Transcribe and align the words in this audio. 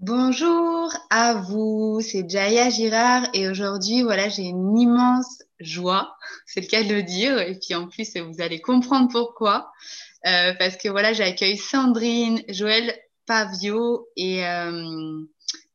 Bonjour 0.00 0.92
à 1.08 1.32
vous, 1.32 2.02
c'est 2.02 2.28
Jaya 2.28 2.68
Girard 2.68 3.30
et 3.32 3.48
aujourd'hui, 3.48 4.02
voilà, 4.02 4.28
j'ai 4.28 4.42
une 4.42 4.78
immense 4.78 5.42
joie, 5.58 6.14
c'est 6.46 6.60
le 6.60 6.66
cas 6.66 6.82
de 6.82 6.92
le 6.92 7.02
dire, 7.02 7.38
et 7.40 7.58
puis 7.58 7.74
en 7.74 7.88
plus, 7.88 8.14
vous 8.18 8.42
allez 8.42 8.60
comprendre 8.60 9.08
pourquoi, 9.10 9.72
euh, 10.26 10.52
parce 10.58 10.76
que 10.76 10.90
voilà, 10.90 11.14
j'accueille 11.14 11.56
Sandrine, 11.56 12.42
Joël 12.50 12.94
Pavio 13.24 14.06
et 14.16 14.46
euh, 14.46 15.22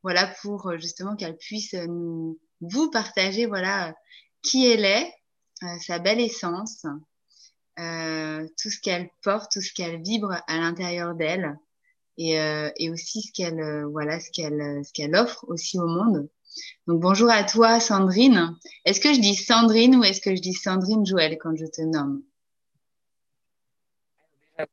voilà 0.03 0.27
pour 0.43 0.71
justement 0.77 1.15
qu'elle 1.15 1.37
puisse 1.37 1.73
nous, 1.73 2.39
vous 2.61 2.91
partager 2.91 3.47
voilà 3.47 3.95
qui 4.43 4.67
elle 4.67 4.85
est, 4.85 5.11
euh, 5.63 5.77
sa 5.79 5.97
belle 5.97 6.19
essence, 6.19 6.85
euh, 7.79 8.47
tout 8.61 8.69
ce 8.69 8.79
qu'elle 8.79 9.09
porte, 9.23 9.51
tout 9.51 9.61
ce 9.61 9.73
qu'elle 9.73 9.99
vibre 10.03 10.43
à 10.47 10.57
l'intérieur 10.57 11.15
d'elle 11.15 11.57
et, 12.17 12.39
euh, 12.39 12.69
et 12.77 12.89
aussi 12.89 13.21
ce 13.21 13.31
qu'elle 13.31 13.59
euh, 13.59 13.87
voilà 13.87 14.19
ce 14.19 14.31
qu'elle 14.31 14.61
euh, 14.61 14.83
ce 14.83 14.93
qu'elle 14.93 15.15
offre 15.15 15.45
aussi 15.47 15.79
au 15.79 15.87
monde. 15.87 16.29
Donc 16.87 16.99
bonjour 16.99 17.29
à 17.29 17.43
toi 17.43 17.79
Sandrine. 17.79 18.55
Est-ce 18.85 18.99
que 18.99 19.13
je 19.13 19.19
dis 19.19 19.35
Sandrine 19.35 19.95
ou 19.95 20.03
est-ce 20.03 20.21
que 20.21 20.35
je 20.35 20.41
dis 20.41 20.53
Sandrine 20.53 21.05
Joël 21.05 21.37
quand 21.39 21.55
je 21.55 21.65
te 21.65 21.81
nomme? 21.81 22.23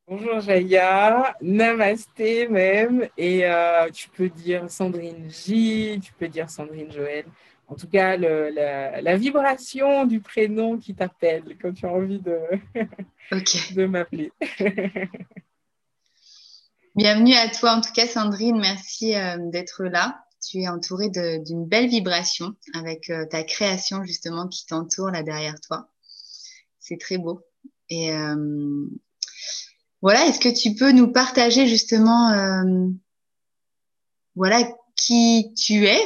Bonjour 0.07 0.41
Jaya, 0.41 1.35
namasté 1.41 2.47
même, 2.49 3.09
et 3.17 3.47
euh, 3.47 3.89
tu 3.91 4.11
peux 4.11 4.29
dire 4.29 4.69
Sandrine 4.71 5.31
J, 5.31 5.99
tu 6.03 6.13
peux 6.13 6.29
dire 6.29 6.51
Sandrine 6.51 6.93
Joël. 6.93 7.25
En 7.69 7.75
tout 7.75 7.89
cas, 7.89 8.17
le, 8.17 8.51
la, 8.51 9.01
la, 9.01 9.17
vibration 9.17 10.05
du 10.05 10.21
prénom 10.21 10.79
qui 10.79 10.95
t'appelle 10.95 11.57
quand 11.61 11.73
tu 11.73 11.87
as 11.87 11.93
envie 11.93 12.19
de, 12.19 12.39
okay. 13.33 13.59
de 13.75 13.87
m'appeler. 13.87 14.33
Bienvenue 16.99 17.35
à 17.35 17.49
toi, 17.49 17.75
en 17.75 17.81
tout 17.81 17.93
cas, 17.93 18.09
Sandrine. 18.09 18.59
Merci 18.59 19.15
euh, 19.15 19.37
d'être 19.39 19.85
là. 19.85 20.25
Tu 20.45 20.63
es 20.63 20.69
entourée 20.69 21.11
d'une 21.11 21.65
belle 21.65 21.87
vibration 21.87 22.57
avec 22.75 23.09
euh, 23.11 23.25
ta 23.25 23.45
création, 23.45 24.03
justement, 24.03 24.49
qui 24.49 24.67
t'entoure 24.67 25.13
là 25.13 25.23
derrière 25.23 25.61
toi. 25.61 25.89
C'est 26.81 26.99
très 26.99 27.17
beau. 27.17 27.41
Et 27.89 28.13
euh, 28.13 28.85
voilà, 30.03 30.27
est-ce 30.27 30.41
que 30.41 30.49
tu 30.49 30.75
peux 30.75 30.91
nous 30.91 31.13
partager, 31.13 31.69
justement, 31.69 32.33
euh, 32.33 32.89
voilà, 34.35 34.69
qui 34.97 35.55
tu 35.55 35.87
es 35.87 36.01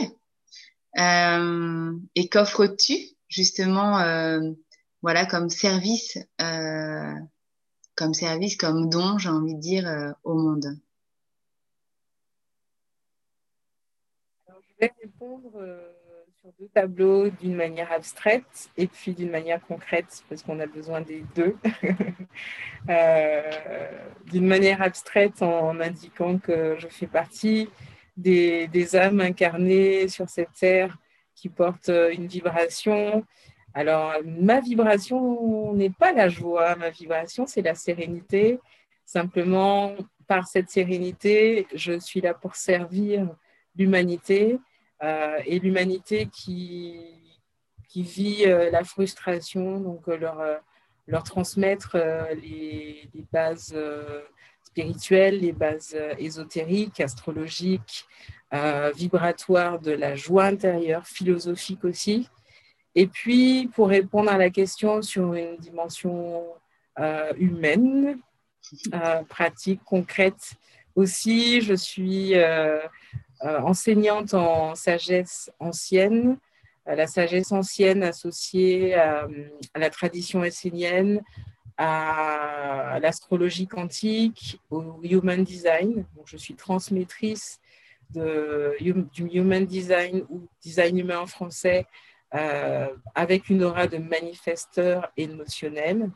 et 2.14 2.28
qu'offres-tu, 2.28 2.98
justement, 3.28 3.92
voilà, 5.00 5.24
comme 5.24 5.48
service 5.48 6.19
comme 8.03 8.14
service, 8.14 8.56
comme 8.56 8.89
don, 8.89 9.17
j'ai 9.17 9.28
envie 9.28 9.55
de 9.55 9.61
dire, 9.61 9.86
euh, 9.86 10.11
au 10.25 10.34
monde 10.34 10.77
Je 14.48 14.53
vais 14.81 14.92
répondre 15.00 15.53
euh, 15.55 15.92
sur 16.41 16.50
deux 16.58 16.69
tableaux 16.75 17.30
d'une 17.30 17.55
manière 17.55 17.92
abstraite 17.92 18.70
et 18.77 18.89
puis 18.89 19.12
d'une 19.12 19.30
manière 19.30 19.64
concrète, 19.64 20.25
parce 20.28 20.42
qu'on 20.42 20.58
a 20.58 20.67
besoin 20.67 21.00
des 21.00 21.23
deux. 21.36 21.56
euh, 22.89 23.89
d'une 24.33 24.48
manière 24.48 24.83
abstraite 24.83 25.41
en 25.41 25.78
indiquant 25.78 26.39
que 26.39 26.75
je 26.80 26.89
fais 26.89 27.06
partie 27.06 27.69
des, 28.17 28.67
des 28.67 28.97
âmes 28.97 29.20
incarnées 29.20 30.08
sur 30.08 30.28
cette 30.28 30.55
terre 30.58 30.98
qui 31.36 31.48
portent 31.48 31.92
une 32.12 32.27
vibration, 32.27 33.25
alors, 33.75 34.15
ma 34.25 34.61
vibration 34.61 35.73
n'est 35.75 35.91
pas 35.91 36.12
la 36.12 36.28
joie, 36.28 36.77
ma 36.77 36.91
vibration, 36.91 37.47
c'est 37.47 37.62
la 37.62 37.75
sérénité. 37.75 38.61
Simplement, 39.05 39.95
par 40.27 40.47
cette 40.47 40.69
sérénité, 40.69 41.67
je 41.75 41.98
suis 41.98 42.20
là 42.20 42.34
pour 42.34 42.55
servir 42.55 43.29
l'humanité 43.77 44.59
euh, 45.03 45.39
et 45.47 45.59
l'humanité 45.59 46.27
qui, 46.27 46.97
vit 47.95 48.45
euh, 48.46 48.70
la 48.70 48.85
frustration, 48.85 49.80
donc 49.80 50.08
euh, 50.08 50.17
leur, 50.17 50.41
leur 51.07 51.23
transmettre 51.23 51.96
les, 52.42 53.08
les, 53.14 53.25
bases 53.33 53.77
spirituelles, 54.63 55.41
les 55.41 55.52
bases 55.52 55.96
ésotériques, 56.19 57.01
astrologiques, 57.01 58.07
vibratoires 58.95 59.80
de 59.80 59.92
la 59.92 60.14
joie 60.14 60.45
intérieure, 60.45 61.07
philosophique 61.07 61.85
aussi. 61.85 62.29
Et 62.95 63.07
puis, 63.07 63.69
pour 63.75 63.89
répondre 63.89 64.30
à 64.30 64.36
la 64.36 64.51
question 64.51 65.01
sur 65.03 65.35
une 65.35 65.57
dimension 65.57 66.45
euh, 66.98 67.33
humaine, 67.39 68.19
euh, 68.92 69.23
pratique, 69.25 69.80
concrète 69.85 70.55
aussi, 70.95 71.63
je 71.63 71.75
suis 71.75 72.35
euh, 72.35 72.81
enseignante 73.41 74.35
en 74.35 74.75
sagesse 74.75 75.51
ancienne, 75.58 76.36
la 76.85 77.07
sagesse 77.07 77.51
ancienne 77.52 78.02
associée 78.02 78.95
à, 78.95 79.27
la 79.75 79.89
tradition 79.89 80.45
essénienne, 80.45 81.23
à 81.79 82.98
l'astrologie 83.01 83.67
quantique, 83.67 84.61
au 84.70 85.01
human 85.02 85.42
design. 85.45 86.05
Je 86.27 86.36
suis 86.36 86.55
transmettrice 86.55 87.58
du 88.11 89.29
human 89.33 89.64
design 89.64 90.27
ou 90.29 90.42
design 90.61 90.98
humain 90.98 91.20
en 91.20 91.27
français 91.27 91.86
euh, 92.35 92.89
avec 93.15 93.51
une 93.51 93.63
aura 93.63 93.87
de 93.87 93.98
manifesteur 93.98 95.13
émotionnel. 95.17 96.11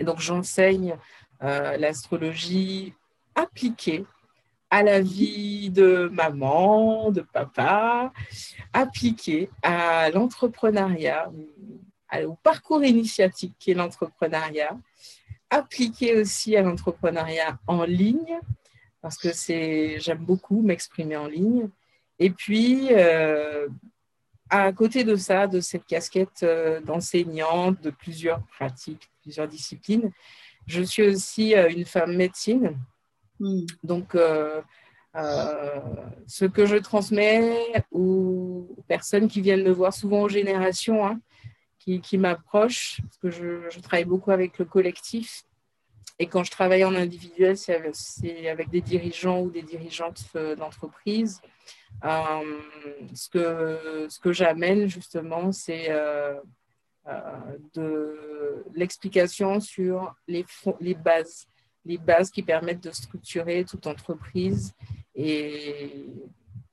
Donc, 0.00 0.20
j'enseigne 0.20 0.96
euh, 1.42 1.76
l'astrologie 1.76 2.94
appliquée 3.34 4.04
à 4.70 4.82
la 4.82 5.00
vie 5.00 5.70
de 5.70 6.08
maman, 6.12 7.10
de 7.10 7.22
papa, 7.22 8.12
appliquée 8.72 9.50
à 9.62 10.10
l'entrepreneuriat, 10.10 11.30
au 12.24 12.34
parcours 12.42 12.84
initiatique 12.84 13.56
qui 13.58 13.72
est 13.72 13.74
l'entrepreneuriat, 13.74 14.78
appliquée 15.50 16.16
aussi 16.16 16.56
à 16.56 16.62
l'entrepreneuriat 16.62 17.58
en 17.66 17.82
ligne, 17.82 18.38
parce 19.02 19.16
que 19.16 19.30
j'aime 19.98 20.24
beaucoup 20.24 20.62
m'exprimer 20.62 21.16
en 21.16 21.26
ligne. 21.26 21.68
Et 22.20 22.30
puis, 22.30 22.88
euh, 22.92 23.68
à 24.50 24.72
côté 24.72 25.04
de 25.04 25.16
ça, 25.16 25.46
de 25.46 25.60
cette 25.60 25.86
casquette 25.86 26.42
euh, 26.42 26.80
d'enseignante 26.80 27.80
de 27.80 27.90
plusieurs 27.90 28.42
pratiques, 28.46 29.10
plusieurs 29.22 29.48
disciplines, 29.48 30.10
je 30.66 30.82
suis 30.82 31.02
aussi 31.02 31.54
euh, 31.54 31.68
une 31.68 31.84
femme 31.84 32.16
médecine. 32.16 32.78
Mm. 33.40 33.66
Donc, 33.82 34.14
euh, 34.14 34.60
euh, 35.16 35.80
ce 36.26 36.44
que 36.44 36.66
je 36.66 36.76
transmets 36.76 37.84
aux 37.90 38.68
personnes 38.86 39.28
qui 39.28 39.40
viennent 39.40 39.64
me 39.64 39.72
voir, 39.72 39.92
souvent 39.92 40.22
aux 40.22 40.28
générations 40.28 41.04
hein, 41.04 41.20
qui, 41.78 42.00
qui 42.00 42.18
m'approchent, 42.18 43.00
parce 43.02 43.18
que 43.18 43.30
je, 43.30 43.68
je, 43.70 43.80
travaille 43.80 44.04
beaucoup 44.04 44.30
avec 44.30 44.58
le 44.58 44.64
collectif. 44.64 45.42
Et 46.18 46.26
quand 46.26 46.44
je 46.44 46.50
travaille 46.50 46.84
en 46.84 46.94
individuel, 46.94 47.56
c'est 47.56 47.74
avec, 47.74 47.94
avec, 48.46 48.68
des 48.68 48.82
dirigeants 48.82 49.40
ou 49.40 49.50
des 49.50 49.62
dirigeantes 49.62 50.24
d'entreprise. 50.58 51.40
Euh, 52.04 52.60
ce 53.14 53.28
que, 53.28 54.06
ce 54.08 54.18
que 54.18 54.32
j'amène 54.32 54.86
justement, 54.86 55.52
c'est 55.52 55.90
euh, 55.90 56.40
euh, 57.06 57.58
de 57.74 58.64
l'explication 58.74 59.60
sur 59.60 60.14
les, 60.26 60.46
les 60.80 60.94
bases, 60.94 61.46
les 61.84 61.98
bases 61.98 62.30
qui 62.30 62.42
permettent 62.42 62.82
de 62.82 62.90
structurer 62.90 63.64
toute 63.64 63.86
entreprise. 63.86 64.72
Et, 65.14 66.06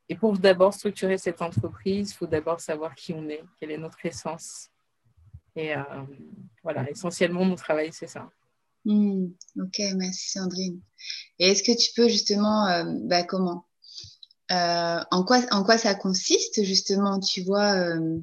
et 0.08 0.16
pour 0.16 0.38
d'abord 0.38 0.74
structurer 0.74 1.18
cette 1.18 1.42
entreprise, 1.42 2.12
il 2.12 2.14
faut 2.16 2.28
d'abord 2.28 2.62
savoir 2.62 2.96
qui 2.96 3.14
on 3.14 3.28
est, 3.28 3.44
quelle 3.60 3.72
est 3.72 3.78
notre 3.78 4.06
essence. 4.06 4.70
Et 5.56 5.74
voilà, 6.62 6.88
essentiellement, 6.88 7.44
mon 7.44 7.56
travail, 7.56 7.92
c'est 7.92 8.08
ça. 8.08 8.30
Mmh, 8.86 9.26
ok, 9.60 9.80
merci 9.96 10.30
Sandrine. 10.30 10.80
Et 11.40 11.50
est-ce 11.50 11.64
que 11.64 11.76
tu 11.76 11.92
peux 11.96 12.08
justement, 12.08 12.86
bah, 13.08 13.24
comment 13.24 13.67
euh, 14.52 15.00
en, 15.12 15.24
quoi, 15.24 15.42
en 15.52 15.64
quoi 15.64 15.78
ça 15.78 15.94
consiste 15.94 16.64
justement, 16.64 17.20
tu 17.20 17.42
vois, 17.42 17.74
euh, 17.74 18.20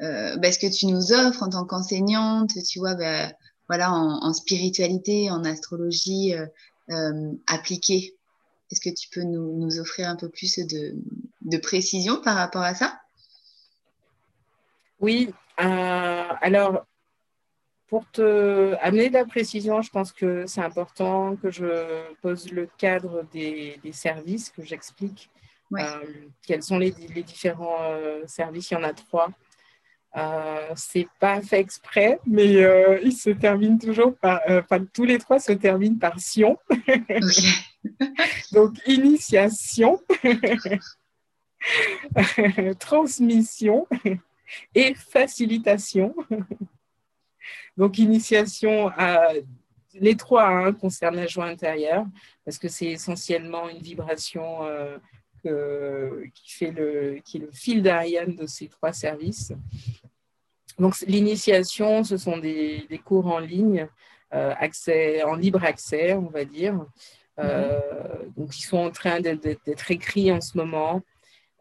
euh, 0.00 0.36
bah, 0.38 0.50
ce 0.50 0.58
que 0.58 0.72
tu 0.72 0.86
nous 0.86 1.12
offres 1.12 1.42
en 1.42 1.50
tant 1.50 1.64
qu'enseignante, 1.64 2.50
tu 2.68 2.80
vois, 2.80 2.94
bah, 2.94 3.32
voilà, 3.68 3.92
en, 3.92 4.32
spiritualité, 4.32 5.30
en 5.30 5.44
astrologie 5.44 6.34
appliquée. 7.46 8.16
Est-ce 8.72 8.80
que 8.80 8.90
tu 8.90 9.08
peux 9.10 9.22
nous, 9.22 9.78
offrir 9.78 10.08
un 10.08 10.16
peu 10.16 10.28
plus 10.28 10.58
de, 10.58 11.56
précision 11.58 12.20
par 12.20 12.36
rapport 12.36 12.62
à 12.62 12.74
ça? 12.74 13.00
Oui, 14.98 15.32
alors 15.56 16.84
pour 17.86 18.10
te 18.10 18.74
amener 18.80 19.08
de 19.08 19.14
la 19.14 19.24
précision, 19.24 19.82
je 19.82 19.90
pense 19.90 20.12
que 20.12 20.46
c'est 20.46 20.62
important 20.62 21.36
que 21.36 21.50
je 21.52 22.12
pose 22.22 22.50
le 22.50 22.68
cadre 22.76 23.24
des 23.32 23.78
services, 23.92 24.50
que 24.50 24.64
j'explique 24.64 25.30
Ouais. 25.70 25.82
Euh, 25.82 26.28
quels 26.46 26.62
sont 26.62 26.78
les, 26.78 26.94
les 27.14 27.22
différents 27.22 27.82
euh, 27.82 28.22
services? 28.26 28.70
Il 28.70 28.74
y 28.74 28.76
en 28.76 28.82
a 28.82 28.92
trois. 28.92 29.30
Euh, 30.16 30.72
c'est 30.74 31.06
pas 31.20 31.40
fait 31.40 31.60
exprès, 31.60 32.18
mais 32.26 32.56
euh, 32.56 32.98
ils 33.02 33.12
se 33.12 33.30
terminent 33.30 33.78
toujours 33.78 34.16
par. 34.16 34.40
Enfin, 34.48 34.84
tous 34.92 35.04
les 35.04 35.18
trois 35.18 35.38
se 35.38 35.52
terminent 35.52 35.98
par 35.98 36.18
Sion. 36.18 36.58
Donc, 38.52 38.74
initiation, 38.86 40.00
transmission 42.80 43.86
et 44.74 44.94
facilitation. 44.94 46.14
Donc, 47.76 47.98
initiation, 47.98 48.90
à, 48.96 49.28
les 49.94 50.16
trois 50.16 50.48
hein, 50.48 50.72
concernent 50.72 51.16
la 51.16 51.28
joie 51.28 51.46
intérieure 51.46 52.04
parce 52.44 52.58
que 52.58 52.68
c'est 52.68 52.86
essentiellement 52.86 53.68
une 53.68 53.80
vibration 53.80 54.64
euh, 55.46 56.26
qui, 56.34 56.52
fait 56.52 56.70
le, 56.70 57.18
qui 57.24 57.38
est 57.38 57.40
le 57.40 57.50
fil 57.52 57.82
d'Ariane 57.82 58.34
de 58.36 58.46
ces 58.46 58.68
trois 58.68 58.92
services. 58.92 59.52
Donc, 60.80 60.98
l'initiation, 61.06 62.04
ce 62.04 62.16
sont 62.16 62.38
des, 62.38 63.00
cours 63.04 63.26
en 63.26 63.38
ligne, 63.38 63.86
euh, 64.32 64.54
accès, 64.58 65.22
en 65.22 65.34
libre 65.34 65.62
accès, 65.62 66.14
on 66.14 66.30
va 66.30 66.46
dire. 66.46 66.86
Euh, 67.38 67.78
donc, 68.36 68.58
ils 68.58 68.62
sont 68.62 68.78
en 68.78 68.90
train 68.90 69.20
d'être 69.20 69.90
écrits 69.90 70.32
en 70.32 70.40
ce 70.40 70.56
moment. 70.56 71.02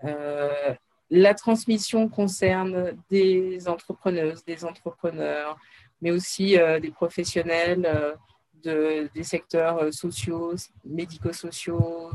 Euh, 0.05 0.73
la 1.09 1.33
transmission 1.33 2.07
concerne 2.07 2.93
des 3.09 3.67
entrepreneuses, 3.67 4.45
des 4.45 4.63
entrepreneurs, 4.63 5.57
mais 6.01 6.11
aussi 6.11 6.55
des 6.81 6.91
professionnels 6.91 8.15
de, 8.63 9.09
des 9.13 9.23
secteurs 9.23 9.93
sociaux, 9.93 10.53
médico-sociaux, 10.85 12.11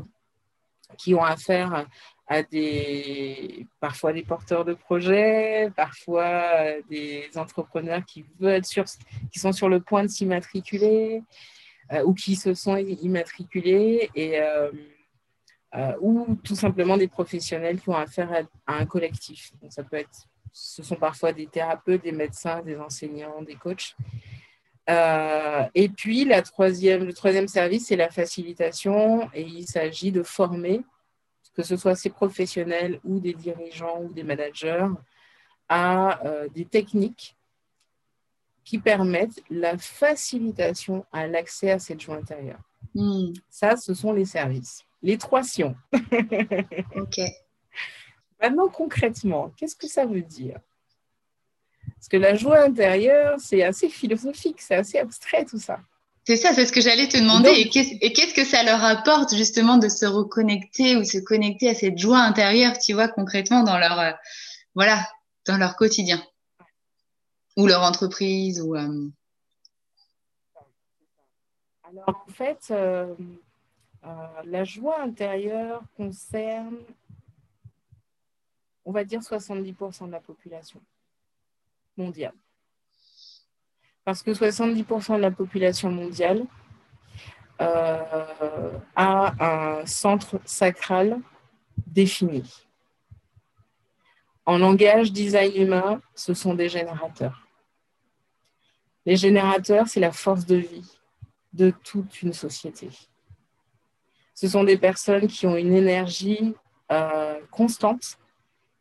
qui 0.96 1.14
ont 1.14 1.22
affaire 1.22 1.86
à 2.26 2.42
des, 2.42 3.66
parfois 3.80 4.12
des 4.12 4.22
porteurs 4.22 4.64
de 4.64 4.74
projets, 4.74 5.70
parfois 5.76 6.80
des 6.88 7.28
entrepreneurs 7.36 8.04
qui, 8.04 8.24
veulent 8.40 8.64
sur, 8.64 8.84
qui 9.32 9.38
sont 9.38 9.52
sur 9.52 9.68
le 9.68 9.80
point 9.80 10.02
de 10.02 10.08
s'immatriculer 10.08 11.22
euh, 11.92 12.02
ou 12.04 12.14
qui 12.14 12.34
se 12.34 12.54
sont 12.54 12.78
immatriculés 12.78 14.10
et, 14.14 14.40
euh, 14.40 14.70
euh, 15.74 15.92
ou 16.00 16.34
tout 16.42 16.54
simplement 16.54 16.96
des 16.96 17.08
professionnels 17.08 17.78
qui 17.78 17.90
ont 17.90 17.96
affaire 17.96 18.46
à, 18.66 18.78
un 18.78 18.86
collectif. 18.86 19.52
Donc 19.60 19.70
ça 19.70 19.82
peut 19.84 19.96
être, 19.96 20.26
ce 20.50 20.82
sont 20.82 20.96
parfois 20.96 21.34
des 21.34 21.46
thérapeutes, 21.46 22.02
des 22.02 22.12
médecins, 22.12 22.62
des 22.62 22.78
enseignants, 22.78 23.42
des 23.42 23.56
coachs. 23.56 23.94
Et 24.88 25.88
puis, 25.88 26.24
la 26.24 26.42
troisième, 26.42 27.04
le 27.04 27.12
troisième 27.12 27.48
service, 27.48 27.86
c'est 27.86 27.96
la 27.96 28.10
facilitation 28.10 29.30
et 29.32 29.42
il 29.42 29.66
s'agit 29.66 30.12
de 30.12 30.22
former 30.22 30.82
que 31.54 31.62
ce 31.62 31.76
soit 31.76 31.94
ces 31.94 32.10
professionnels 32.10 33.00
ou 33.04 33.20
des 33.20 33.32
dirigeants 33.32 34.02
ou 34.02 34.12
des 34.12 34.24
managers, 34.24 34.88
à 35.68 36.24
euh, 36.26 36.48
des 36.48 36.64
techniques 36.64 37.36
qui 38.64 38.78
permettent 38.78 39.42
la 39.50 39.78
facilitation 39.78 41.06
à 41.12 41.26
l'accès 41.26 41.70
à 41.70 41.78
cette 41.78 42.00
joie 42.00 42.16
intérieure. 42.16 42.60
Hmm. 42.94 43.32
Ça, 43.48 43.76
ce 43.76 43.94
sont 43.94 44.12
les 44.12 44.24
services. 44.24 44.84
Les 45.02 45.18
trois 45.18 45.42
sions. 45.42 45.76
OK. 46.96 47.20
Maintenant, 48.40 48.68
concrètement, 48.68 49.52
qu'est-ce 49.56 49.76
que 49.76 49.86
ça 49.86 50.06
veut 50.06 50.22
dire? 50.22 50.58
Parce 52.04 52.10
que 52.10 52.16
la 52.18 52.34
joie 52.34 52.60
intérieure, 52.60 53.36
c'est 53.38 53.62
assez 53.62 53.88
philosophique, 53.88 54.60
c'est 54.60 54.74
assez 54.74 54.98
abstrait 54.98 55.46
tout 55.46 55.58
ça. 55.58 55.80
C'est 56.24 56.36
ça, 56.36 56.52
c'est 56.52 56.66
ce 56.66 56.72
que 56.72 56.82
j'allais 56.82 57.08
te 57.08 57.16
demander. 57.16 57.48
et 57.48 57.70
qu'est-ce 57.70 58.34
que 58.34 58.44
ça 58.44 58.62
leur 58.62 58.84
apporte 58.84 59.34
justement 59.34 59.78
de 59.78 59.88
se 59.88 60.04
reconnecter 60.04 60.96
ou 60.96 61.04
se 61.04 61.16
connecter 61.16 61.70
à 61.70 61.74
cette 61.74 61.96
joie 61.96 62.18
intérieure, 62.18 62.76
tu 62.78 62.92
vois, 62.92 63.08
concrètement 63.08 63.62
dans 63.62 63.78
leur, 63.78 63.98
euh, 63.98 64.10
voilà, 64.74 65.02
dans 65.46 65.56
leur 65.56 65.76
quotidien 65.76 66.22
ou 67.56 67.66
leur 67.66 67.80
entreprise 67.80 68.60
ou. 68.60 68.76
Euh, 68.76 69.08
Alors 71.84 72.22
en 72.28 72.32
fait, 72.32 72.66
euh, 72.70 73.14
la 74.44 74.64
joie 74.64 75.00
intérieure 75.00 75.80
concerne, 75.96 76.76
on 78.84 78.92
va 78.92 79.04
dire, 79.04 79.22
70% 79.22 80.06
de 80.06 80.12
la 80.12 80.20
population 80.20 80.82
mondiale. 81.96 82.34
Parce 84.04 84.22
que 84.22 84.32
70% 84.32 85.16
de 85.16 85.20
la 85.20 85.30
population 85.30 85.90
mondiale 85.90 86.44
euh, 87.60 88.78
a 88.96 89.78
un 89.78 89.86
centre 89.86 90.40
sacral 90.44 91.20
défini. 91.86 92.42
En 94.46 94.58
langage 94.58 95.12
design 95.12 95.54
humain, 95.56 96.02
ce 96.14 96.34
sont 96.34 96.54
des 96.54 96.68
générateurs. 96.68 97.46
Les 99.06 99.16
générateurs, 99.16 99.88
c'est 99.88 100.00
la 100.00 100.12
force 100.12 100.44
de 100.44 100.56
vie 100.56 100.98
de 101.52 101.70
toute 101.70 102.22
une 102.22 102.32
société. 102.32 102.90
Ce 104.34 104.48
sont 104.48 104.64
des 104.64 104.76
personnes 104.76 105.28
qui 105.28 105.46
ont 105.46 105.56
une 105.56 105.74
énergie 105.74 106.54
euh, 106.90 107.40
constante 107.50 108.18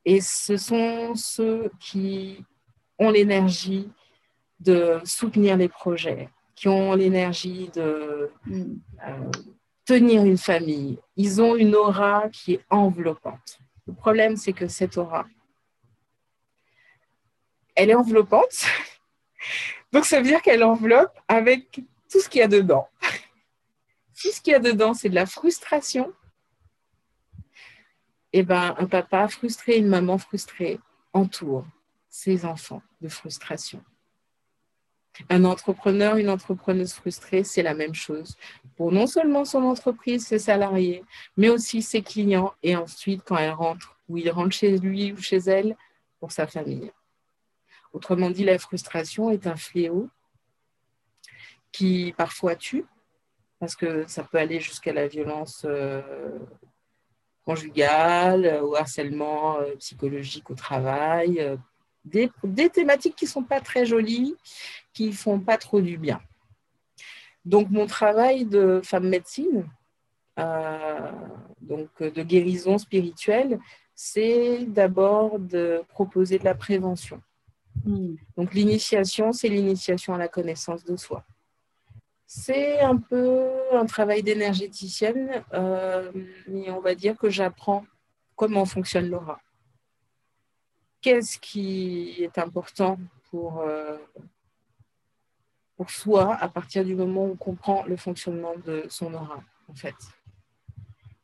et 0.03 0.19
ce 0.19 0.57
sont 0.57 1.15
ceux 1.15 1.71
qui 1.79 2.43
ont 3.03 3.11
l'énergie 3.11 3.89
de 4.59 4.99
soutenir 5.03 5.57
les 5.57 5.67
projets, 5.67 6.29
qui 6.55 6.67
ont 6.67 6.93
l'énergie 6.93 7.69
de 7.75 8.31
mm. 8.45 8.75
euh, 9.07 9.31
tenir 9.85 10.23
une 10.23 10.37
famille. 10.37 10.99
Ils 11.15 11.41
ont 11.41 11.55
une 11.55 11.75
aura 11.75 12.29
qui 12.29 12.53
est 12.53 12.65
enveloppante. 12.69 13.59
Le 13.85 13.93
problème, 13.93 14.37
c'est 14.37 14.53
que 14.53 14.67
cette 14.67 14.97
aura, 14.97 15.25
elle 17.75 17.89
est 17.89 17.95
enveloppante. 17.95 18.65
Donc, 19.91 20.05
ça 20.05 20.17
veut 20.21 20.27
dire 20.27 20.41
qu'elle 20.41 20.63
enveloppe 20.63 21.19
avec 21.27 21.81
tout 22.09 22.19
ce 22.19 22.29
qu'il 22.29 22.39
y 22.39 22.43
a 22.43 22.47
dedans. 22.47 22.87
Tout 24.21 24.29
ce 24.31 24.39
qu'il 24.39 24.53
y 24.53 24.55
a 24.55 24.59
dedans, 24.59 24.93
c'est 24.93 25.09
de 25.09 25.15
la 25.15 25.25
frustration. 25.25 26.13
Et 28.31 28.39
eh 28.39 28.43
ben, 28.43 28.73
un 28.77 28.85
papa 28.85 29.27
frustré, 29.27 29.77
une 29.77 29.87
maman 29.87 30.17
frustrée 30.17 30.79
entoure 31.11 31.65
ses 32.13 32.45
enfants 32.45 32.83
de 33.01 33.09
frustration. 33.09 33.83
Un 35.31 35.45
entrepreneur, 35.45 36.15
une 36.15 36.29
entrepreneuse 36.29 36.93
frustrée, 36.93 37.43
c'est 37.43 37.63
la 37.63 37.73
même 37.73 37.95
chose 37.95 38.37
pour 38.77 38.91
non 38.91 39.07
seulement 39.07 39.45
son 39.45 39.63
entreprise, 39.63 40.27
ses 40.27 40.37
salariés, 40.37 41.03
mais 41.37 41.49
aussi 41.49 41.81
ses 41.81 42.03
clients 42.03 42.53
et 42.61 42.75
ensuite 42.75 43.23
quand 43.25 43.37
elle 43.37 43.49
rentre 43.49 43.97
ou 44.07 44.17
il 44.17 44.29
rentre 44.29 44.55
chez 44.55 44.77
lui 44.77 45.11
ou 45.11 45.17
chez 45.17 45.37
elle 45.37 45.75
pour 46.19 46.31
sa 46.31 46.45
famille. 46.45 46.91
Autrement 47.93 48.29
dit, 48.29 48.43
la 48.43 48.59
frustration 48.59 49.31
est 49.31 49.47
un 49.47 49.55
fléau 49.55 50.07
qui 51.71 52.13
parfois 52.15 52.55
tue, 52.55 52.85
parce 53.59 53.75
que 53.75 54.05
ça 54.07 54.23
peut 54.23 54.37
aller 54.37 54.59
jusqu'à 54.59 54.93
la 54.93 55.07
violence 55.07 55.65
euh, 55.67 56.37
conjugale, 57.43 58.61
au 58.61 58.75
harcèlement 58.75 59.57
euh, 59.57 59.75
psychologique 59.77 60.51
au 60.51 60.55
travail, 60.55 61.39
euh, 61.39 61.57
des, 62.05 62.29
thématiques 62.69 63.15
qui 63.15 63.25
ne 63.25 63.29
sont 63.29 63.43
pas 63.43 63.61
très 63.61 63.85
jolies, 63.85 64.35
qui 64.93 65.07
ne 65.07 65.11
font 65.13 65.39
pas 65.39 65.57
trop 65.57 65.81
du 65.81 65.97
bien. 65.97 66.21
Donc, 67.45 67.69
mon 67.69 67.87
travail 67.87 68.45
de 68.45 68.81
femme 68.83 69.09
médecine, 69.09 69.65
euh, 70.39 71.11
donc 71.61 71.89
de 72.01 72.23
guérison 72.23 72.77
spirituelle, 72.77 73.59
c'est 73.95 74.65
d'abord 74.65 75.39
de 75.39 75.83
proposer 75.89 76.39
de 76.39 76.45
la 76.45 76.55
prévention. 76.55 77.21
Hmm. 77.85 78.15
Donc, 78.37 78.53
l'initiation, 78.53 79.31
c'est 79.31 79.49
l'initiation 79.49 80.13
à 80.13 80.17
la 80.17 80.27
connaissance 80.27 80.83
de 80.83 80.95
soi. 80.95 81.23
C'est 82.25 82.79
un 82.79 82.97
peu 82.97 83.49
un 83.73 83.85
travail 83.85 84.23
d'énergéticienne, 84.23 85.43
euh, 85.53 86.11
mais 86.47 86.71
on 86.71 86.79
va 86.79 86.95
dire 86.95 87.15
que 87.17 87.29
j'apprends 87.29 87.85
comment 88.35 88.65
fonctionne 88.65 89.09
l'aura 89.09 89.42
qu'est-ce 91.03 91.37
qui 91.37 92.23
est 92.23 92.37
important 92.39 92.97
pour, 93.29 93.59
euh, 93.59 93.97
pour 95.75 95.91
soi 95.91 96.35
à 96.35 96.47
partir 96.47 96.83
du 96.83 96.95
moment 96.95 97.25
où 97.25 97.31
on 97.33 97.35
comprend 97.35 97.83
le 97.85 97.97
fonctionnement 97.97 98.55
de 98.65 98.85
son 98.89 99.13
aura, 99.13 99.43
en 99.67 99.75
fait. 99.75 99.95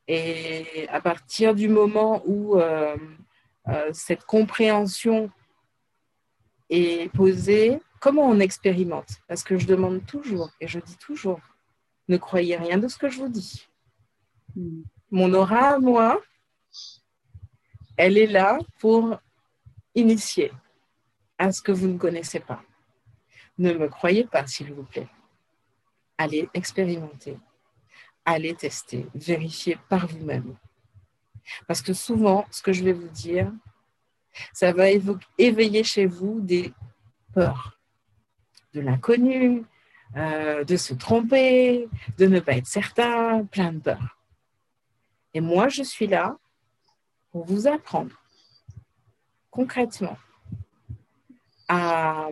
Et 0.08 0.88
à 0.90 1.02
partir 1.02 1.56
du 1.56 1.70
moment 1.70 2.22
où 2.26 2.60
euh, 2.60 2.98
euh, 3.70 3.90
cette 3.94 4.26
compréhension 4.26 5.32
est 6.70 7.12
posée, 7.14 7.80
comment 8.02 8.24
on 8.28 8.40
expérimente? 8.40 9.22
Parce 9.28 9.44
que 9.44 9.58
je 9.58 9.66
demande 9.66 10.06
toujours, 10.06 10.50
et 10.60 10.68
je 10.68 10.80
dis 10.80 10.98
toujours, 10.98 11.40
ne 12.10 12.18
croyez 12.18 12.58
rien 12.58 12.78
de 12.78 12.88
ce 12.88 12.98
que 12.98 13.10
je 13.10 13.20
vous 13.20 13.30
dis. 13.30 13.68
Hmm. 14.56 14.82
Mon 15.12 15.34
aura, 15.34 15.80
moi, 15.80 16.22
elle 17.98 18.18
est 18.18 18.28
là 18.28 18.60
pour 18.80 19.20
initié 20.00 20.52
à 21.38 21.52
ce 21.52 21.62
que 21.62 21.72
vous 21.72 21.88
ne 21.88 21.98
connaissez 21.98 22.40
pas. 22.40 22.62
Ne 23.58 23.74
me 23.74 23.88
croyez 23.88 24.26
pas, 24.26 24.46
s'il 24.48 24.74
vous 24.74 24.84
plaît. 24.84 25.08
Allez 26.18 26.50
expérimenter, 26.54 27.38
allez 28.26 28.54
tester, 28.56 29.08
vérifier 29.16 29.78
par 29.88 30.08
vous-même. 30.08 30.56
Parce 31.68 31.82
que 31.82 31.94
souvent, 31.94 32.46
ce 32.52 32.62
que 32.62 32.74
je 32.74 32.84
vais 32.84 32.94
vous 32.94 33.08
dire, 33.08 33.52
ça 34.54 34.72
va 34.74 34.86
éveiller 35.38 35.84
chez 35.84 36.06
vous 36.06 36.40
des 36.42 36.74
peurs, 37.34 37.80
de 38.74 38.82
l'inconnu, 38.82 39.64
euh, 40.16 40.64
de 40.64 40.76
se 40.76 40.94
tromper, 40.94 41.88
de 42.18 42.26
ne 42.26 42.40
pas 42.40 42.58
être 42.58 42.68
certain, 42.68 43.46
plein 43.46 43.74
de 43.74 43.80
peur. 43.80 44.18
Et 45.34 45.42
moi, 45.42 45.70
je 45.70 45.84
suis 45.84 46.08
là 46.08 46.38
pour 47.32 47.46
vous 47.46 47.68
apprendre 47.68 48.19
concrètement 49.60 50.18
à 51.68 52.30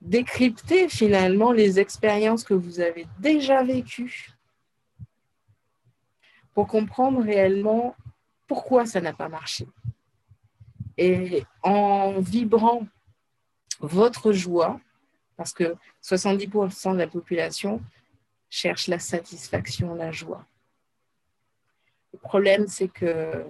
décrypter 0.00 0.88
finalement 0.88 1.52
les 1.52 1.78
expériences 1.78 2.42
que 2.42 2.54
vous 2.54 2.80
avez 2.80 3.06
déjà 3.18 3.62
vécues 3.62 4.30
pour 6.54 6.66
comprendre 6.66 7.22
réellement 7.22 7.94
pourquoi 8.46 8.86
ça 8.86 9.02
n'a 9.02 9.12
pas 9.12 9.28
marché. 9.28 9.68
Et 10.96 11.44
en 11.62 12.18
vibrant 12.18 12.86
votre 13.80 14.32
joie, 14.32 14.80
parce 15.36 15.52
que 15.52 15.76
70% 16.02 16.94
de 16.94 16.98
la 16.98 17.06
population 17.06 17.82
cherche 18.48 18.88
la 18.88 18.98
satisfaction, 18.98 19.94
la 19.94 20.10
joie. 20.10 20.46
Le 22.14 22.18
problème, 22.18 22.66
c'est 22.66 22.88
que 22.88 23.44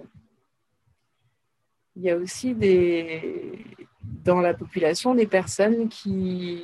il 1.97 2.03
y 2.03 2.11
a 2.11 2.15
aussi 2.15 2.53
des, 2.53 3.65
dans 4.03 4.39
la 4.39 4.53
population 4.53 5.15
des 5.15 5.25
personnes 5.25 5.89
qui 5.89 6.63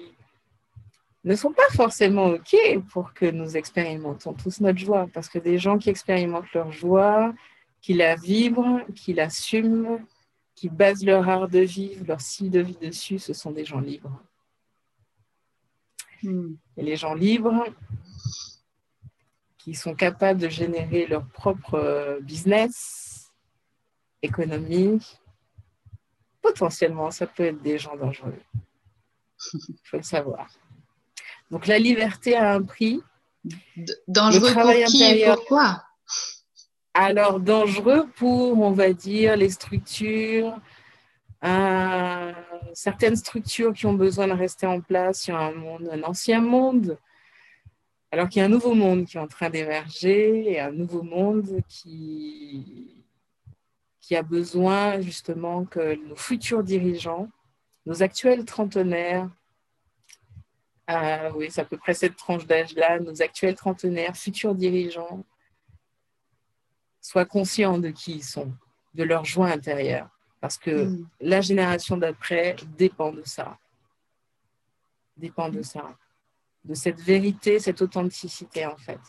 ne 1.23 1.35
sont 1.35 1.51
pas 1.51 1.69
forcément 1.71 2.27
OK 2.27 2.55
pour 2.91 3.15
que 3.15 3.25
nous 3.25 3.57
expérimentons 3.57 4.33
tous 4.33 4.61
notre 4.61 4.77
joie, 4.77 5.09
parce 5.11 5.29
que 5.29 5.39
des 5.39 5.57
gens 5.57 5.79
qui 5.79 5.89
expérimentent 5.89 6.53
leur 6.53 6.71
joie, 6.71 7.33
qui 7.81 7.95
la 7.95 8.15
vibrent, 8.15 8.81
qui 8.93 9.13
l'assument, 9.13 9.99
qui 10.53 10.69
basent 10.69 11.03
leur 11.03 11.27
art 11.27 11.49
de 11.49 11.59
vivre, 11.59 12.05
leur 12.07 12.21
style 12.21 12.51
de 12.51 12.59
vie 12.59 12.77
dessus, 12.79 13.17
ce 13.17 13.33
sont 13.33 13.51
des 13.51 13.65
gens 13.65 13.79
libres. 13.79 14.21
Hmm. 16.21 16.53
Et 16.77 16.83
les 16.83 16.95
gens 16.95 17.15
libres, 17.15 17.65
qui 19.57 19.73
sont 19.73 19.95
capables 19.95 20.39
de 20.39 20.49
générer 20.49 21.07
leur 21.07 21.25
propre 21.25 22.19
business, 22.21 23.31
économie, 24.21 24.99
potentiellement, 26.43 27.09
ça 27.09 27.25
peut 27.25 27.45
être 27.45 27.62
des 27.62 27.79
gens 27.79 27.95
dangereux. 27.95 28.35
Il 29.53 29.59
faut 29.85 29.97
le 29.97 30.03
savoir. 30.03 30.47
Donc 31.50 31.65
la 31.65 31.79
liberté 31.79 32.35
a 32.35 32.53
un 32.53 32.62
prix. 32.62 33.01
dangereux 34.07 34.53
pour 34.53 34.71
qui 34.88 35.03
et 35.03 35.25
pourquoi 35.25 35.83
Alors 36.93 37.39
dangereux 37.39 38.07
pour, 38.15 38.59
on 38.59 38.71
va 38.71 38.93
dire, 38.93 39.35
les 39.38 39.50
structures, 39.50 40.59
euh, 41.43 42.31
certaines 42.73 43.15
structures 43.15 43.73
qui 43.73 43.85
ont 43.85 43.93
besoin 43.93 44.27
de 44.27 44.33
rester 44.33 44.67
en 44.67 44.81
place 44.81 45.21
sur 45.21 45.35
un 45.35 45.53
monde, 45.53 45.89
un 45.91 46.03
ancien 46.03 46.41
monde, 46.41 46.97
alors 48.12 48.29
qu'il 48.29 48.39
y 48.39 48.43
a 48.43 48.45
un 48.45 48.50
nouveau 48.50 48.75
monde 48.75 49.05
qui 49.05 49.17
est 49.17 49.19
en 49.19 49.27
train 49.27 49.50
d'émerger 49.50 50.51
et 50.51 50.59
un 50.59 50.71
nouveau 50.71 51.01
monde 51.01 51.62
qui, 51.67 53.02
qui 54.03 54.17
a 54.17 54.22
besoin 54.22 55.00
justement 55.00 55.63
que 55.63 55.95
nos 56.10 56.17
futurs 56.17 56.62
dirigeants, 56.62 57.29
nos 57.86 58.03
actuels 58.03 58.43
trentenaires, 58.43 59.29
oui, 61.36 61.48
c'est 61.50 61.62
à 61.62 61.65
peu 61.65 61.77
près 61.77 61.93
cette 61.93 62.17
tranche 62.17 62.45
d'âge-là, 62.45 63.00
nos 63.00 63.22
actuels 63.22 63.55
trentenaires, 63.55 64.17
futurs 64.17 64.55
dirigeants, 64.55 65.24
soient 67.00 67.24
conscients 67.24 67.77
de 67.77 67.89
qui 67.91 68.15
ils 68.15 68.24
sont, 68.24 68.51
de 68.93 69.03
leur 69.03 69.24
joie 69.24 69.48
intérieure. 69.48 70.10
Parce 70.41 70.57
que 70.57 70.83
mm. 70.83 71.07
la 71.22 71.39
génération 71.39 71.95
d'après 71.95 72.57
dépend 72.77 73.13
de 73.13 73.24
ça. 73.24 73.57
Dépend 75.15 75.48
de 75.48 75.62
ça. 75.62 75.95
De 76.65 76.74
cette 76.74 77.00
vérité, 77.00 77.57
cette 77.57 77.81
authenticité, 77.81 78.65
en 78.65 78.75
fait. 78.75 79.00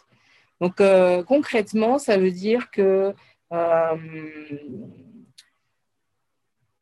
Donc, 0.60 0.80
euh, 0.80 1.24
concrètement, 1.24 1.98
ça 1.98 2.16
veut 2.16 2.30
dire 2.30 2.70
que 2.70 2.80
euh, 2.80 3.12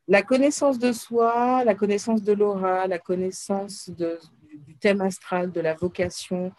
la 0.09 0.23
connaissance 0.23 0.79
de 0.79 0.93
soi, 0.93 1.65
la 1.65 1.75
connaissance 1.75 2.23
de 2.23 2.33
l'aura, 2.33 2.87
la 2.87 2.99
connaissance 2.99 3.91
du 3.91 4.77
thème 4.77 5.01
astral, 5.01 5.51
de 5.51 5.61
la 5.61 5.75
vocation, 5.75 6.53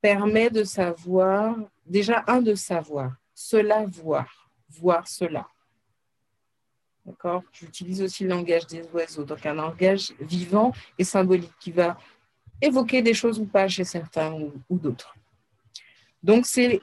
permet 0.00 0.50
de 0.50 0.64
savoir, 0.64 1.56
déjà 1.86 2.24
un 2.26 2.42
de 2.42 2.54
savoir, 2.54 3.12
cela 3.34 3.86
voir, 3.86 4.50
voir 4.68 5.06
cela. 5.06 5.46
D'accord? 7.04 7.42
J'utilise 7.52 8.02
aussi 8.02 8.24
le 8.24 8.30
langage 8.30 8.66
des 8.66 8.82
oiseaux, 8.92 9.24
donc 9.24 9.44
un 9.44 9.54
langage 9.54 10.12
vivant 10.20 10.72
et 10.98 11.04
symbolique 11.04 11.52
qui 11.58 11.72
va 11.72 11.98
évoquer 12.60 13.02
des 13.02 13.14
choses 13.14 13.40
ou 13.40 13.46
pas 13.46 13.66
chez 13.66 13.84
certains 13.84 14.32
ou, 14.32 14.78
d'autres. 14.78 15.14
Donc 16.22 16.46
c'est 16.46 16.80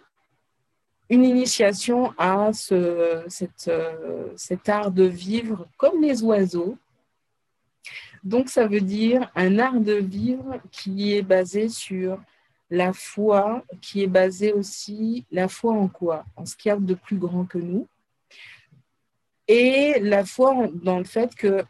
une 1.09 1.23
initiation 1.23 2.13
à 2.17 2.51
ce, 2.53 3.23
cet 4.35 4.69
art 4.69 4.91
de 4.91 5.03
vivre 5.03 5.67
comme 5.77 6.01
les 6.01 6.23
oiseaux, 6.23 6.77
donc, 8.23 8.49
ça 8.49 8.67
veut 8.67 8.81
dire 8.81 9.31
un 9.35 9.59
art 9.59 9.79
de 9.79 9.93
vivre 9.93 10.61
qui 10.71 11.13
est 11.13 11.21
basé 11.21 11.69
sur 11.69 12.21
la 12.69 12.93
foi, 12.93 13.63
qui 13.81 14.03
est 14.03 14.07
basé 14.07 14.51
aussi, 14.51 15.25
la 15.31 15.47
foi 15.47 15.73
en 15.73 15.87
quoi? 15.87 16.25
En 16.35 16.45
ce 16.45 16.55
qu'il 16.55 16.69
y 16.69 16.71
a 16.71 16.77
de 16.77 16.93
plus 16.93 17.17
grand 17.17 17.45
que 17.45 17.57
nous. 17.57 17.87
Et 19.47 19.99
la 20.01 20.25
foi 20.25 20.67
dans 20.73 20.99
le 20.99 21.05
fait 21.05 21.33
que 21.33 21.63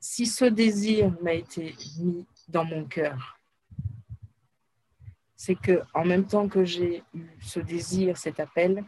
si 0.00 0.26
ce 0.26 0.46
désir 0.46 1.12
m'a 1.22 1.34
été 1.34 1.74
mis 2.00 2.26
dans 2.48 2.64
mon 2.64 2.84
cœur, 2.84 3.38
c'est 5.42 5.54
que 5.54 5.80
en 5.94 6.04
même 6.04 6.26
temps 6.26 6.48
que 6.48 6.66
j'ai 6.66 7.02
eu 7.14 7.24
ce 7.40 7.60
désir, 7.60 8.18
cet 8.18 8.40
appel, 8.40 8.84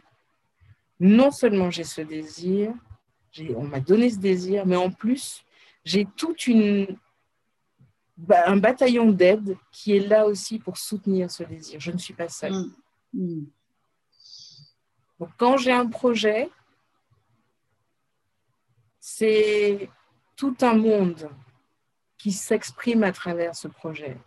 non 0.99 1.31
seulement 1.31 1.71
j'ai 1.71 1.83
ce 1.83 2.01
désir, 2.01 2.71
on 3.55 3.63
m'a 3.63 3.79
donné 3.79 4.11
ce 4.11 4.19
désir, 4.19 4.63
mais 4.63 4.75
en 4.75 4.91
plus, 4.91 5.43
j'ai 5.83 6.07
bah, 8.15 8.43
un 8.45 8.57
bataillon 8.57 9.11
d'aide 9.11 9.57
qui 9.71 9.97
est 9.97 10.07
là 10.07 10.27
aussi 10.27 10.59
pour 10.59 10.77
soutenir 10.77 11.31
ce 11.31 11.41
désir. 11.41 11.79
Je 11.79 11.89
ne 11.89 11.97
suis 11.97 12.13
pas 12.13 12.29
seule. 12.29 12.53
Mm. 12.53 12.73
Mm. 13.13 13.45
Donc, 15.19 15.29
quand 15.37 15.57
j'ai 15.57 15.71
un 15.71 15.87
projet, 15.87 16.51
c'est 18.99 19.89
tout 20.35 20.55
un 20.61 20.75
monde 20.75 21.31
qui 22.19 22.31
s'exprime 22.31 23.01
à 23.01 23.11
travers 23.11 23.55
ce 23.55 23.67
projet, 23.67 24.19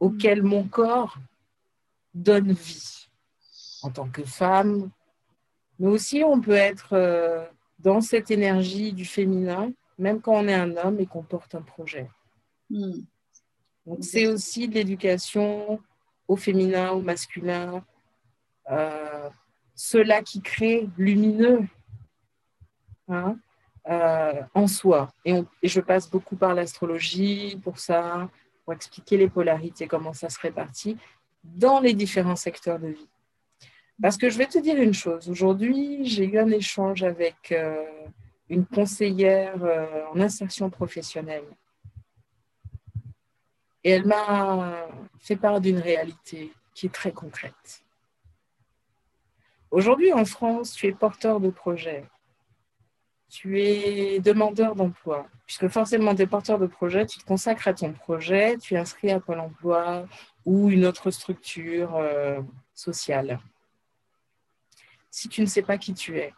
auquel 0.00 0.42
mm. 0.42 0.46
mon 0.46 0.64
corps 0.66 1.18
donne 2.14 2.52
vie 2.52 3.08
en 3.82 3.90
tant 3.90 4.08
que 4.08 4.24
femme, 4.24 4.90
mais 5.78 5.88
aussi 5.88 6.22
on 6.24 6.40
peut 6.40 6.52
être 6.52 6.94
euh, 6.94 7.44
dans 7.78 8.00
cette 8.00 8.30
énergie 8.30 8.92
du 8.92 9.04
féminin, 9.04 9.72
même 9.98 10.20
quand 10.20 10.32
on 10.32 10.48
est 10.48 10.54
un 10.54 10.76
homme 10.76 11.00
et 11.00 11.06
qu'on 11.06 11.22
porte 11.22 11.54
un 11.54 11.62
projet. 11.62 12.08
Hmm. 12.70 13.02
Donc, 13.86 14.02
c'est 14.02 14.26
aussi 14.26 14.66
de 14.66 14.74
l'éducation 14.74 15.80
au 16.26 16.36
féminin, 16.36 16.92
au 16.92 17.02
masculin, 17.02 17.84
euh, 18.70 19.28
cela 19.74 20.22
qui 20.22 20.40
crée 20.40 20.88
lumineux 20.96 21.66
hein, 23.08 23.36
euh, 23.90 24.42
en 24.54 24.66
soi. 24.66 25.12
Et, 25.26 25.42
et, 25.62 25.68
je 25.68 25.80
passe 25.80 26.10
beaucoup 26.10 26.36
par 26.36 26.54
l'astrologie 26.54 27.60
pour 27.62 27.78
ça, 27.78 28.30
pour 28.64 28.72
expliquer 28.72 29.18
les 29.18 29.28
polarités, 29.28 29.86
comment 29.86 30.14
ça 30.14 30.30
se 30.30 30.40
répartit 30.40 30.96
dans 31.44 31.78
les 31.80 31.94
différents 31.94 32.36
secteurs 32.36 32.78
de 32.78 32.88
vie. 32.88 33.08
Parce 34.02 34.16
que 34.16 34.28
je 34.28 34.38
vais 34.38 34.46
te 34.46 34.58
dire 34.58 34.76
une 34.80 34.94
chose, 34.94 35.30
aujourd'hui, 35.30 36.04
j'ai 36.04 36.24
eu 36.24 36.38
un 36.38 36.50
échange 36.50 37.04
avec 37.04 37.52
euh, 37.52 37.84
une 38.48 38.66
conseillère 38.66 39.54
en 40.12 40.18
insertion 40.20 40.68
professionnelle 40.68 41.44
et 43.84 43.90
elle 43.90 44.06
m'a 44.06 44.88
fait 45.20 45.36
part 45.36 45.60
d'une 45.60 45.78
réalité 45.78 46.52
qui 46.74 46.86
est 46.86 46.94
très 46.94 47.12
concrète. 47.12 47.84
Aujourd'hui, 49.70 50.12
en 50.12 50.24
France, 50.24 50.72
tu 50.72 50.86
es 50.86 50.92
porteur 50.92 51.38
de 51.38 51.50
projet. 51.50 52.06
Tu 53.28 53.60
es 53.60 54.20
demandeur 54.20 54.74
d'emploi, 54.74 55.26
puisque 55.46 55.68
forcément, 55.68 56.14
tu 56.14 56.22
es 56.22 56.26
porteur 56.26 56.58
de 56.58 56.66
projet, 56.66 57.06
tu 57.06 57.18
te 57.18 57.24
consacres 57.24 57.68
à 57.68 57.74
ton 57.74 57.92
projet, 57.92 58.56
tu 58.58 58.74
es 58.74 58.78
inscrit 58.78 59.10
à 59.10 59.20
Pôle 59.20 59.40
emploi 59.40 60.06
ou 60.44 60.70
une 60.70 60.84
autre 60.86 61.10
structure 61.10 61.96
euh, 61.96 62.40
sociale. 62.74 63.40
Si 65.10 65.28
tu 65.28 65.40
ne 65.40 65.46
sais 65.46 65.62
pas 65.62 65.78
qui 65.78 65.94
tu 65.94 66.18
es, 66.18 66.32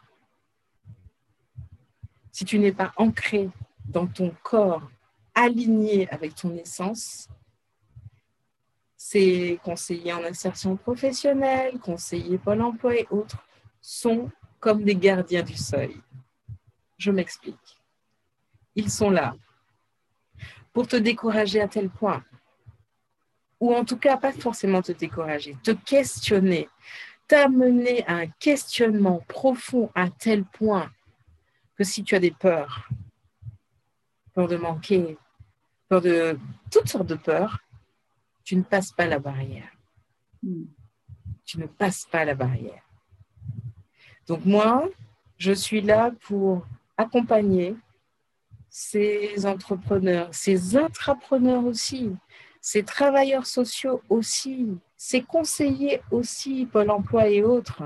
si 2.31 2.45
tu 2.45 2.59
n'es 2.59 2.71
pas 2.71 2.93
ancré 2.97 3.49
dans 3.85 4.07
ton 4.07 4.33
corps, 4.43 4.89
aligné 5.33 6.09
avec 6.09 6.35
ton 6.35 6.55
essence, 6.55 7.27
ces 8.95 9.59
conseillers 9.63 10.13
en 10.13 10.23
insertion 10.23 10.75
professionnelle, 10.75 11.79
conseillers 11.79 12.37
Pôle 12.37 12.61
emploi 12.61 12.95
et 12.95 13.07
autres 13.09 13.37
sont 13.81 14.29
comme 14.59 14.83
des 14.83 14.95
gardiens 14.95 15.43
du 15.43 15.55
seuil. 15.55 15.95
Je 16.97 17.11
m'explique. 17.11 17.77
Ils 18.75 18.91
sont 18.91 19.09
là 19.09 19.35
pour 20.73 20.87
te 20.87 20.95
décourager 20.95 21.61
à 21.61 21.67
tel 21.67 21.89
point. 21.89 22.23
Ou 23.59 23.73
en 23.73 23.83
tout 23.83 23.97
cas, 23.97 24.17
pas 24.17 24.31
forcément 24.31 24.83
te 24.83 24.91
décourager, 24.91 25.57
te 25.63 25.71
questionner, 25.71 26.69
t'amener 27.27 28.05
à 28.05 28.17
un 28.17 28.27
questionnement 28.27 29.23
profond 29.27 29.91
à 29.95 30.09
tel 30.09 30.43
point 30.43 30.91
que 31.75 31.83
si 31.83 32.03
tu 32.03 32.15
as 32.15 32.19
des 32.19 32.31
peurs, 32.31 32.87
peur 34.33 34.47
de 34.47 34.57
manquer, 34.57 35.17
peur 35.89 36.01
de 36.01 36.37
toutes 36.71 36.89
sortes 36.89 37.07
de 37.07 37.15
peurs, 37.15 37.59
tu 38.43 38.55
ne 38.55 38.63
passes 38.63 38.91
pas 38.91 39.07
la 39.07 39.19
barrière. 39.19 39.71
Hmm. 40.43 40.65
Tu 41.43 41.59
ne 41.59 41.65
passes 41.65 42.05
pas 42.05 42.23
la 42.25 42.35
barrière. 42.35 42.83
Donc 44.27 44.45
moi, 44.45 44.87
je 45.37 45.51
suis 45.51 45.81
là 45.81 46.11
pour 46.21 46.65
accompagner 46.97 47.75
ces 48.69 49.45
entrepreneurs, 49.45 50.29
ces 50.33 50.75
intrapreneurs 50.75 51.65
aussi, 51.65 52.11
ces 52.61 52.83
travailleurs 52.83 53.45
sociaux 53.45 54.01
aussi, 54.09 54.77
ces 54.97 55.21
conseillers 55.21 56.01
aussi, 56.11 56.65
Pôle 56.65 56.89
emploi 56.89 57.29
et 57.29 57.43
autres, 57.43 57.83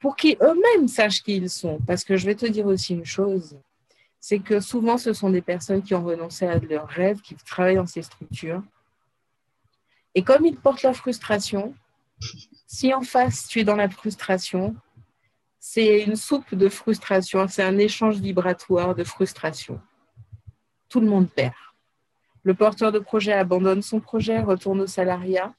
pour 0.00 0.16
qu'ils 0.16 0.36
eux-mêmes 0.42 0.88
sachent 0.88 1.22
qui 1.22 1.36
ils 1.36 1.50
sont. 1.50 1.78
Parce 1.86 2.04
que 2.04 2.16
je 2.16 2.26
vais 2.26 2.34
te 2.34 2.46
dire 2.46 2.66
aussi 2.66 2.94
une 2.94 3.06
chose, 3.06 3.58
c'est 4.18 4.40
que 4.40 4.60
souvent 4.60 4.98
ce 4.98 5.12
sont 5.12 5.30
des 5.30 5.42
personnes 5.42 5.82
qui 5.82 5.94
ont 5.94 6.04
renoncé 6.04 6.46
à 6.46 6.58
leurs 6.58 6.88
rêves, 6.88 7.20
qui 7.20 7.34
travaillent 7.36 7.76
dans 7.76 7.86
ces 7.86 8.02
structures. 8.02 8.62
Et 10.14 10.22
comme 10.22 10.44
ils 10.44 10.56
portent 10.56 10.82
la 10.82 10.92
frustration, 10.92 11.74
si 12.66 12.92
en 12.92 13.02
face 13.02 13.46
tu 13.48 13.60
es 13.60 13.64
dans 13.64 13.76
la 13.76 13.88
frustration, 13.88 14.74
c'est 15.60 16.02
une 16.02 16.16
soupe 16.16 16.54
de 16.54 16.70
frustration, 16.70 17.46
c'est 17.46 17.62
un 17.62 17.76
échange 17.76 18.18
vibratoire 18.18 18.94
de 18.94 19.04
frustration. 19.04 19.78
Tout 20.88 21.00
le 21.00 21.06
monde 21.06 21.30
perd. 21.30 21.52
Le 22.42 22.54
porteur 22.54 22.90
de 22.90 22.98
projet 22.98 23.34
abandonne 23.34 23.82
son 23.82 24.00
projet, 24.00 24.40
retourne 24.40 24.80
au 24.80 24.86
salariat. 24.86 25.54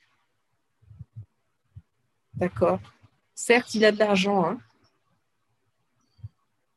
D'accord 2.33 2.79
Certes, 3.35 3.75
il 3.75 3.85
a 3.85 3.91
de 3.91 3.99
l'argent. 3.99 4.43
Hein. 4.43 4.57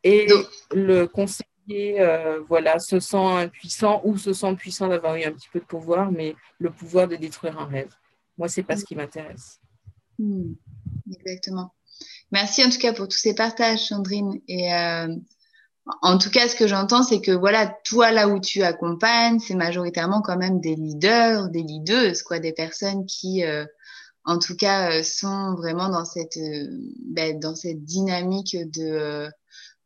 et 0.02 0.26
le 0.72 1.06
conseiller 1.06 2.00
euh, 2.00 2.40
voilà, 2.46 2.78
se 2.78 3.00
sent 3.00 3.16
impuissant 3.16 4.02
ou 4.04 4.18
se 4.18 4.34
sent 4.34 4.54
puissant 4.56 4.88
d'avoir 4.88 5.16
eu 5.16 5.24
un 5.24 5.32
petit 5.32 5.48
peu 5.50 5.60
de 5.60 5.64
pouvoir, 5.64 6.12
mais 6.12 6.36
le 6.58 6.70
pouvoir 6.70 7.08
de 7.08 7.16
détruire 7.16 7.58
un 7.58 7.64
rêve. 7.64 7.94
Moi, 8.36 8.48
ce 8.48 8.60
n'est 8.60 8.66
pas 8.66 8.76
ce 8.76 8.84
qui 8.84 8.94
m'intéresse. 8.94 9.62
Hmm. 10.18 10.52
Exactement. 11.10 11.72
Merci 12.34 12.64
en 12.64 12.68
tout 12.68 12.78
cas 12.78 12.92
pour 12.92 13.06
tous 13.06 13.16
ces 13.16 13.34
partages, 13.34 13.86
Sandrine. 13.86 14.40
Et 14.48 14.74
euh, 14.74 15.06
en 16.02 16.18
tout 16.18 16.30
cas, 16.30 16.48
ce 16.48 16.56
que 16.56 16.66
j'entends, 16.66 17.04
c'est 17.04 17.20
que 17.20 17.30
voilà, 17.30 17.66
toi 17.84 18.10
là 18.10 18.28
où 18.28 18.40
tu 18.40 18.64
accompagnes, 18.64 19.38
c'est 19.38 19.54
majoritairement 19.54 20.20
quand 20.20 20.36
même 20.36 20.60
des 20.60 20.74
leaders, 20.74 21.48
des 21.50 21.62
leaders, 21.62 22.16
quoi, 22.26 22.40
des 22.40 22.52
personnes 22.52 23.06
qui, 23.06 23.44
euh, 23.44 23.64
en 24.24 24.40
tout 24.40 24.56
cas, 24.56 24.90
euh, 24.90 25.02
sont 25.04 25.54
vraiment 25.54 25.88
dans 25.88 26.04
cette, 26.04 26.38
ben, 27.06 27.38
dans 27.38 27.54
cette 27.54 27.84
dynamique 27.84 28.56
de 28.68 29.30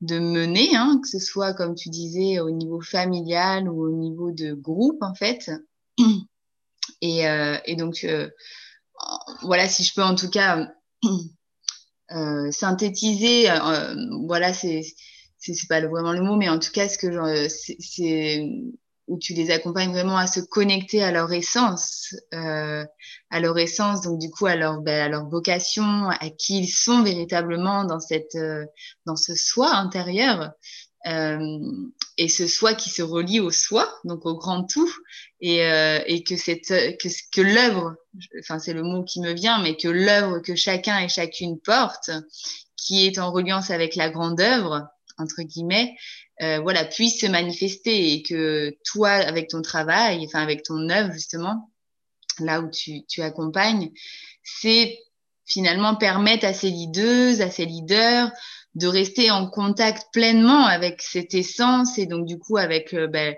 mener, 0.01 0.75
hein, 0.75 1.01
que 1.03 1.09
ce 1.09 1.19
soit 1.19 1.53
comme 1.53 1.75
tu 1.75 1.91
disais 1.91 2.41
au 2.41 2.51
niveau 2.51 2.81
familial 2.81 3.69
ou 3.69 3.85
au 3.85 3.93
niveau 3.93 4.31
de 4.31 4.55
groupe 4.55 5.03
en 5.03 5.15
fait. 5.15 5.51
Et, 7.03 7.77
donc 7.77 8.07
voilà, 9.43 9.69
si 9.69 9.85
je 9.85 9.93
peux 9.95 10.03
en 10.03 10.15
tout 10.15 10.31
cas 10.31 10.73
synthétiser, 12.51 13.51
euh, 13.51 13.59
euh, 13.61 13.95
voilà, 14.27 14.53
c'est 14.53 14.83
c'est 15.39 15.55
pas 15.69 15.81
vraiment 15.81 16.13
le 16.13 16.23
mot, 16.23 16.37
mais 16.37 16.49
en 16.49 16.59
tout 16.59 16.73
cas, 16.73 16.89
ce 16.89 16.99
que 16.99 17.49
c'est 17.49 18.45
où 19.09 19.19
tu 19.19 19.33
les 19.33 19.51
accompagnes 19.51 19.91
vraiment 19.91 20.19
à 20.19 20.27
se 20.27 20.41
connecter 20.41 21.03
à 21.03 21.11
leur 21.11 21.33
essence, 21.33 22.15
euh, 22.35 22.85
à 23.31 23.41
leur 23.41 23.59
essence, 23.59 24.03
donc 24.03 24.21
du 24.21 24.31
coup 24.31 24.47
à 24.47 24.55
leur, 24.55 24.83
ben, 24.83 25.07
à 25.07 25.09
leur 25.09 25.29
vocation, 25.29 26.09
à 26.11 26.29
qui 26.29 26.61
ils 26.61 26.69
sont 26.69 27.03
véritablement 27.03 27.85
dans 27.85 28.01
cette, 28.01 28.35
euh, 28.35 28.67
dans 29.07 29.17
ce 29.17 29.35
soi 29.35 29.75
intérieur, 29.75 30.53
euh, 31.07 31.59
et 32.19 32.29
ce 32.29 32.47
soi 32.47 32.75
qui 32.75 32.91
se 32.91 33.03
relie 33.03 33.41
au 33.41 33.51
soi, 33.51 33.89
donc 34.05 34.27
au 34.27 34.37
grand 34.37 34.65
tout, 34.65 34.93
et, 35.41 35.65
euh, 35.65 36.01
et 36.07 36.23
que 36.25 36.37
cette, 36.37 36.69
que, 36.69 37.09
que 37.33 37.41
l'œuvre, 37.41 37.95
enfin 38.41 38.59
c'est 38.59 38.73
le 38.73 38.83
mot 38.83 39.05
qui 39.05 39.21
me 39.21 39.33
vient, 39.33 39.63
mais 39.63 39.77
que 39.77 39.89
l'œuvre 39.89 40.41
que 40.41 40.55
chacun 40.55 40.99
et 40.99 41.09
chacune 41.09 41.61
porte, 41.61 42.11
qui 42.77 43.07
est 43.07 43.19
en 43.19 43.31
reliance 43.33 43.71
avec 43.71 43.97
la 43.97 44.11
grande 44.11 44.41
œuvre 44.41 44.89
entre 45.19 45.43
guillemets, 45.43 45.97
euh, 46.43 46.61
voilà, 46.61 46.85
puisse 46.85 47.21
se 47.21 47.27
manifester 47.27 48.13
et 48.13 48.23
que 48.23 48.77
toi, 48.85 49.11
avec 49.11 49.49
ton 49.49 49.63
travail, 49.63 50.25
enfin 50.25 50.41
avec 50.41 50.63
ton 50.63 50.89
œuvre 50.89 51.13
justement, 51.13 51.71
là 52.39 52.61
où 52.61 52.71
tu, 52.71 53.05
tu 53.07 53.23
accompagnes, 53.23 53.91
c'est 54.45 54.97
finalement 55.47 55.97
permettre 55.97 56.45
à 56.45 56.53
ces 56.53 56.71
leaders, 56.71 57.41
à 57.41 57.51
ces 57.51 57.65
leaders 57.65 58.31
de 58.75 58.87
rester 58.87 59.31
en 59.31 59.49
contact 59.49 60.07
pleinement 60.13 60.67
avec 60.67 61.03
cette 61.03 61.35
essence 61.35 61.99
et 61.99 62.07
donc 62.07 62.27
du 62.27 62.39
coup 62.39 62.59
avec 62.59 62.95
euh, 62.95 63.09
ben, 63.09 63.35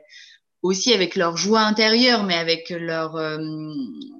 aussi 0.63 0.93
avec 0.93 1.17
leur 1.17 1.37
joie 1.37 1.63
intérieure, 1.63 2.25
mais 2.25 2.35
avec 2.35 2.71
leur, 2.71 3.17
euh, 3.17 3.39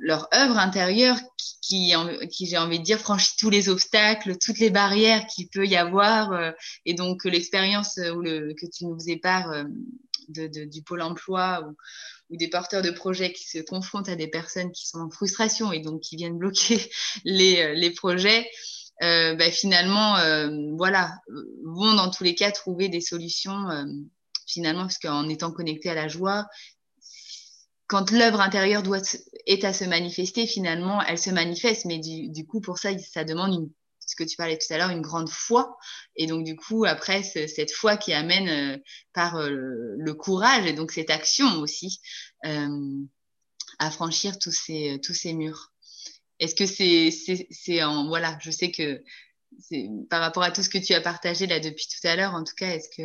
leur 0.01 0.29
œuvre 0.35 0.59
intérieure 0.59 1.17
qui, 1.63 1.93
qui, 2.31 2.47
j'ai 2.47 2.59
envie 2.59 2.79
de 2.79 2.85
dire, 2.85 2.99
franchit 2.99 3.37
tous 3.39 3.51
les 3.51 3.69
obstacles, 3.69 4.37
toutes 4.39 4.59
les 4.59 4.71
barrières 4.71 5.27
qu'il 5.27 5.49
peut 5.49 5.67
y 5.67 5.77
avoir. 5.77 6.33
Euh, 6.33 6.51
et 6.87 6.95
donc, 6.95 7.25
l'expérience 7.25 7.99
ou 8.15 8.21
le, 8.21 8.55
que 8.55 8.67
tu 8.67 8.87
nous 8.87 9.09
épares 9.09 9.65
de, 10.29 10.65
du 10.65 10.83
pôle 10.83 11.03
emploi 11.03 11.63
ou, 11.67 12.37
des 12.37 12.49
porteurs 12.49 12.83
de 12.83 12.93
projets 12.93 13.33
qui 13.33 13.43
se 13.43 13.59
confrontent 13.59 14.09
à 14.09 14.15
des 14.15 14.29
personnes 14.29 14.71
qui 14.71 14.87
sont 14.87 15.01
en 15.01 15.11
frustration 15.11 15.73
et 15.73 15.81
donc 15.81 16.01
qui 16.01 16.15
viennent 16.15 16.39
bloquer 16.39 16.81
les, 17.25 17.75
les 17.75 17.91
projets, 17.91 18.49
euh, 19.03 19.35
bah, 19.35 19.51
finalement, 19.51 20.17
euh, 20.19 20.51
voilà, 20.77 21.15
vont 21.65 21.95
dans 21.95 22.11
tous 22.11 22.25
les 22.25 22.35
cas 22.35 22.51
trouver 22.51 22.89
des 22.89 23.01
solutions, 23.01 23.71
euh, 23.71 23.85
finalement, 24.51 24.83
parce 24.83 24.99
qu'en 24.99 25.29
étant 25.29 25.53
connecté 25.53 25.91
à 25.91 25.95
la 25.95 26.09
joie, 26.09 26.47
quand 27.87 28.11
l'œuvre 28.11 28.41
intérieure 28.41 28.83
doit 28.83 29.01
est 29.47 29.65
à 29.65 29.73
se 29.73 29.85
manifester, 29.85 30.47
finalement, 30.47 31.03
elle 31.03 31.19
se 31.19 31.31
manifeste, 31.31 31.87
mais 31.87 31.99
du, 31.99 32.47
coup, 32.47 32.61
pour 32.61 32.79
ça, 32.79 32.97
ça 32.99 33.25
demande 33.25 33.69
ce 33.99 34.15
que 34.15 34.25
tu 34.25 34.37
parlais 34.37 34.59
tout 34.59 34.73
à 34.73 34.79
l'heure, 34.79 34.91
une 34.91 35.03
grande 35.03 35.29
foi. 35.29 35.77
Et 36.17 36.27
donc, 36.27 36.45
du 36.45 36.57
coup, 36.57 36.85
après, 36.85 37.23
cette 37.23 37.73
foi 37.73 37.97
qui 37.97 38.13
amène 38.13 38.49
euh, 38.49 38.79
par 39.13 39.37
euh, 39.37 39.51
le 39.51 40.15
courage 40.15 40.67
et 40.67 40.73
donc 40.73 40.93
cette 40.93 41.11
action 41.11 41.47
aussi 41.61 42.01
à 43.81 43.91
franchir 43.91 44.39
tous 44.39 44.53
ces, 44.53 45.01
tous 45.03 45.15
ces 45.15 45.33
murs. 45.33 45.73
Est-ce 46.39 46.55
que 46.55 46.67
c'est 46.67 47.11
c'est 47.51 47.83
en 47.83 48.09
voilà, 48.09 48.39
je 48.41 48.51
sais 48.51 48.71
que 48.71 49.03
par 50.09 50.21
rapport 50.21 50.43
à 50.43 50.51
tout 50.51 50.63
ce 50.63 50.69
que 50.69 50.79
tu 50.79 50.95
as 50.95 51.01
partagé 51.01 51.47
là 51.47 51.61
depuis 51.61 51.87
tout 51.87 52.07
à 52.07 52.17
l'heure, 52.17 52.35
en 52.35 52.45
tout 52.45 52.55
cas, 52.57 52.69
est-ce 52.69 52.89
que 52.97 53.03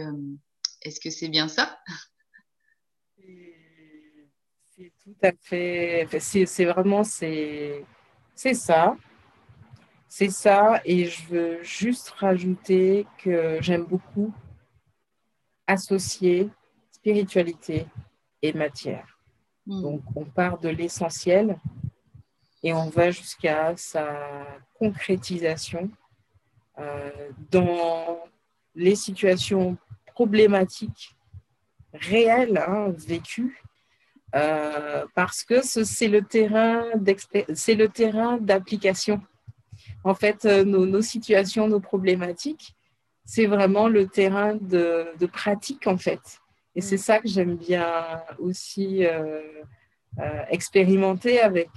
est-ce 0.85 0.99
que 0.99 1.09
c'est 1.09 1.27
bien 1.27 1.47
ça? 1.47 1.77
C'est 3.17 4.91
tout 5.03 5.15
à 5.21 5.31
fait. 5.41 6.07
C'est 6.19 6.65
vraiment 6.65 7.03
c'est 7.03 7.83
c'est 8.33 8.53
ça. 8.53 8.95
C'est 10.07 10.29
ça, 10.29 10.81
et 10.85 11.07
je 11.07 11.25
veux 11.27 11.61
juste 11.61 12.09
rajouter 12.11 13.05
que 13.17 13.57
j'aime 13.59 13.83
beaucoup 13.83 14.33
associer 15.67 16.49
spiritualité 16.93 17.85
et 18.41 18.53
matière. 18.53 19.19
Hmm. 19.65 19.81
Donc, 19.81 20.01
on 20.15 20.23
part 20.23 20.57
de 20.59 20.69
l'essentiel 20.69 21.59
et 22.63 22.73
on 22.73 22.89
va 22.89 23.11
jusqu'à 23.11 23.75
sa 23.75 24.47
concrétisation 24.75 25.89
euh, 26.77 27.31
dans 27.51 28.23
les 28.73 28.95
situations 28.95 29.77
problématiques 30.15 31.15
réelles, 31.93 32.57
hein, 32.67 32.91
vécues, 32.97 33.61
euh, 34.35 35.05
parce 35.13 35.43
que 35.43 35.61
c'est 35.61 36.07
le 36.07 36.21
terrain 36.21 36.83
c'est 37.53 37.75
le 37.75 37.87
terrain 37.87 38.37
d'application. 38.37 39.21
En 40.03 40.15
fait, 40.15 40.45
euh, 40.45 40.63
nos, 40.63 41.01
situations, 41.01 41.67
nos 41.67 41.79
problématiques, 41.79 42.75
c'est 43.23 43.45
vraiment 43.45 43.87
le 43.87 44.07
terrain 44.07 44.55
de, 44.55 45.25
pratique 45.27 45.85
en 45.87 45.97
fait. 45.97 46.23
Et 46.75 46.81
c'est 46.81 46.97
ça 46.97 47.19
que 47.19 47.27
j'aime 47.27 47.55
bien 47.55 48.21
aussi 48.39 49.05
expérimenter 50.49 51.39
avec 51.39 51.69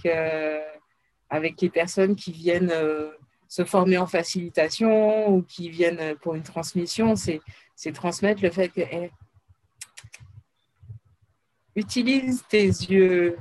avec 1.30 1.60
les 1.60 1.70
personnes 1.70 2.16
qui 2.16 2.32
viennent 2.32 2.72
euh, 2.72 3.10
se 3.48 3.64
former 3.64 3.98
en 3.98 4.06
facilitation 4.06 5.28
ou 5.28 5.42
qui 5.42 5.70
viennent 5.70 6.14
pour 6.16 6.34
une 6.34 6.42
transmission, 6.42 7.14
c'est 7.16 7.92
transmettre 7.92 8.42
le 8.42 8.50
fait 8.50 8.68
que 8.68 8.82
utilise 11.74 12.44
tes 12.48 12.66
yeux 12.66 13.38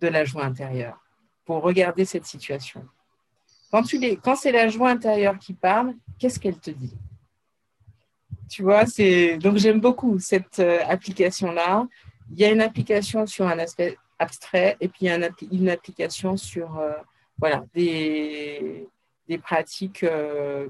de 0.00 0.08
la 0.08 0.24
joie 0.24 0.44
intérieure 0.44 0.98
pour 1.44 1.62
regarder 1.62 2.04
cette 2.04 2.24
situation. 2.24 2.84
Quand, 3.70 3.82
tu 3.82 3.98
quand 4.16 4.36
c'est 4.36 4.52
la 4.52 4.68
joie 4.68 4.90
intérieure 4.90 5.38
qui 5.38 5.52
parle, 5.52 5.94
qu'est-ce 6.18 6.40
qu'elle 6.40 6.58
te 6.58 6.70
dit? 6.70 6.96
Tu 8.48 8.62
vois, 8.62 8.86
c'est 8.86 9.36
donc 9.36 9.58
j'aime 9.58 9.80
beaucoup 9.80 10.18
cette 10.18 10.58
euh, 10.60 10.80
application-là 10.86 11.86
il 12.30 12.38
y 12.38 12.44
a 12.44 12.50
une 12.50 12.60
application 12.60 13.26
sur 13.26 13.46
un 13.46 13.58
aspect 13.58 13.96
abstrait 14.18 14.76
et 14.80 14.88
puis 14.88 15.00
il 15.02 15.06
y 15.06 15.10
a 15.10 15.16
une, 15.52 15.68
application 15.68 16.36
sur 16.36 16.78
euh, 16.78 16.92
voilà, 17.38 17.64
des, 17.74 18.88
des 19.28 19.38
pratiques 19.38 20.04
euh, 20.04 20.68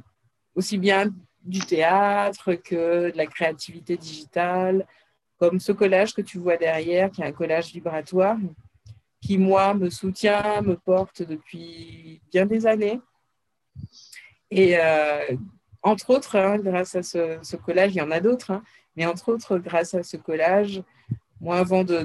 aussi 0.55 0.79
bien 0.79 1.11
du 1.45 1.61
théâtre 1.61 2.55
que 2.55 3.11
de 3.11 3.17
la 3.17 3.27
créativité 3.27 3.97
digitale, 3.97 4.87
comme 5.39 5.61
ce 5.61 5.73
collage 5.73 6.13
que 6.13 6.21
tu 6.21 6.39
vois 6.39 6.57
derrière, 6.57 7.11
qui 7.11 7.23
est 7.23 7.27
un 7.27 7.33
collage 7.33 7.73
vibratoire, 7.73 8.37
qui, 9.21 9.39
moi, 9.39 9.75
me 9.75 9.89
soutient, 9.89 10.61
me 10.63 10.77
porte 10.77 11.23
depuis 11.23 12.21
bien 12.31 12.45
des 12.45 12.67
années. 12.67 13.01
Et 14.51 14.77
euh, 14.79 15.37
entre 15.83 16.11
autres, 16.11 16.37
hein, 16.37 16.59
grâce 16.59 16.95
à 16.97 17.03
ce, 17.03 17.57
collage, 17.57 17.95
il 17.95 17.99
y 17.99 18.03
en 18.03 18.11
a 18.11 18.21
d'autres, 18.21 18.51
hein, 18.51 18.63
mais 18.97 19.07
entre 19.07 19.33
autres, 19.33 19.59
grâce 19.59 19.95
à 19.95 20.03
ce 20.03 20.17
collage, 20.17 20.83
moi, 21.41 21.59
avant 21.59 21.85
de, 21.85 22.05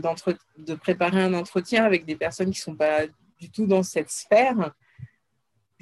de 0.58 0.76
préparer 0.76 1.24
un 1.24 1.34
entretien 1.34 1.84
avec 1.84 2.06
des 2.06 2.16
personnes 2.16 2.52
qui 2.52 2.60
ne 2.60 2.63
sont 2.63 2.76
pas 2.76 3.02
du 3.39 3.50
tout 3.50 3.66
dans 3.66 3.82
cette 3.82 4.12
sphère, 4.12 4.74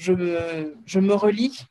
je 0.02 0.14
me, 0.14 0.76
je 0.86 1.00
relie 1.00 1.68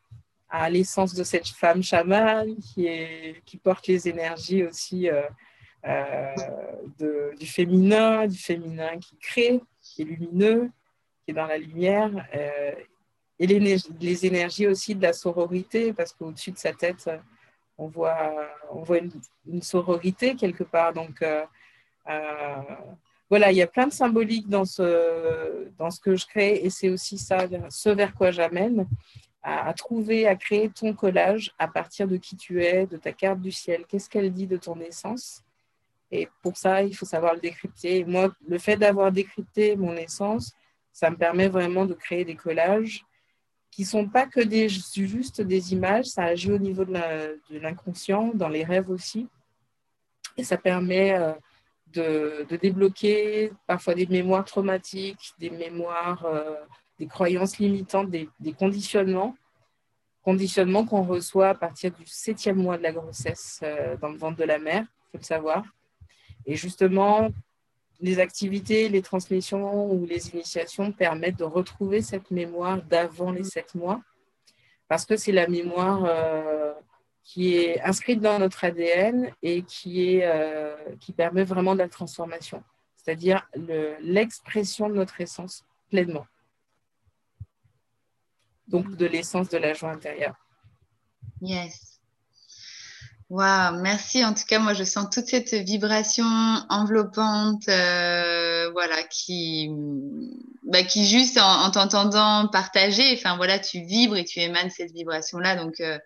à 0.49 0.71
l'essence 0.71 1.14
de 1.14 1.25
cette 1.25 1.49
femme 1.49 1.83
chamane 1.83 2.57
qui, 2.59 3.57
porte 3.62 3.88
les 3.88 4.09
énergies 4.09 4.62
aussi 4.62 5.09
euh, 5.09 5.23
euh, 5.85 7.35
du 7.37 7.47
féminin, 7.47 8.29
du 8.29 8.38
féminin 8.38 8.99
qui 8.99 9.16
crée, 9.19 9.61
qui 9.83 10.03
est 10.03 10.05
lumineux, 10.05 10.71
qui 11.25 11.33
est 11.33 11.35
dans 11.35 11.47
la 11.47 11.59
lumière, 11.59 12.11
euh, 12.35 12.73
et 13.40 13.47
les, 13.49 14.27
énergies 14.27 14.69
aussi 14.69 14.95
de 14.95 15.03
la 15.03 15.12
sororité, 15.12 15.93
parce 15.93 16.12
qu'au-dessus 16.12 16.53
de 16.53 16.59
sa 16.59 16.73
tête, 16.73 17.11
on 17.79 17.88
voit, 17.88 18.33
une, 19.47 19.62
sororité 19.62 20.37
quelque 20.37 20.62
part. 20.62 20.93
Voilà, 23.31 23.53
il 23.53 23.57
y 23.57 23.62
a 23.62 23.69
plein 23.69 23.87
de 23.87 23.93
symboliques 23.93 24.49
dans 24.49 24.64
ce, 24.64 25.69
dans 25.79 25.90
ce 25.93 26.01
que 26.01 26.16
je 26.16 26.27
crée 26.27 26.61
et 26.64 26.69
c'est 26.69 26.88
aussi 26.88 27.16
ça, 27.16 27.47
ce 27.71 27.88
vers 27.88 28.12
quoi 28.12 28.33
j'amène, 28.33 28.88
à, 29.43 29.73
trouver, 29.73 30.27
à 30.27 30.35
créer 30.35 30.69
ton 30.69 30.93
collage 30.93 31.53
à 31.57 31.69
partir 31.69 32.09
de 32.09 32.16
qui 32.16 32.37
tu 32.37 32.62
es, 32.62 32.87
de 32.87 32.97
ta 32.97 33.12
carte 33.12 33.40
du 33.40 33.53
ciel. 33.53 33.87
Qu'est-ce 33.88 34.11
qu'elle 34.11 34.33
dit 34.33 34.49
de 34.49 34.57
ton 34.57 34.79
essence? 34.81 35.43
Et 36.11 36.29
pour 36.43 36.57
ça, 36.57 36.83
il 36.83 36.95
faut 36.95 37.07
savoir 37.07 37.35
le 37.35 37.40
décrypter. 37.40 38.05
moi, 38.05 38.35
le 38.47 38.59
fait 38.59 38.77
d'avoir 38.77 39.12
décrypté 39.12 39.77
mon 39.77 39.95
essence, 39.97 40.53
ça 40.93 41.09
me 41.09 41.16
permet 41.16 41.49
vraiment 41.49 41.87
de 41.87 41.95
créer 41.95 42.25
des 42.25 42.35
collages 42.35 43.05
qui 43.71 43.85
sont 43.85 44.09
pas 44.09 44.27
que 44.27 44.40
des, 44.40 44.69
juste 44.69 45.40
des 45.40 45.73
images, 45.73 46.07
ça 46.07 46.25
agit 46.25 46.51
au 46.51 46.59
niveau 46.59 46.85
de 46.85 46.93
l'inconscient, 47.51 48.33
dans 48.35 48.49
les 48.49 48.64
rêves 48.64 48.90
aussi. 48.90 49.29
Et 50.37 50.43
ça 50.43 50.57
permet... 50.57 51.16
Euh, 51.16 51.33
de, 51.92 52.46
débloquer 52.61 53.53
parfois 53.66 53.94
des 53.94 54.07
mémoires 54.07 54.44
traumatiques, 54.44 55.33
des 55.38 55.50
mémoires, 55.50 56.24
euh, 56.24 56.55
des 56.98 57.07
croyances 57.07 57.59
limitantes, 57.59 58.11
des, 58.11 58.29
conditionnements, 58.59 59.37
conditionnements 60.22 60.85
qu'on 60.85 61.03
reçoit 61.03 61.48
à 61.48 61.55
partir 61.55 61.92
du 61.92 62.07
septième 62.07 62.57
mois 62.57 62.79
de 62.79 62.83
la 62.83 62.92
grossesse 62.92 63.61
euh, 63.62 63.96
dans 63.96 64.09
le 64.09 64.18
ventre 64.18 64.37
de 64.37 64.44
la 64.44 64.59
mère, 64.59 64.83
il 64.83 65.12
faut 65.12 65.18
le 65.18 65.24
savoir. 65.24 65.64
Et 66.46 66.57
justement, 66.57 67.31
les 68.00 68.18
activités, 68.18 68.88
les 68.88 69.03
transmissions 69.03 69.92
ou 69.92 70.07
les 70.07 70.31
initiations 70.31 70.92
permettent 70.92 71.38
de 71.38 71.44
retrouver 71.44 72.03
cette 72.03 72.31
mémoire 72.31 72.83
d'avant 72.83 73.31
les 73.31 73.44
sept 73.44 73.74
mois, 73.74 74.00
parce 74.88 75.05
que 75.05 75.16
c'est 75.16 75.33
la 75.33 75.46
mémoire 75.46 76.05
euh, 76.05 76.72
qui 77.25 77.55
est 77.55 77.81
inscrite 77.83 78.21
dans 78.21 78.39
notre 78.39 78.65
ADN 78.65 79.33
et 79.43 79.63
qui, 79.63 80.15
est, 80.15 80.25
euh, 80.25 80.75
qui 81.01 81.13
permet 81.13 81.45
vraiment 81.45 81.75
de 81.75 81.79
la 81.79 81.89
transformation, 81.89 82.63
c'est-à-dire 82.97 83.49
l'expression 84.01 84.89
de 84.89 84.95
notre 84.95 85.21
essence 85.21 85.65
pleinement. 85.91 86.27
Donc 88.69 88.97
de 88.97 89.07
l'essence 89.07 89.49
de 89.49 89.59
la 89.59 89.75
joie 89.75 89.91
intérieure. 89.91 90.37
Yes. 91.43 91.91
Waouh, 93.31 93.81
merci. 93.81 94.25
En 94.25 94.35
tout 94.35 94.43
cas, 94.45 94.59
moi, 94.59 94.75
je 94.75 94.83
sens 94.83 95.09
toute 95.09 95.27
cette 95.27 95.55
vibration 95.55 96.25
enveloppante, 96.69 97.69
euh, 97.69 98.69
voilà, 98.73 99.05
qui, 99.05 99.71
bah, 100.65 100.83
qui 100.83 101.07
juste 101.07 101.39
en, 101.39 101.71
t'entendant 101.71 102.49
partager, 102.49 103.15
enfin 103.17 103.37
voilà, 103.37 103.61
tu 103.61 103.85
vibres 103.85 104.17
et 104.17 104.25
tu 104.25 104.41
émanes 104.41 104.71
cette 104.71 104.91
vibration-là. 104.91 105.55
Donc, 105.55 105.79
euh, 105.79 105.97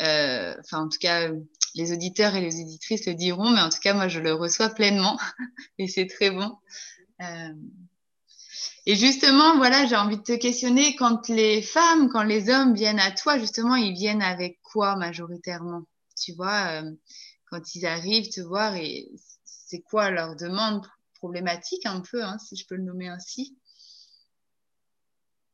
enfin, 0.00 0.84
en 0.84 0.88
tout 0.88 0.98
cas, 0.98 1.30
les 1.74 1.92
auditeurs 1.92 2.34
et 2.34 2.40
les 2.40 2.60
auditrices 2.60 3.06
le 3.06 3.14
diront, 3.14 3.50
mais 3.50 3.60
en 3.60 3.68
tout 3.68 3.78
cas, 3.80 3.94
moi, 3.94 4.08
je 4.08 4.20
le 4.20 4.32
reçois 4.32 4.68
pleinement. 4.70 5.18
Et 5.78 5.88
c'est 5.88 6.06
très 6.06 6.30
bon. 6.30 6.56
Euh, 7.20 7.54
et 8.86 8.94
justement, 8.94 9.56
voilà, 9.56 9.86
j'ai 9.86 9.96
envie 9.96 10.16
de 10.16 10.22
te 10.22 10.36
questionner. 10.36 10.96
Quand 10.96 11.28
les 11.28 11.62
femmes, 11.62 12.08
quand 12.08 12.22
les 12.22 12.48
hommes 12.48 12.74
viennent 12.74 13.00
à 13.00 13.10
toi, 13.10 13.38
justement, 13.38 13.76
ils 13.76 13.92
viennent 13.92 14.22
avec 14.22 14.60
quoi 14.62 14.96
majoritairement? 14.96 15.82
Tu 16.16 16.32
vois, 16.32 16.82
euh, 16.82 16.90
quand 17.46 17.74
ils 17.74 17.86
arrivent 17.86 18.30
te 18.30 18.40
voir, 18.40 18.76
et 18.76 19.10
c'est 19.44 19.82
quoi 19.82 20.10
leur 20.10 20.36
demande 20.36 20.86
problématique 21.14 21.84
un 21.84 22.00
peu, 22.00 22.24
hein, 22.24 22.38
si 22.38 22.56
je 22.56 22.66
peux 22.66 22.76
le 22.76 22.84
nommer 22.84 23.08
ainsi, 23.08 23.58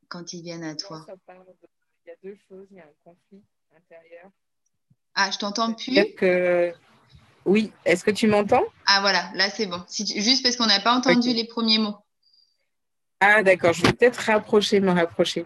quand 0.09 0.33
ils 0.33 0.43
viennent 0.43 0.65
à 0.65 0.77
toi. 0.77 1.05
Il 1.09 2.09
y 2.09 2.11
a 2.11 2.17
deux 2.23 2.37
choses, 2.49 2.69
il 2.71 2.77
y 2.77 2.81
a 2.81 2.85
un 2.85 2.95
conflit 3.03 3.43
intérieur. 3.77 4.31
Ah, 5.15 5.31
je 5.33 5.39
t'entends 5.39 5.73
plus? 5.73 6.15
Que... 6.17 6.73
Oui, 7.45 7.73
est-ce 7.85 8.05
que 8.05 8.11
tu 8.11 8.27
m'entends? 8.29 8.65
Ah 8.87 9.01
voilà, 9.01 9.31
là 9.35 9.51
c'est 9.51 9.67
bon. 9.67 9.83
Juste 9.89 10.43
parce 10.43 10.57
qu'on 10.57 10.67
n'a 10.67 10.81
pas 10.81 10.95
entendu 10.95 11.33
les 11.33 11.45
premiers 11.45 11.79
mots. 11.79 11.97
Ah 13.21 13.43
d'accord, 13.43 13.73
je 13.73 13.83
vais 13.83 13.93
peut-être 13.93 14.17
rapprocher, 14.17 14.81
me 14.81 14.93
rapprocher. 14.93 15.45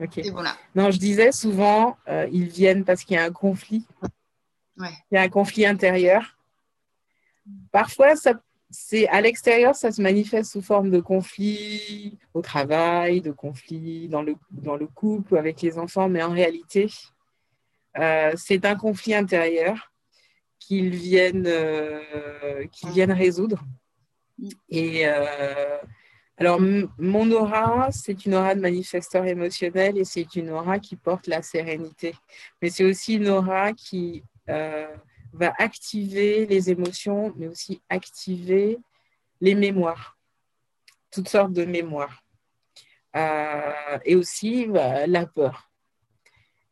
Ok. 0.00 0.12
C'est 0.14 0.30
bon 0.30 0.42
là. 0.42 0.56
Non, 0.74 0.90
je 0.90 0.98
disais 0.98 1.32
souvent, 1.32 1.96
euh, 2.08 2.28
ils 2.32 2.48
viennent 2.48 2.84
parce 2.84 3.04
qu'il 3.04 3.14
y 3.14 3.18
a 3.18 3.24
un 3.24 3.32
conflit. 3.32 3.86
Ouais. 4.76 4.92
Il 5.10 5.14
y 5.14 5.18
a 5.18 5.22
un 5.22 5.28
conflit 5.28 5.66
intérieur. 5.66 6.36
Parfois, 7.72 8.16
ça, 8.16 8.34
c'est 8.70 9.08
à 9.08 9.20
l'extérieur, 9.20 9.74
ça 9.74 9.90
se 9.92 10.02
manifeste 10.02 10.52
sous 10.52 10.62
forme 10.62 10.90
de 10.90 11.00
conflit 11.00 12.18
au 12.34 12.42
travail, 12.42 13.20
de 13.20 13.32
conflit 13.32 14.08
dans 14.08 14.22
le, 14.22 14.36
dans 14.50 14.76
le 14.76 14.86
couple, 14.86 15.36
avec 15.38 15.62
les 15.62 15.78
enfants, 15.78 16.08
mais 16.08 16.22
en 16.22 16.30
réalité, 16.30 16.88
euh, 17.98 18.32
c'est 18.36 18.64
un 18.64 18.76
conflit 18.76 19.14
intérieur 19.14 19.92
qu'ils 20.58 20.90
viennent, 20.90 21.46
euh, 21.46 22.00
viennent 22.92 23.12
résoudre. 23.12 23.64
Et 24.68 25.06
euh, 25.06 25.78
alors, 26.36 26.60
mon 26.98 27.30
aura, 27.32 27.90
c'est 27.90 28.24
une 28.24 28.34
aura 28.34 28.54
de 28.54 28.60
manifesteur 28.60 29.24
émotionnel 29.24 29.98
et 29.98 30.04
c'est 30.04 30.36
une 30.36 30.50
aura 30.50 30.78
qui 30.78 30.94
porte 30.94 31.26
la 31.26 31.42
sérénité. 31.42 32.14
Mais 32.62 32.70
c'est 32.70 32.84
aussi 32.84 33.14
une 33.14 33.28
aura 33.28 33.72
qui 33.72 34.22
va 34.46 35.52
activer 35.58 36.46
les 36.46 36.70
émotions, 36.70 37.34
mais 37.36 37.48
aussi 37.48 37.82
activer 37.88 38.78
les 39.40 39.54
mémoires, 39.54 40.16
toutes 41.10 41.28
sortes 41.28 41.52
de 41.52 41.64
mémoires. 41.64 42.22
et 44.04 44.14
aussi 44.14 44.66
bah, 44.66 45.06
la 45.06 45.26
peur. 45.26 45.67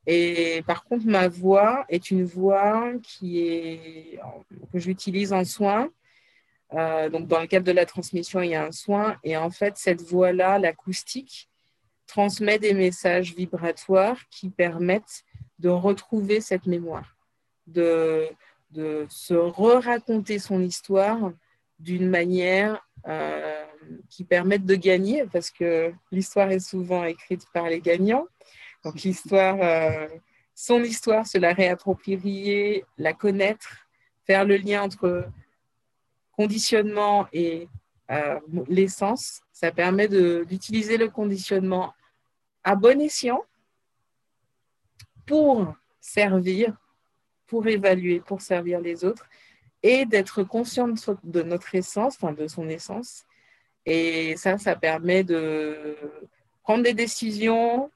Et 0.06 0.62
par 0.66 0.84
contre, 0.84 1.06
ma 1.06 1.28
voix 1.28 1.84
est 1.88 2.10
une 2.10 2.24
voix 2.24 2.92
que 3.20 4.78
j'utilise 4.78 5.32
en 5.32 5.44
soin. 5.44 5.88
Euh, 6.74 7.08
donc, 7.08 7.26
dans 7.26 7.40
le 7.40 7.46
cadre 7.46 7.66
de 7.66 7.72
la 7.72 7.86
transmission, 7.86 8.40
il 8.40 8.50
y 8.50 8.54
a 8.54 8.64
un 8.64 8.72
soin. 8.72 9.16
Et 9.24 9.36
en 9.36 9.50
fait, 9.50 9.76
cette 9.76 10.02
voix-là, 10.02 10.58
l'acoustique, 10.58 11.48
transmet 12.06 12.58
des 12.58 12.72
messages 12.72 13.34
vibratoires 13.34 14.20
qui 14.30 14.50
permettent 14.50 15.24
de 15.58 15.68
retrouver 15.68 16.40
cette 16.40 16.66
mémoire, 16.66 17.16
de, 17.66 18.28
de 18.70 19.06
se 19.08 19.34
re-raconter 19.34 20.38
son 20.38 20.62
histoire 20.62 21.32
d'une 21.78 22.08
manière 22.08 22.86
euh, 23.08 23.64
qui 24.08 24.24
permette 24.24 24.64
de 24.64 24.74
gagner, 24.74 25.24
parce 25.32 25.50
que 25.50 25.92
l'histoire 26.10 26.50
est 26.50 26.60
souvent 26.60 27.04
écrite 27.04 27.46
par 27.52 27.68
les 27.68 27.80
gagnants. 27.80 28.26
Donc 28.86 29.02
l'histoire, 29.02 29.58
euh, 29.62 30.06
son 30.54 30.84
histoire, 30.84 31.26
se 31.26 31.38
la 31.38 31.52
réapproprier, 31.52 32.84
la 32.98 33.14
connaître, 33.14 33.88
faire 34.24 34.44
le 34.44 34.56
lien 34.56 34.84
entre 34.84 35.28
conditionnement 36.30 37.26
et 37.32 37.68
euh, 38.12 38.38
l'essence, 38.68 39.40
ça 39.52 39.72
permet 39.72 40.06
d'utiliser 40.06 40.98
le 40.98 41.08
conditionnement 41.08 41.94
à 42.62 42.76
bon 42.76 43.00
escient 43.00 43.44
pour 45.26 45.74
servir, 46.00 46.76
pour 47.48 47.66
évaluer, 47.66 48.20
pour 48.20 48.40
servir 48.40 48.80
les 48.80 49.04
autres 49.04 49.26
et 49.82 50.06
d'être 50.06 50.44
conscient 50.44 50.86
de, 51.24 51.42
notre 51.42 51.74
essence, 51.74 52.18
enfin 52.22 52.32
de 52.32 52.46
son 52.46 52.68
essence. 52.68 53.24
Et 53.84 54.36
ça, 54.36 54.58
ça 54.58 54.76
permet 54.76 55.24
de 55.24 55.96
prendre 56.62 56.84
des 56.84 56.94
décisions 56.94 57.90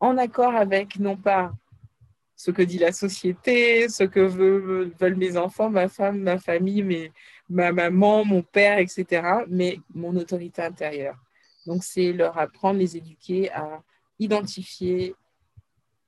en 0.00 0.16
accord 0.18 0.54
avec 0.54 0.98
non 0.98 1.16
pas 1.16 1.52
ce 2.36 2.50
que 2.50 2.62
dit 2.62 2.78
la 2.78 2.92
société, 2.92 3.88
ce 3.88 4.04
que 4.04 4.20
veulent 4.20 5.16
mes 5.16 5.36
enfants, 5.36 5.70
ma 5.70 5.88
femme, 5.88 6.20
ma 6.20 6.38
famille, 6.38 7.10
ma 7.48 7.72
maman, 7.72 8.24
mon 8.24 8.42
père, 8.42 8.78
etc., 8.78 9.44
mais 9.48 9.80
mon 9.94 10.14
autorité 10.16 10.62
intérieure. 10.62 11.16
Donc, 11.66 11.82
c'est 11.82 12.12
leur 12.12 12.38
apprendre, 12.38 12.78
les 12.78 12.96
éduquer 12.96 13.50
à 13.52 13.82
identifier, 14.18 15.14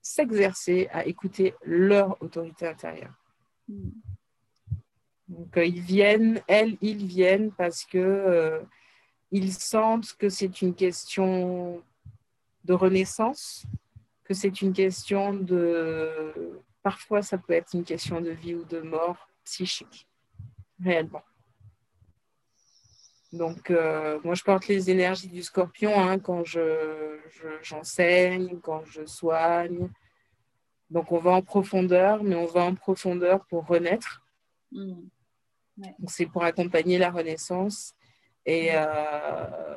s'exercer, 0.03 0.88
à 0.92 1.07
écouter 1.07 1.55
leur 1.64 2.20
autorité 2.22 2.66
intérieure. 2.66 3.14
Hmm. 3.68 3.90
Donc, 5.29 5.57
euh, 5.57 5.64
ils 5.64 5.81
viennent, 5.81 6.40
elles, 6.46 6.77
ils 6.81 7.05
viennent 7.05 7.53
parce 7.53 7.85
que 7.85 7.98
euh, 7.98 8.61
ils 9.31 9.53
sentent 9.53 10.14
que 10.14 10.29
c'est 10.29 10.62
une 10.62 10.74
question 10.74 11.83
de 12.68 12.74
renaissance, 12.74 13.64
que 14.24 14.35
c'est 14.35 14.61
une 14.62 14.72
question 14.72 15.33
de... 15.33 16.61
Parfois, 16.83 17.22
ça 17.22 17.38
peut 17.38 17.54
être 17.54 17.74
une 17.74 17.85
question 17.85 18.20
de 18.20 18.31
vie 18.31 18.54
ou 18.54 18.64
de 18.64 18.81
mort 18.81 19.28
psychique, 19.44 20.07
réellement. 20.83 21.22
Donc, 23.33 23.70
euh, 23.70 24.20
moi, 24.24 24.35
je 24.35 24.42
porte 24.42 24.68
les 24.68 24.90
énergies 24.90 25.28
du 25.28 25.42
scorpion 25.42 25.98
hein, 25.98 26.18
quand 26.18 26.44
j'enseigne, 27.62 28.50
je, 28.50 28.57
quand 28.57 28.85
je 28.87 29.04
soigne. 29.07 29.90
Donc, 30.90 31.12
on 31.12 31.18
va 31.18 31.33
en 31.33 31.42
profondeur, 31.42 32.22
mais 32.22 32.37
on 32.37 32.46
va 32.46 32.62
en 32.62 32.74
profondeur 32.74 33.44
pour 33.46 33.66
renaître. 33.66 34.22
Mmh. 34.72 35.09
C'est 36.07 36.26
pour 36.26 36.42
accompagner 36.44 36.98
la 36.98 37.11
renaissance. 37.11 37.94
Et, 38.46 38.70
euh, 38.72 39.76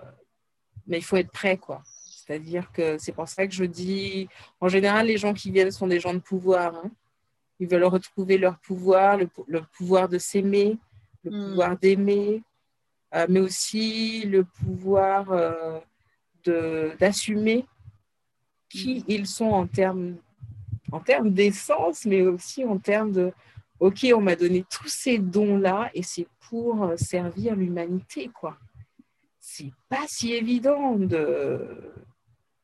mais 0.88 1.00
il 1.00 1.04
faut 1.04 1.18
être 1.18 1.32
prêt, 1.32 1.58
quoi. 1.58 1.84
C'est-à-dire 2.32 2.72
que 2.72 2.98
c'est 2.98 3.12
pour 3.12 3.28
ça 3.28 3.46
que 3.46 3.54
je 3.54 3.66
dis, 3.66 4.30
en 4.62 4.70
général, 4.70 5.08
les 5.08 5.18
gens 5.18 5.34
qui 5.34 5.52
viennent 5.52 5.70
sont 5.70 5.88
des 5.88 6.00
gens 6.00 6.14
de 6.14 6.20
pouvoir. 6.20 6.74
Hein. 6.76 6.90
Ils 7.60 7.68
veulent 7.68 7.84
retrouver 7.84 8.38
leur 8.38 8.58
pouvoir, 8.60 9.18
le, 9.18 9.28
pouvoir 9.78 10.08
de 10.08 10.18
s'aimer, 10.18 10.78
le 11.26 11.32
hmm. 11.32 11.50
pouvoir 11.50 11.78
d'aimer, 11.78 12.42
euh, 13.16 13.26
mais 13.28 13.42
aussi 13.42 14.24
le 14.24 14.46
pouvoir 14.46 15.30
euh, 15.34 15.82
d'assumer 16.98 17.66
qui 18.70 19.00
hmm. 19.00 19.04
ils 19.10 19.28
sont 19.28 19.52
en 19.52 19.68
termes 19.68 20.16
en 20.94 21.02
termes 21.02 21.32
d'essence, 21.32 22.06
mais 22.06 22.22
aussi 22.22 22.64
en 22.64 22.78
termes 22.78 23.12
de 23.12 23.34
OK, 23.82 24.08
on 24.16 24.22
m'a 24.22 24.38
donné 24.38 24.64
tous 24.70 24.88
ces 24.88 25.18
dons-là 25.18 25.92
et 25.94 26.04
c'est 26.04 26.28
pour 26.48 26.94
servir 26.96 27.58
l'humanité, 27.58 28.30
quoi. 28.34 28.58
C'est 29.40 29.72
pas 29.90 30.06
si 30.08 30.34
évident 30.34 30.96
de, 30.96 31.92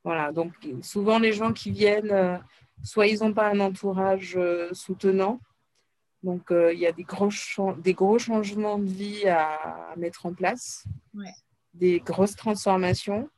voilà, 0.08 0.32
donc 0.32 0.54
souvent 0.84 1.20
les 1.20 1.34
gens 1.34 1.52
qui 1.52 1.70
viennent, 1.70 2.12
euh, 2.12 2.38
soit 2.82 3.08
ils 3.08 3.20
n'ont 3.20 3.34
pas 3.34 3.50
un 3.50 3.60
entourage 3.60 4.36
euh, 4.38 4.70
soutenant, 4.72 5.42
donc 6.24 6.50
euh, 6.50 6.72
il 6.74 6.80
y 6.80 6.88
a 6.88 6.94
des 6.94 7.04
gros, 7.04 7.30
des 7.78 7.94
gros 7.94 8.18
changements 8.18 8.80
de 8.80 8.86
vie 8.86 9.28
à, 9.28 9.94
mettre 9.98 10.26
en 10.26 10.34
place, 10.34 10.86
des 11.74 12.00
grosses 12.00 12.38
transformations. 12.38 13.30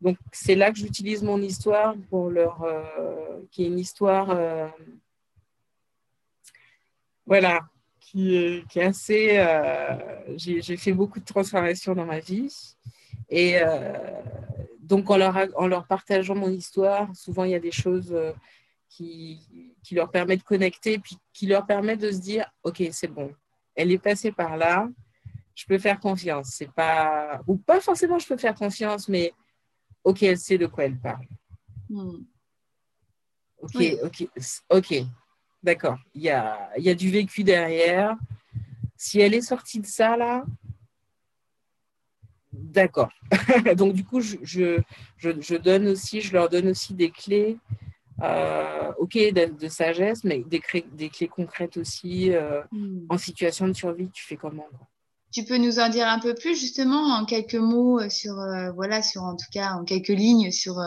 Donc 0.00 0.16
c'est 0.32 0.54
là 0.54 0.72
que 0.72 0.78
j'utilise 0.78 1.22
mon 1.22 1.42
histoire 1.42 1.94
pour 2.08 2.30
leur, 2.30 2.66
qui 3.50 3.64
est 3.64 3.66
une 3.66 3.78
histoire, 3.78 4.34
voilà, 7.26 7.60
qui 8.00 8.36
est, 8.36 8.66
qui 8.68 8.78
est 8.78 8.84
assez. 8.84 9.22
J'ai 10.38 10.78
fait 10.78 10.94
beaucoup 10.94 11.20
de 11.20 11.26
transformations 11.26 11.94
dans 11.94 12.06
ma 12.06 12.20
vie 12.20 12.74
et 13.28 13.58
donc, 14.90 15.08
en 15.08 15.16
leur, 15.16 15.36
en 15.56 15.68
leur, 15.68 15.86
partageant 15.86 16.34
mon 16.34 16.50
histoire, 16.50 17.14
souvent 17.14 17.44
il 17.44 17.52
y 17.52 17.54
a 17.54 17.60
des 17.60 17.70
choses 17.70 18.12
euh, 18.12 18.32
qui, 18.88 19.72
qui, 19.84 19.94
leur 19.94 20.10
permettent 20.10 20.40
de 20.40 20.44
connecter, 20.44 20.98
puis 20.98 21.16
qui 21.32 21.46
leur 21.46 21.64
permettent 21.64 22.00
de 22.00 22.10
se 22.10 22.18
dire 22.18 22.44
Ok, 22.64 22.82
c'est 22.90 23.06
bon, 23.06 23.32
elle 23.76 23.92
est 23.92 24.02
passée 24.02 24.32
par 24.32 24.56
là, 24.56 24.88
je 25.54 25.64
peux 25.64 25.78
faire 25.78 26.00
confiance. 26.00 26.54
C'est 26.56 26.72
pas, 26.72 27.40
ou 27.46 27.56
pas 27.56 27.80
forcément 27.80 28.18
je 28.18 28.26
peux 28.26 28.36
faire 28.36 28.56
confiance, 28.56 29.08
mais 29.08 29.32
ok, 30.02 30.24
elle 30.24 30.38
sait 30.38 30.58
de 30.58 30.66
quoi 30.66 30.86
elle 30.86 30.98
parle. 30.98 31.26
Hmm. 31.88 32.24
Ok, 33.62 33.76
ok, 34.02 34.28
ok, 34.70 34.94
d'accord. 35.62 35.98
Il 36.14 36.22
y 36.22 36.30
a, 36.30 36.68
y 36.78 36.90
a 36.90 36.94
du 36.96 37.10
vécu 37.10 37.44
derrière. 37.44 38.16
Si 38.96 39.20
elle 39.20 39.34
est 39.34 39.40
sortie 39.40 39.78
de 39.78 39.86
ça 39.86 40.16
là, 40.16 40.44
D'accord. 42.52 43.10
Donc 43.76 43.94
du 43.94 44.04
coup, 44.04 44.20
je, 44.20 44.36
je, 44.42 45.56
donne 45.56 45.88
aussi, 45.88 46.20
je 46.20 46.32
leur 46.32 46.48
donne 46.48 46.68
aussi 46.68 46.94
des 46.94 47.10
clés, 47.10 47.58
euh, 48.22 48.92
ok, 48.98 49.16
de, 49.16 49.68
sagesse, 49.68 50.24
mais 50.24 50.42
des, 50.46 50.60
des 50.92 51.08
clés 51.08 51.28
concrètes 51.28 51.76
aussi. 51.76 52.32
Euh, 52.32 52.62
hmm. 52.72 53.06
En 53.08 53.18
situation 53.18 53.68
de 53.68 53.72
survie, 53.72 54.08
tu 54.12 54.24
fais 54.24 54.36
comment 54.36 54.66
Tu 55.32 55.44
peux 55.44 55.58
nous 55.58 55.78
en 55.78 55.88
dire 55.88 56.08
un 56.08 56.18
peu 56.18 56.34
plus 56.34 56.58
justement 56.58 57.14
en 57.14 57.24
quelques 57.24 57.54
mots 57.54 58.08
sur, 58.08 58.38
euh, 58.38 58.72
voilà, 58.72 59.02
sur 59.02 59.22
en 59.22 59.36
tout 59.36 59.48
cas 59.52 59.74
en 59.74 59.84
quelques 59.84 60.08
lignes 60.08 60.50
sur, 60.50 60.82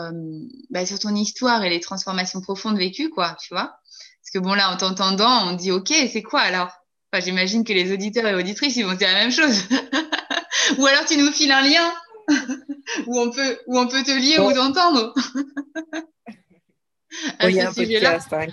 bah, 0.70 0.84
sur 0.84 0.98
ton 0.98 1.14
histoire 1.14 1.64
et 1.64 1.70
les 1.70 1.80
transformations 1.80 2.42
profondes 2.42 2.76
vécues, 2.76 3.08
quoi, 3.08 3.36
tu 3.40 3.54
vois? 3.54 3.78
Parce 4.22 4.30
que 4.34 4.38
bon 4.38 4.54
là, 4.54 4.70
en 4.70 4.76
t'entendant, 4.76 5.48
on 5.48 5.56
dit 5.56 5.70
ok, 5.70 5.92
c'est 6.10 6.22
quoi 6.22 6.40
alors? 6.40 6.70
Enfin, 7.12 7.24
j'imagine 7.24 7.64
que 7.64 7.72
les 7.72 7.92
auditeurs 7.92 8.26
et 8.26 8.34
auditrices, 8.34 8.76
ils 8.76 8.84
vont 8.84 8.94
dire 8.94 9.08
la 9.08 9.20
même 9.20 9.30
chose. 9.30 9.62
ou 10.78 10.86
alors 10.86 11.04
tu 11.04 11.16
nous 11.16 11.32
files 11.32 11.52
un 11.52 11.62
lien 11.62 11.92
où 13.06 13.20
on 13.20 13.30
peut, 13.30 13.58
où 13.66 13.78
on 13.78 13.86
peut 13.86 14.02
te 14.02 14.10
lire 14.10 14.44
ou 14.44 14.52
t'entendre. 14.52 15.14
il 17.42 17.50
y 17.50 17.60
a 17.60 17.68
un 17.68 17.72
podcast. 17.72 18.32
Hein. 18.32 18.46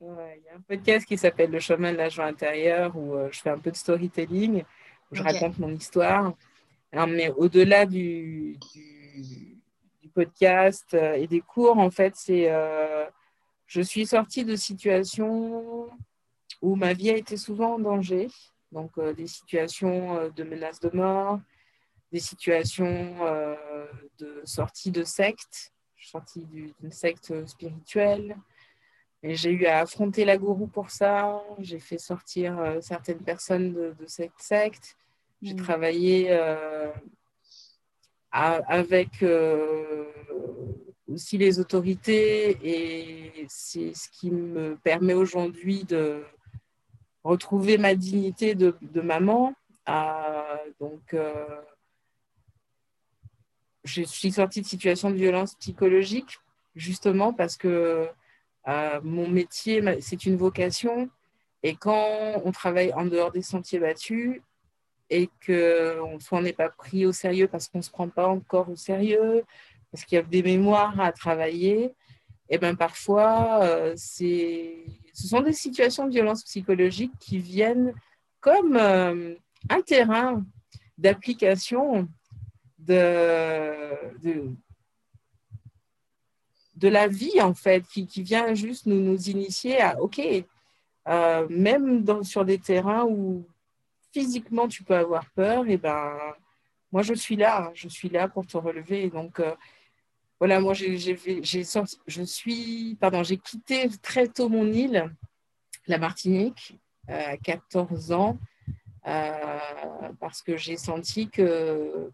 il 0.00 0.42
y 0.44 0.48
a 0.48 0.56
un 0.56 0.60
podcast 0.66 1.06
qui 1.06 1.16
s'appelle 1.16 1.50
Le 1.50 1.60
chemin 1.60 1.92
de 1.92 1.98
la 1.98 2.08
joie 2.08 2.26
intérieure 2.26 2.96
où 2.96 3.14
euh, 3.14 3.28
je 3.30 3.40
fais 3.40 3.50
un 3.50 3.58
peu 3.58 3.70
de 3.70 3.76
storytelling, 3.76 4.64
où 5.10 5.14
je 5.14 5.22
raconte 5.22 5.58
mon 5.58 5.72
histoire. 5.72 6.34
mais 6.92 7.30
au-delà 7.36 7.86
du, 7.86 8.58
du, 8.74 9.56
podcast 10.12 10.92
euh, 10.94 11.12
et 11.12 11.28
des 11.28 11.40
cours, 11.40 11.78
en 11.78 11.92
fait, 11.92 12.16
c'est 12.16 12.50
euh, 12.50 13.06
je 13.66 13.80
suis 13.80 14.06
sortie 14.06 14.44
de 14.44 14.56
situations 14.56 15.88
où 16.60 16.74
ma 16.74 16.94
vie 16.94 17.10
a 17.10 17.16
été 17.16 17.36
souvent 17.36 17.74
en 17.74 17.78
danger 17.78 18.26
donc 18.72 18.92
euh, 18.98 19.12
des 19.12 19.26
situations 19.26 20.16
euh, 20.16 20.30
de 20.30 20.44
menaces 20.44 20.80
de 20.80 20.90
mort, 20.92 21.40
des 22.12 22.20
situations 22.20 23.14
euh, 23.22 23.56
de 24.18 24.42
sortie 24.44 24.90
de 24.90 25.04
secte. 25.04 25.72
Je 25.96 26.04
suis 26.04 26.10
sortie 26.10 26.46
d'une 26.46 26.90
secte 26.90 27.46
spirituelle. 27.46 28.36
Et 29.22 29.34
j'ai 29.34 29.50
eu 29.50 29.66
à 29.66 29.80
affronter 29.80 30.24
la 30.24 30.38
gourou 30.38 30.66
pour 30.66 30.90
ça. 30.90 31.42
J'ai 31.58 31.78
fait 31.78 31.98
sortir 31.98 32.78
certaines 32.80 33.22
personnes 33.22 33.74
de, 33.74 34.06
cette 34.06 34.38
secte. 34.38 34.96
J'ai 35.42 35.52
mm. 35.52 35.62
travaillé 35.62 36.40
avec 38.30 39.22
aussi 41.06 41.36
les 41.36 41.60
autorités 41.60 42.56
et 42.62 43.44
c'est 43.46 43.92
ce 43.92 44.08
qui 44.08 44.30
me 44.30 44.76
permet 44.76 45.12
aujourd'hui 45.12 45.84
de, 45.84 46.24
retrouver 47.24 47.78
ma 47.78 47.94
dignité 47.94 48.54
de, 48.54 48.74
maman. 49.00 49.54
donc, 50.80 51.14
euh, 51.14 51.60
je 53.84 54.02
suis 54.02 54.32
sortie 54.32 54.60
de 54.60 54.66
situation 54.66 55.10
de 55.10 55.16
violence 55.16 55.54
psychologique 55.56 56.38
justement 56.74 57.32
parce 57.32 57.56
que 57.56 58.08
euh, 58.68 59.00
mon 59.02 59.28
métier, 59.28 59.82
c'est 60.00 60.26
une 60.26 60.36
vocation. 60.36 61.08
Et 61.62 61.74
quand 61.74 62.42
on 62.44 62.52
travaille 62.52 62.92
en 62.92 63.04
dehors 63.04 63.32
des 63.32 63.42
sentiers 63.42 63.78
battus 63.78 64.40
et 65.08 65.28
qu'on 65.44 66.20
soit 66.20 66.40
n'est 66.40 66.52
pas 66.52 66.70
pris 66.70 67.04
au 67.04 67.12
sérieux 67.12 67.48
parce 67.48 67.68
qu'on 67.68 67.78
ne 67.78 67.82
se 67.82 67.90
prend 67.90 68.08
pas 68.08 68.28
encore 68.28 68.68
au 68.70 68.76
sérieux, 68.76 69.44
parce 69.90 70.04
qu'il 70.04 70.16
y 70.16 70.18
a 70.18 70.22
des 70.22 70.42
mémoires 70.42 70.98
à 71.00 71.10
travailler, 71.12 71.94
et 72.50 72.58
ben 72.58 72.76
parfois, 72.76 73.62
euh, 73.62 73.94
c'est, 73.96 74.84
ce 75.12 75.26
sont 75.28 75.40
des 75.40 75.52
situations 75.52 76.06
de 76.06 76.12
violence 76.12 76.44
psychologique 76.44 77.12
qui 77.18 77.38
viennent 77.38 77.94
comme 78.40 78.76
euh, 78.76 79.34
un 79.68 79.80
terrain 79.82 80.44
d'application 80.96 82.08
de, 82.78 82.98
la 86.82 87.08
vie, 87.08 87.40
en 87.40 87.54
fait, 87.54 87.84
qui, 87.86 88.22
vient 88.22 88.54
juste 88.54 88.86
nous, 88.86 89.00
nous 89.00 89.28
initier 89.28 89.80
à, 89.80 90.00
OK, 90.00 90.20
euh, 91.08 91.46
même 91.48 92.04
sur 92.22 92.44
des 92.44 92.58
terrains 92.58 93.04
où 93.04 93.46
physiquement 94.12 94.68
tu 94.68 94.82
peux 94.82 94.96
avoir 94.96 95.30
peur, 95.30 95.68
et 95.68 95.76
ben 95.76 96.18
moi 96.90 97.02
je 97.02 97.14
suis 97.14 97.36
là, 97.36 97.70
je 97.74 97.88
suis 97.88 98.08
là 98.08 98.28
pour 98.28 98.46
te 98.46 98.56
relever. 98.56 99.08
Donc, 99.08 99.40
voilà, 100.40 100.58
moi, 100.58 100.72
j'ai, 100.72 100.96
je 100.96 102.22
suis, 102.24 102.96
pardon, 102.98 103.22
j'ai 103.22 103.36
quitté 103.36 103.90
très 104.00 104.26
tôt 104.26 104.48
mon 104.48 104.66
île, 104.72 105.14
la 105.86 105.98
Martinique, 105.98 106.78
à 107.06 107.36
14 107.36 108.12
ans, 108.12 108.38
euh, 109.06 109.58
parce 110.18 110.40
que 110.40 110.56
j'ai 110.56 110.78
senti 110.78 111.28
que, 111.28 112.10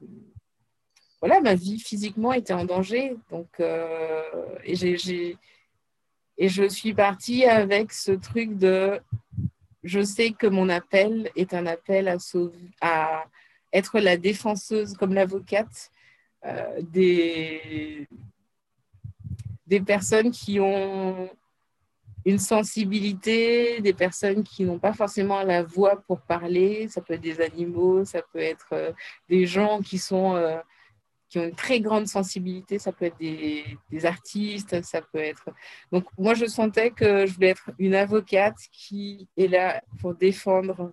voilà, 1.20 1.40
ma 1.40 1.54
vie 1.54 1.78
physiquement 1.78 2.32
était 2.32 2.52
en 2.52 2.64
danger. 2.64 3.16
Donc, 3.30 3.48
euh, 3.60 4.22
et 4.64 4.74
je 6.48 6.68
suis 6.68 6.94
partie 6.94 7.44
avec 7.44 7.92
ce 7.92 8.10
truc 8.10 8.58
de 8.58 9.00
je 9.84 10.02
sais 10.02 10.32
que 10.32 10.48
mon 10.48 10.68
appel 10.68 11.30
est 11.36 11.54
un 11.54 11.64
appel 11.64 12.08
à 12.80 13.24
être 13.72 14.00
la 14.00 14.16
défenseuse, 14.16 14.94
comme 14.94 15.14
l'avocate, 15.14 15.92
euh, 16.44 16.80
des, 16.82 18.08
des 19.66 19.80
personnes 19.80 20.30
qui 20.30 20.60
ont 20.60 21.30
une 22.26 22.38
sensibilité, 22.38 23.80
des 23.80 23.94
personnes 23.94 24.42
qui 24.42 24.64
n'ont 24.64 24.80
pas 24.80 24.92
forcément 24.92 25.42
la 25.44 25.62
voix 25.62 26.02
pour 26.08 26.20
parler. 26.20 26.88
Ça 26.88 27.00
peut 27.00 27.14
être 27.14 27.20
des 27.20 27.40
animaux, 27.40 28.04
ça 28.04 28.20
peut 28.20 28.40
être 28.40 28.68
euh, 28.72 28.92
des 29.28 29.46
gens 29.46 29.80
qui 29.80 29.98
sont 29.98 30.34
euh, 30.34 30.58
qui 31.28 31.38
ont 31.38 31.44
une 31.44 31.54
très 31.54 31.80
grande 31.80 32.08
sensibilité. 32.08 32.78
Ça 32.80 32.92
peut 32.92 33.06
être 33.06 33.18
des, 33.18 33.64
des, 33.90 34.06
artistes, 34.06 34.82
ça 34.82 35.00
peut 35.02 35.18
être. 35.18 35.50
Donc 35.92 36.04
moi, 36.18 36.34
je 36.34 36.46
sentais 36.46 36.90
que 36.90 37.26
je 37.26 37.34
voulais 37.34 37.50
être 37.50 37.70
une 37.78 37.94
avocate 37.94 38.58
qui 38.72 39.28
est 39.36 39.48
là 39.48 39.80
pour 40.00 40.14
défendre 40.14 40.92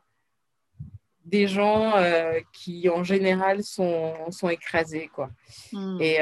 des 1.26 1.48
gens 1.48 1.96
euh, 1.96 2.40
qui 2.52 2.90
en 2.90 3.04
général 3.04 3.64
sont, 3.64 4.14
sont 4.32 4.50
écrasés 4.50 5.10
quoi. 5.14 5.30
Hmm. 5.72 5.98
Et 6.02 6.20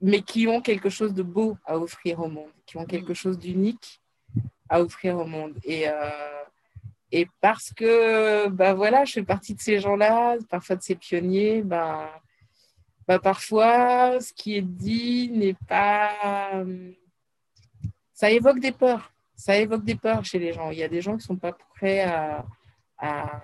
mais 0.00 0.22
qui 0.22 0.46
ont 0.46 0.60
quelque 0.60 0.90
chose 0.90 1.14
de 1.14 1.22
beau 1.22 1.56
à 1.64 1.78
offrir 1.78 2.20
au 2.20 2.28
monde, 2.28 2.52
qui 2.66 2.76
ont 2.76 2.84
quelque 2.84 3.12
mm. 3.12 3.16
chose 3.16 3.38
d'unique 3.38 4.00
à 4.68 4.80
offrir 4.80 5.16
au 5.16 5.24
monde. 5.24 5.54
Et, 5.64 5.88
euh, 5.88 5.92
et 7.12 7.26
parce 7.40 7.72
que, 7.72 8.48
bah 8.48 8.74
voilà, 8.74 9.04
je 9.04 9.14
fais 9.14 9.22
partie 9.22 9.54
de 9.54 9.60
ces 9.60 9.80
gens-là, 9.80 10.36
parfois 10.50 10.76
de 10.76 10.82
ces 10.82 10.96
pionniers, 10.96 11.62
bah, 11.62 12.10
bah 13.06 13.18
parfois, 13.18 14.20
ce 14.20 14.32
qui 14.32 14.56
est 14.56 14.62
dit 14.62 15.30
n'est 15.30 15.56
pas... 15.68 16.64
Ça 18.12 18.30
évoque 18.30 18.60
des 18.60 18.72
peurs. 18.72 19.12
Ça 19.36 19.56
évoque 19.56 19.84
des 19.84 19.94
peurs 19.94 20.24
chez 20.24 20.38
les 20.38 20.52
gens. 20.52 20.70
Il 20.70 20.78
y 20.78 20.82
a 20.82 20.88
des 20.88 21.02
gens 21.02 21.12
qui 21.12 21.18
ne 21.18 21.22
sont 21.22 21.36
pas 21.36 21.52
prêts 21.52 22.00
à, 22.00 22.44
à, 22.98 23.40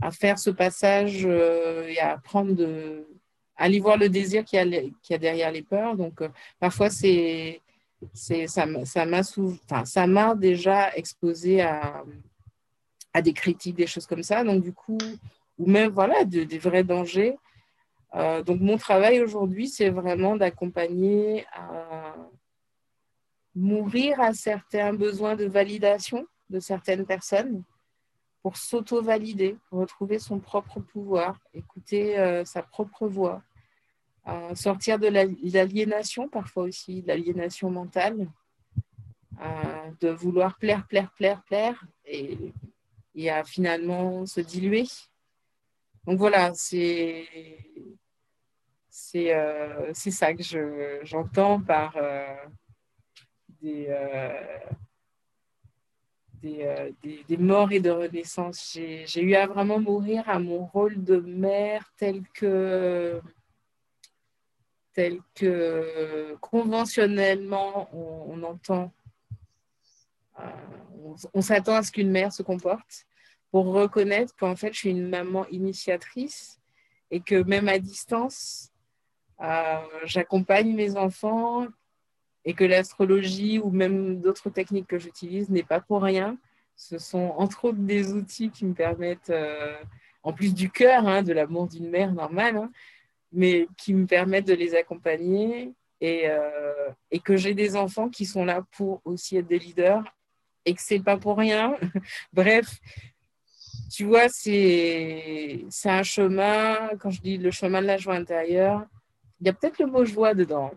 à 0.00 0.10
faire 0.10 0.38
ce 0.38 0.50
passage 0.50 1.22
euh, 1.24 1.86
et 1.88 1.98
à 1.98 2.18
prendre 2.18 2.52
de, 2.52 3.06
aller 3.56 3.80
voir 3.80 3.96
le 3.96 4.08
désir 4.08 4.44
qu'il 4.44 4.58
y, 4.58 5.14
a, 5.14 5.18
derrière 5.18 5.50
les 5.50 5.62
peurs. 5.62 5.96
Donc, 5.96 6.22
euh, 6.22 6.28
parfois, 6.60 6.90
c'est, 6.90 7.60
ça, 8.14 8.66
ça 9.84 10.06
m'a 10.06 10.34
déjà 10.34 10.94
exposé 10.94 11.60
à, 11.60 12.04
à 13.12 13.20
des 13.20 13.32
critiques, 13.32 13.76
des 13.76 13.86
choses 13.86 14.06
comme 14.06 14.22
ça. 14.22 14.44
Donc, 14.44 14.62
du 14.62 14.72
coup, 14.72 14.98
ou 15.58 15.68
même, 15.68 15.90
voilà, 15.90 16.24
des 16.24 16.58
vrais 16.58 16.84
dangers. 16.84 17.36
Euh, 18.14 18.42
donc, 18.42 18.60
mon 18.60 18.78
travail 18.78 19.20
aujourd'hui, 19.20 19.68
c'est 19.68 19.90
vraiment 19.90 20.36
d'accompagner 20.36 21.44
à 21.52 22.14
mourir 23.54 24.20
à 24.20 24.32
certains 24.32 24.92
besoins 24.92 25.34
de 25.34 25.46
validation 25.46 26.26
de 26.50 26.60
certaines 26.60 27.06
personnes 27.06 27.62
pour 28.42 28.56
s'auto-valider, 28.56 29.56
retrouver 29.70 30.18
son 30.18 30.38
propre 30.38 30.80
pouvoir, 30.80 31.40
écouter 31.54 32.18
euh, 32.18 32.44
sa 32.44 32.62
propre 32.62 33.08
voix, 33.08 33.42
sortir 34.54 34.98
de 34.98 35.06
l'aliénation, 35.08 36.28
parfois 36.28 36.64
aussi 36.64 37.02
l'aliénation 37.06 37.70
mentale, 37.70 38.28
de 40.00 40.10
vouloir 40.10 40.58
plaire, 40.58 40.86
plaire, 40.86 41.10
plaire, 41.12 41.42
plaire, 41.44 41.82
et, 42.04 42.52
et 43.14 43.30
à 43.30 43.42
finalement 43.42 44.26
se 44.26 44.42
diluer. 44.42 44.84
Donc 46.04 46.18
voilà, 46.18 46.52
c'est 46.54 47.26
c'est 48.90 49.32
euh, 49.32 49.92
ça 49.94 50.34
que 50.34 50.42
j'entends 51.04 51.60
par 51.60 51.96
euh, 51.96 52.34
des, 53.60 53.86
euh, 53.88 54.58
des, 56.42 56.92
des, 57.02 57.24
des, 57.28 57.36
morts 57.36 57.72
et 57.72 57.80
de 57.80 57.90
renaissance. 57.90 58.72
J'ai 58.74 59.22
eu 59.22 59.34
à 59.34 59.46
vraiment 59.46 59.80
mourir 59.80 60.28
à 60.28 60.38
mon 60.38 60.64
rôle 60.64 61.02
de 61.04 61.16
mère 61.16 61.92
tel 61.96 62.22
que 62.34 63.20
tel 64.98 65.20
que 65.36 66.36
conventionnellement 66.40 67.88
on, 67.94 68.42
entend, 68.42 68.90
euh, 70.40 70.42
on, 71.34 71.40
s'attend 71.40 71.76
à 71.76 71.84
ce 71.84 71.92
qu'une 71.92 72.10
mère 72.10 72.32
se 72.32 72.42
comporte, 72.42 73.06
pour 73.52 73.66
reconnaître 73.66 74.34
qu'en 74.34 74.56
fait 74.56 74.72
je 74.72 74.78
suis 74.78 74.90
une 74.90 75.08
maman 75.08 75.46
initiatrice 75.50 76.58
et 77.12 77.20
que 77.20 77.44
même 77.44 77.68
à 77.68 77.78
distance, 77.78 78.72
euh, 79.40 79.78
j'accompagne 80.02 80.74
mes 80.74 80.96
enfants 80.96 81.68
et 82.48 82.54
que 82.54 82.64
l'astrologie 82.64 83.58
ou 83.58 83.70
même 83.70 84.22
d'autres 84.22 84.48
techniques 84.48 84.86
que 84.86 84.98
j'utilise 84.98 85.50
n'est 85.50 85.62
pas 85.62 85.80
pour 85.80 86.00
rien. 86.00 86.38
Ce 86.76 86.96
sont 86.96 87.34
entre 87.36 87.66
autres 87.66 87.78
des 87.78 88.14
outils 88.14 88.48
qui 88.48 88.64
me 88.64 88.72
permettent, 88.72 89.28
euh, 89.28 89.76
en 90.22 90.32
plus 90.32 90.54
du 90.54 90.70
cœur, 90.70 91.06
hein, 91.06 91.22
de 91.22 91.34
l'amour 91.34 91.68
d'une 91.68 91.90
mère 91.90 92.10
normale, 92.10 92.56
hein, 92.56 92.70
mais 93.32 93.68
qui 93.76 93.92
me 93.92 94.06
permettent 94.06 94.46
de 94.46 94.54
les 94.54 94.74
accompagner 94.74 95.74
et, 96.00 96.22
euh, 96.24 96.88
et 97.10 97.18
que 97.18 97.36
j'ai 97.36 97.52
des 97.52 97.76
enfants 97.76 98.08
qui 98.08 98.24
sont 98.24 98.46
là 98.46 98.64
pour 98.78 99.02
aussi 99.04 99.36
être 99.36 99.46
des 99.46 99.58
leaders 99.58 100.04
et 100.64 100.72
que 100.72 100.80
c'est 100.80 101.00
pas 101.00 101.18
pour 101.18 101.36
rien. 101.36 101.76
Bref, 102.32 102.80
tu 103.92 104.04
vois, 104.04 104.30
c'est 104.30 105.66
un 105.84 106.02
chemin, 106.02 106.96
quand 106.98 107.10
je 107.10 107.20
dis 107.20 107.36
le 107.36 107.50
chemin 107.50 107.82
de 107.82 107.86
la 107.88 107.98
joie 107.98 108.14
intérieure, 108.14 108.86
il 109.38 109.48
y 109.48 109.50
a 109.50 109.52
peut-être 109.52 109.78
le 109.80 109.86
mot 109.86 110.06
joie 110.06 110.32
dedans, 110.32 110.72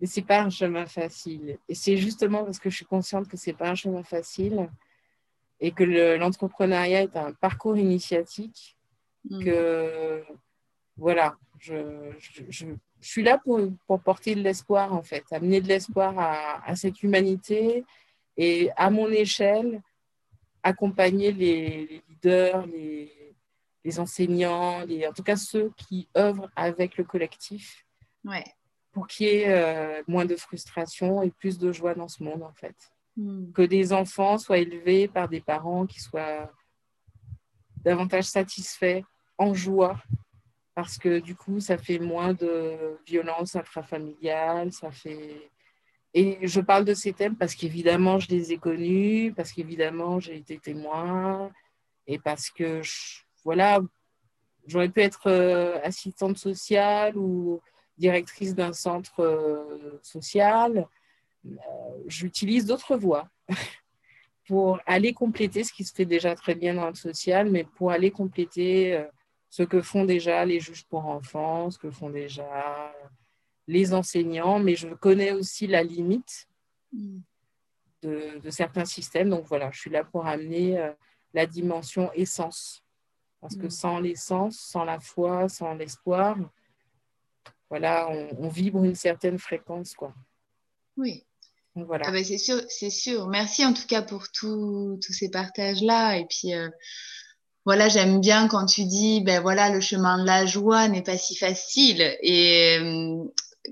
mais 0.00 0.06
c'est 0.06 0.22
pas 0.22 0.42
un 0.42 0.50
chemin 0.50 0.86
facile. 0.86 1.58
Et 1.68 1.74
c'est 1.74 1.96
justement 1.96 2.44
parce 2.44 2.58
que 2.58 2.70
je 2.70 2.76
suis 2.76 2.84
consciente 2.84 3.28
que 3.28 3.36
c'est 3.36 3.52
pas 3.52 3.70
un 3.70 3.74
chemin 3.74 4.02
facile 4.02 4.68
et 5.60 5.72
que 5.72 5.84
l'entrepreneuriat 6.16 7.02
est 7.02 7.16
un 7.16 7.32
parcours 7.32 7.78
initiatique 7.78 8.76
mmh. 9.30 9.44
que 9.44 10.22
voilà, 10.96 11.36
je, 11.58 12.12
je, 12.48 12.66
suis 13.00 13.22
là 13.22 13.38
pour, 13.38 13.60
pour 13.86 14.00
porter 14.00 14.34
de 14.34 14.42
l'espoir, 14.42 14.92
en 14.92 15.02
fait, 15.02 15.24
amener 15.30 15.60
de 15.60 15.68
l'espoir 15.68 16.18
à, 16.18 16.66
à, 16.66 16.76
cette 16.76 17.02
humanité 17.02 17.84
et 18.36 18.70
à 18.76 18.90
mon 18.90 19.08
échelle, 19.08 19.82
accompagner 20.62 21.32
les, 21.32 22.02
leaders, 22.08 22.66
les, 22.66 23.12
les 23.84 24.00
enseignants, 24.00 24.84
les, 24.84 25.06
en 25.06 25.12
tout 25.12 25.22
cas 25.22 25.36
ceux 25.36 25.72
qui 25.76 26.08
œuvrent 26.16 26.50
avec 26.56 26.96
le 26.96 27.04
collectif. 27.04 27.86
Ouais. 28.24 28.44
Pour 28.96 29.06
qu'il 29.06 29.26
y 29.26 29.30
ait 29.30 29.52
euh, 29.52 30.02
moins 30.08 30.24
de 30.24 30.36
frustration 30.36 31.22
et 31.22 31.30
plus 31.30 31.58
de 31.58 31.70
joie 31.70 31.94
dans 31.94 32.08
ce 32.08 32.22
monde, 32.22 32.42
en 32.42 32.54
fait. 32.54 32.74
Hmm. 33.14 33.52
Que 33.52 33.60
des 33.60 33.92
enfants 33.92 34.38
soient 34.38 34.56
élevés 34.56 35.06
par 35.06 35.28
des 35.28 35.42
parents 35.42 35.84
qui 35.84 36.00
soient 36.00 36.50
davantage 37.84 38.24
satisfaits, 38.24 39.02
en 39.36 39.52
joie, 39.52 40.00
parce 40.74 40.96
que 40.96 41.18
du 41.18 41.34
coup, 41.34 41.60
ça 41.60 41.76
fait 41.76 41.98
moins 41.98 42.32
de 42.32 42.96
violence 43.06 43.54
intrafamiliale, 43.54 44.72
ça 44.72 44.90
fait... 44.90 45.50
Et 46.14 46.38
je 46.48 46.62
parle 46.62 46.86
de 46.86 46.94
ces 46.94 47.12
thèmes 47.12 47.36
parce 47.36 47.54
qu'évidemment, 47.54 48.18
je 48.18 48.30
les 48.30 48.54
ai 48.54 48.56
connus, 48.56 49.34
parce 49.36 49.52
qu'évidemment, 49.52 50.20
j'ai 50.20 50.36
été 50.36 50.58
témoin, 50.58 51.52
et 52.06 52.18
parce 52.18 52.48
que, 52.48 52.80
voilà, 53.44 53.80
j'aurais 54.66 54.88
pu 54.88 55.02
être 55.02 55.26
euh, 55.26 55.78
assistante 55.82 56.38
sociale 56.38 57.18
ou 57.18 57.60
directrice 57.98 58.54
d'un 58.54 58.72
centre 58.72 59.20
euh, 59.20 59.98
social. 60.02 60.86
Euh, 61.44 61.50
j'utilise 62.06 62.66
d'autres 62.66 62.96
voies 62.96 63.28
pour 64.46 64.80
aller 64.86 65.12
compléter 65.12 65.64
ce 65.64 65.72
qui 65.72 65.84
se 65.84 65.94
fait 65.94 66.04
déjà 66.04 66.34
très 66.34 66.54
bien 66.54 66.74
dans 66.74 66.88
le 66.88 66.94
social, 66.94 67.50
mais 67.50 67.64
pour 67.64 67.90
aller 67.90 68.10
compléter 68.10 69.04
ce 69.48 69.62
que 69.62 69.82
font 69.82 70.04
déjà 70.04 70.44
les 70.44 70.60
juges 70.60 70.84
pour 70.84 71.06
enfants, 71.06 71.70
ce 71.70 71.78
que 71.78 71.90
font 71.90 72.10
déjà 72.10 72.92
les 73.66 73.94
enseignants, 73.94 74.58
mais 74.58 74.76
je 74.76 74.88
connais 74.88 75.32
aussi 75.32 75.66
la 75.66 75.82
limite 75.82 76.48
mm. 76.92 77.18
de, 78.02 78.50
certains 78.50 78.84
systèmes. 78.84 79.30
Donc 79.30 79.44
voilà, 79.46 79.70
je 79.72 79.80
suis 79.80 79.90
là 79.90 80.04
pour 80.04 80.26
amener 80.26 80.78
euh, 80.78 80.92
la 81.34 81.46
dimension 81.46 82.12
essence. 82.14 82.82
Parce 83.40 83.56
que 83.56 83.66
mm. 83.66 83.70
sans 83.70 84.00
l'essence, 84.00 84.58
sans 84.58 84.84
la 84.84 85.00
foi, 85.00 85.48
sans 85.48 85.74
l'espoir, 85.74 86.36
voilà, 87.70 88.08
on, 88.38 88.48
vibre 88.48 88.84
une 88.84 88.94
certaine 88.94 89.38
fréquence. 89.38 89.94
Quoi. 89.94 90.14
Oui. 90.96 91.24
voilà. 91.74 92.04
Ah 92.08 92.12
ben, 92.12 92.24
c'est 92.24 92.38
sûr, 92.38 92.60
c'est 92.68 92.90
sûr. 92.90 93.26
Merci 93.28 93.64
en 93.64 93.72
tout 93.72 93.86
cas 93.86 94.02
pour 94.02 94.30
tous 94.30 94.98
ces 95.00 95.30
partages-là. 95.30 96.18
Et 96.18 96.26
puis, 96.26 96.54
euh, 96.54 96.68
voilà, 97.64 97.88
j'aime 97.88 98.20
bien 98.20 98.46
quand 98.46 98.66
tu 98.66 98.84
dis, 98.84 99.20
ben 99.20 99.40
voilà, 99.40 99.70
le 99.70 99.80
chemin 99.80 100.18
de 100.18 100.26
la 100.26 100.46
joie 100.46 100.88
n'est 100.88 101.02
pas 101.02 101.18
si 101.18 101.36
facile. 101.36 102.16
Et 102.22 102.78
euh, 102.78 103.24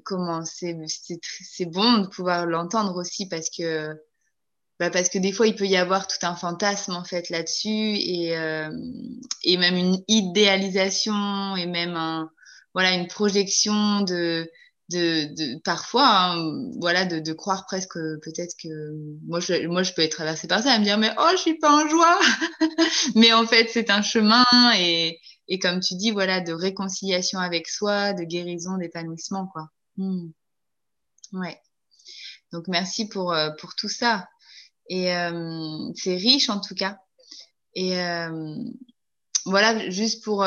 comment 0.04 0.44
c'est, 0.44 0.76
c'est 0.86 1.66
bon 1.66 1.98
de 1.98 2.08
pouvoir 2.08 2.46
l'entendre 2.46 2.96
aussi 2.96 3.28
parce 3.28 3.48
que, 3.48 3.94
bah 4.80 4.90
parce 4.90 5.08
que 5.08 5.18
des 5.18 5.30
fois, 5.30 5.46
il 5.46 5.54
peut 5.54 5.66
y 5.66 5.76
avoir 5.76 6.08
tout 6.08 6.18
un 6.22 6.34
fantasme 6.34 6.96
en 6.96 7.04
fait 7.04 7.30
là-dessus 7.30 7.94
et, 7.96 8.36
euh, 8.36 8.68
et 9.44 9.56
même 9.56 9.76
une 9.76 10.02
idéalisation 10.08 11.54
et 11.54 11.66
même 11.66 11.94
un, 11.94 12.28
voilà, 12.74 12.92
une 12.92 13.06
projection 13.06 14.02
de, 14.02 14.50
de, 14.90 15.58
parfois, 15.62 16.06
hein, 16.06 16.52
voilà, 16.80 17.04
de, 17.04 17.32
croire 17.32 17.64
presque 17.66 17.94
peut-être 17.94 18.54
que 18.62 18.68
moi 19.26 19.40
je, 19.40 19.66
moi, 19.66 19.82
je 19.82 19.92
peux 19.92 20.02
être 20.02 20.16
traversée 20.16 20.48
par 20.48 20.62
ça 20.62 20.76
et 20.76 20.78
me 20.78 20.84
dire, 20.84 20.98
mais 20.98 21.10
oh, 21.18 21.28
je 21.32 21.38
suis 21.38 21.58
pas 21.58 21.72
en 21.72 21.88
joie. 21.88 22.18
mais 23.14 23.32
en 23.32 23.46
fait, 23.46 23.68
c'est 23.72 23.90
un 23.90 24.02
chemin 24.02 24.44
et, 24.76 25.20
et 25.48 25.58
comme 25.58 25.80
tu 25.80 25.94
dis, 25.94 26.10
voilà, 26.10 26.40
de 26.40 26.52
réconciliation 26.52 27.38
avec 27.38 27.68
soi, 27.68 28.12
de 28.12 28.24
guérison, 28.24 28.76
d'épanouissement, 28.76 29.46
quoi. 29.46 29.68
Hmm. 29.96 30.30
Ouais. 31.32 31.60
Donc, 32.52 32.68
merci 32.68 33.08
pour, 33.08 33.32
euh, 33.32 33.50
pour 33.58 33.74
tout 33.74 33.88
ça. 33.88 34.28
Et 34.88 35.14
euh, 35.14 35.90
c'est 35.94 36.16
riche 36.16 36.50
en 36.50 36.60
tout 36.60 36.74
cas. 36.74 36.98
Et 37.74 37.98
euh, 37.98 38.54
voilà, 39.44 39.90
juste 39.90 40.22
pour, 40.22 40.46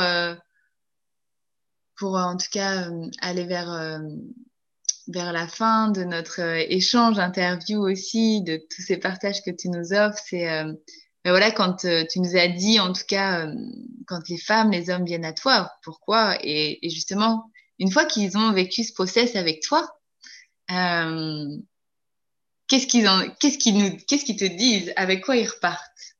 pour 1.97 2.15
en 2.15 2.37
tout 2.37 2.47
cas 2.51 2.89
aller 3.21 3.45
vers, 3.45 4.01
vers 5.07 5.33
la 5.33 5.47
fin 5.47 5.89
de 5.89 6.03
notre 6.03 6.39
échange, 6.41 7.19
interview 7.19 7.79
aussi, 7.79 8.41
de 8.43 8.57
tous 8.57 8.81
ces 8.81 8.97
partages 8.97 9.41
que 9.43 9.51
tu 9.51 9.69
nous 9.69 9.93
offres, 9.93 10.21
c'est 10.25 10.63
mais 11.27 11.31
voilà, 11.31 11.51
quand 11.51 11.83
euh, 11.83 12.05
tu 12.09 12.21
nous 12.21 12.37
as 12.37 12.47
dit, 12.47 12.79
en 12.79 12.93
tout 12.93 13.03
cas, 13.05 13.45
euh, 13.45 13.53
quand 14.05 14.29
les 14.29 14.37
femmes, 14.37 14.71
les 14.71 14.89
hommes 14.89 15.03
viennent 15.03 15.25
à 15.25 15.33
toi, 15.33 15.69
pourquoi? 15.83 16.37
Et, 16.41 16.79
justement, 16.83 17.51
une 17.79 17.91
fois 17.91 18.05
qu'ils 18.05 18.37
ont 18.37 18.53
vécu 18.53 18.85
ce 18.85 18.93
process 18.93 19.35
avec 19.35 19.61
toi, 19.61 19.85
euh, 20.71 21.57
qu'est-ce 22.69 22.87
qu'ils 22.87 23.09
qu'est-ce 23.41 23.57
qu'ils 23.57 23.77
nous, 23.77 23.97
qu'est-ce 24.07 24.23
qu'ils 24.23 24.37
te 24.37 24.45
disent? 24.45 24.93
Avec 24.95 25.25
quoi 25.25 25.35
ils 25.35 25.49
repartent? 25.49 26.15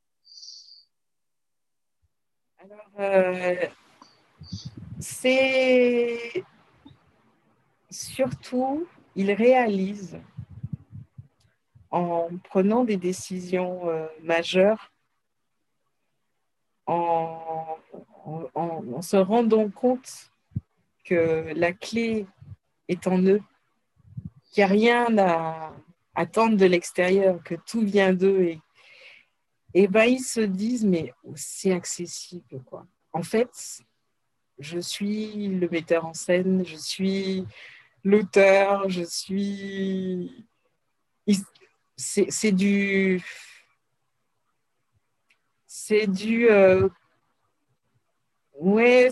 C'est 4.99 6.43
surtout, 7.89 8.87
ils 9.15 9.31
réalisent 9.31 10.19
en 11.91 12.29
prenant 12.43 12.83
des 12.83 12.97
décisions 12.97 13.83
majeures 14.21 14.91
en, 16.87 17.77
se 19.01 19.17
rendant 19.17 19.69
compte 19.69 20.31
que 21.05 21.53
la 21.55 21.71
clé 21.71 22.25
est 22.87 23.07
en 23.07 23.21
eux, 23.21 23.41
qu'il 24.51 24.61
n'y 24.61 24.63
a 24.63 24.67
rien 24.67 25.17
à 25.17 25.73
attendre 26.15 26.57
de 26.57 26.65
l'extérieur, 26.65 27.41
que 27.43 27.55
tout 27.55 27.81
vient 27.81 28.13
d'eux. 28.13 28.41
Et, 28.41 28.61
et 29.73 29.87
ben, 29.87 30.05
ils 30.05 30.23
se 30.23 30.41
disent, 30.41 30.85
mais 30.85 31.13
c'est 31.35 31.71
accessible. 31.71 32.61
Quoi. 32.65 32.85
En 33.13 33.23
fait, 33.23 33.83
je 34.59 34.79
suis 34.79 35.47
le 35.47 35.67
metteur 35.69 36.05
en 36.05 36.13
scène, 36.13 36.65
je 36.65 36.75
suis 36.75 37.45
l'auteur, 38.03 38.89
je 38.89 39.03
suis... 39.03 40.45
C'est 41.97 42.51
du 42.51 43.23
c'est 45.87 46.07
du. 46.07 46.49
Euh, 46.49 46.89
ouais, 48.59 49.09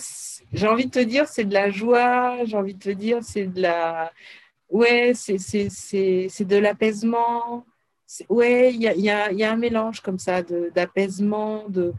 j'ai 0.52 0.68
envie 0.68 0.86
de 0.88 0.92
te 0.92 1.00
dire, 1.00 1.28
c'est 1.28 1.46
de 1.46 1.54
la 1.54 1.70
joie, 1.70 2.44
j'ai 2.46 2.58
envie 2.58 2.74
de 2.74 2.80
te 2.80 2.90
dire, 2.90 3.20
c'est 3.24 3.46
de 3.46 3.62
la. 3.62 4.12
Ouais, 4.70 5.14
c'est 5.16 5.38
de 5.38 6.58
l'apaisement. 6.58 7.66
Ouais, 8.30 8.74
il 8.74 8.82
y 8.82 8.88
a, 8.88 8.96
y, 8.96 9.10
a, 9.10 9.32
y 9.32 9.44
a, 9.44 9.52
un 9.52 9.56
mélange 9.58 10.02
comme 10.02 10.20
ça 10.20 10.42
d'apaisement, 10.44 11.70
de, 11.70 11.94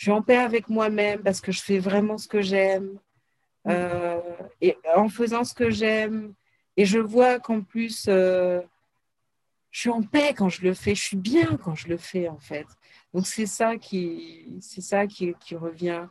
Je 0.00 0.04
suis 0.04 0.12
en 0.12 0.22
paix 0.22 0.38
avec 0.38 0.70
moi-même 0.70 1.20
parce 1.20 1.42
que 1.42 1.52
je 1.52 1.60
fais 1.60 1.78
vraiment 1.78 2.16
ce 2.16 2.26
que 2.26 2.40
j'aime. 2.40 2.98
Euh, 3.68 4.18
et 4.62 4.74
en 4.96 5.10
faisant 5.10 5.44
ce 5.44 5.52
que 5.52 5.68
j'aime, 5.68 6.32
et 6.78 6.86
je 6.86 6.98
vois 6.98 7.38
qu'en 7.38 7.60
plus, 7.60 8.06
euh, 8.08 8.62
je 9.70 9.80
suis 9.80 9.90
en 9.90 10.00
paix 10.00 10.32
quand 10.34 10.48
je 10.48 10.62
le 10.62 10.72
fais, 10.72 10.94
je 10.94 11.02
suis 11.02 11.18
bien 11.18 11.58
quand 11.62 11.74
je 11.74 11.88
le 11.88 11.98
fais 11.98 12.28
en 12.30 12.38
fait. 12.38 12.64
Donc 13.12 13.26
c'est 13.26 13.44
ça 13.44 13.76
qui, 13.76 14.46
c'est 14.62 14.80
ça 14.80 15.06
qui, 15.06 15.34
qui 15.38 15.54
revient. 15.54 16.06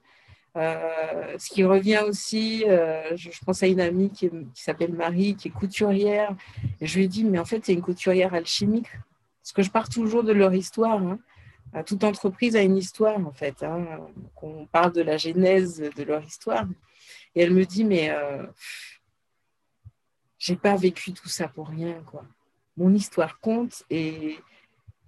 Euh, 0.55 1.35
ce 1.39 1.49
qui 1.49 1.63
revient 1.63 2.01
aussi, 2.07 2.65
euh, 2.67 3.17
je, 3.17 3.31
pense 3.43 3.63
à 3.63 3.67
une 3.67 3.81
amie 3.81 4.11
qui, 4.11 4.29
qui 4.29 4.61
s'appelle 4.61 4.93
Marie, 4.93 5.35
qui 5.35 5.47
est 5.47 5.51
couturière. 5.51 6.35
Et 6.79 6.85
je 6.85 6.95
lui 6.95 7.05
ai 7.05 7.07
dit, 7.07 7.23
mais 7.23 7.39
en 7.39 7.45
fait, 7.45 7.65
c'est 7.65 7.73
une 7.73 7.81
couturière 7.81 8.35
alchimique. 8.35 8.91
Parce 9.41 9.51
que 9.51 9.63
je 9.63 9.71
pars 9.71 9.89
toujours 9.89 10.23
de 10.23 10.31
leur 10.31 10.53
histoire. 10.53 11.01
Hein. 11.01 11.17
Toute 11.85 12.03
entreprise 12.03 12.55
a 12.55 12.61
une 12.61 12.77
histoire, 12.77 13.17
en 13.25 13.31
fait. 13.31 13.63
Hein. 13.63 13.85
On 14.41 14.65
parle 14.65 14.91
de 14.93 15.01
la 15.01 15.17
genèse 15.17 15.79
de 15.79 16.03
leur 16.03 16.23
histoire. 16.23 16.65
Et 17.35 17.41
elle 17.41 17.53
me 17.53 17.65
dit, 17.65 17.83
mais 17.83 18.09
euh, 18.09 18.45
j'ai 20.37 20.55
pas 20.55 20.75
vécu 20.75 21.13
tout 21.13 21.29
ça 21.29 21.47
pour 21.47 21.67
rien, 21.67 22.01
quoi. 22.05 22.25
Mon 22.75 22.93
histoire 22.93 23.39
compte 23.39 23.83
et 23.89 24.37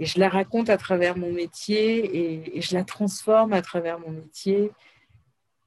et 0.01 0.05
je 0.05 0.20
la 0.20 0.30
raconte 0.30 0.72
à 0.72 0.78
travers 0.78 1.16
mon 1.16 1.32
métier 1.32 2.55
et, 2.57 2.59
je 2.59 2.74
la 2.74 2.84
transforme 2.84 3.53
à 3.53 3.62
travers 3.62 3.99
mon 3.99 4.09
métier. 4.09 4.72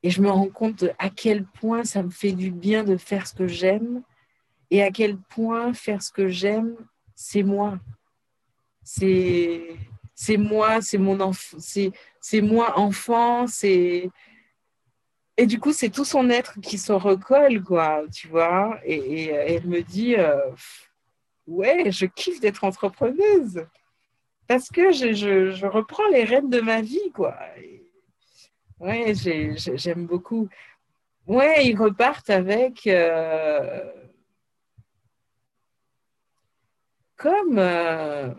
Et 0.03 0.11
je 0.11 0.21
me 0.21 0.29
rends 0.29 0.49
compte 0.49 0.87
à 0.99 1.09
quel 1.09 1.45
point 1.45 1.85
ça 1.85 2.03
me 2.03 2.11
fait 2.11 2.33
du 2.33 2.51
bien 2.51 2.83
de 2.83 2.97
faire 2.97 3.29
ce 3.29 3.35
que 3.35 3.47
j'aime 3.47 4.03
et 4.73 4.83
à 4.83 4.91
quel 4.91 5.17
point 5.17 5.73
faire 5.73 6.03
ce 6.03 6.11
que 6.11 6.27
j'aime, 6.27 6.75
c'est 7.15 7.45
moi. 7.45 7.79
C'est 8.83 9.77
c'est 10.15 10.37
moi, 10.37 10.81
c'est 10.81 10.99
mon 10.99 11.21
enfant, 11.21 11.57
c'est 11.59 12.41
moi 12.41 12.79
enfant, 12.79 13.47
c'est 13.47 14.11
et 15.37 15.47
du 15.47 15.59
coup 15.59 15.73
c'est 15.73 15.91
tout 15.91 16.05
son 16.05 16.31
être 16.31 16.61
qui 16.61 16.79
se 16.79 16.93
recolle 16.93 17.63
quoi, 17.63 18.05
tu 18.13 18.29
vois. 18.29 18.79
Et, 18.85 19.27
elle 19.27 19.67
me 19.67 19.83
dit 19.83 20.17
euh, 20.17 20.39
ouais, 21.47 21.91
je 21.91 22.07
kiffe 22.07 22.41
d'être 22.41 22.65
entrepreneuse 22.65 23.67
parce 24.47 24.69
que 24.69 24.93
je, 24.93 25.67
reprends 25.67 26.09
les 26.09 26.25
rênes 26.25 26.51
de 26.51 26.61
ma 26.61 26.81
vie, 26.83 27.11
quoi. 27.15 27.37
Ouais, 28.79 29.15
j'aime 29.15 30.07
beaucoup. 30.07 30.49
Ouais, 31.27 31.67
ils 31.67 31.77
repartent 31.77 32.31
avec 32.31 32.87
euh, 32.87 33.91
comme 37.17 37.59
euh, 37.59 38.31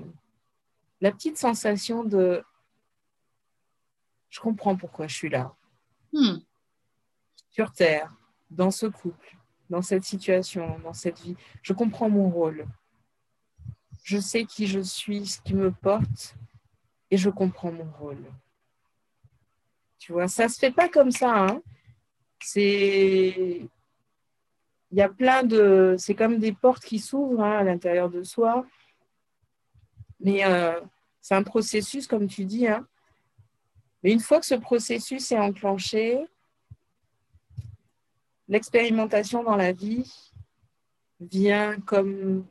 la 1.05 1.11
petite 1.11 1.37
sensation 1.37 2.03
de 2.03 2.43
je 4.29 4.39
comprends 4.39 4.75
pourquoi 4.75 5.07
je 5.07 5.15
suis 5.15 5.29
là. 5.29 5.55
Hmm. 6.11 6.39
Sur 7.51 7.71
Terre, 7.71 8.11
dans 8.49 8.71
ce 8.71 8.87
couple, 8.87 9.37
dans 9.69 9.81
cette 9.81 10.03
situation, 10.03 10.79
dans 10.79 10.93
cette 10.93 11.19
vie. 11.19 11.37
Je 11.61 11.73
comprends 11.73 12.09
mon 12.09 12.29
rôle 12.29 12.67
je 14.05 14.19
sais 14.19 14.45
qui 14.45 14.67
je 14.67 14.79
suis, 14.79 15.25
ce 15.25 15.41
qui 15.41 15.55
me 15.55 15.71
porte, 15.71 16.35
et 17.09 17.17
je 17.17 17.31
comprends 17.31 17.71
mon 17.71 17.91
rôle. 17.99 18.23
Tu 19.97 20.13
vois, 20.13 20.27
ça 20.27 20.47
se 20.47 20.59
fait 20.59 20.71
pas 20.71 20.89
comme 20.89 21.09
ça. 21.09 21.47
Hein. 21.47 21.61
C'est, 22.39 23.67
il 24.91 24.97
y 24.97 25.01
a 25.01 25.09
plein 25.09 25.41
de, 25.41 25.95
c'est 25.97 26.13
comme 26.13 26.37
des 26.37 26.53
portes 26.53 26.85
qui 26.85 26.99
s'ouvrent 26.99 27.43
hein, 27.43 27.57
à 27.57 27.63
l'intérieur 27.63 28.11
de 28.11 28.21
soi. 28.21 28.63
Mais 30.19 30.45
euh, 30.45 30.79
c'est 31.25 31.33
un 31.33 31.41
processus, 31.41 32.05
comme 32.05 32.27
tu 32.27 32.45
dis. 32.45 32.67
Hein. 32.67 32.85
Mais 34.03 34.11
une 34.11 34.19
fois 34.19 34.39
que 34.39 34.45
ce 34.45 34.53
processus 34.53 35.31
est 35.31 35.39
enclenché, 35.39 36.23
l'expérimentation 38.47 39.41
dans 39.41 39.55
la 39.55 39.71
vie 39.71 40.05
vient 41.19 41.79
comme 41.79 42.45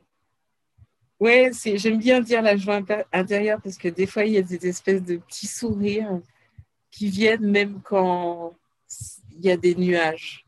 Ouais, 1.21 1.51
j'aime 1.63 1.99
bien 1.99 2.19
dire 2.19 2.41
la 2.41 2.57
joie 2.57 2.81
intérieure 3.13 3.61
parce 3.63 3.77
que 3.77 3.87
des 3.87 4.05
fois, 4.05 4.25
il 4.25 4.33
y 4.33 4.37
a 4.37 4.41
des 4.41 4.67
espèces 4.67 5.03
de 5.03 5.15
petits 5.15 5.47
sourires 5.47 6.19
qui 6.91 7.07
viennent 7.07 7.49
même 7.49 7.79
quand 7.81 8.53
il 9.37 9.45
y 9.45 9.51
a 9.51 9.55
des 9.55 9.75
nuages. 9.75 10.45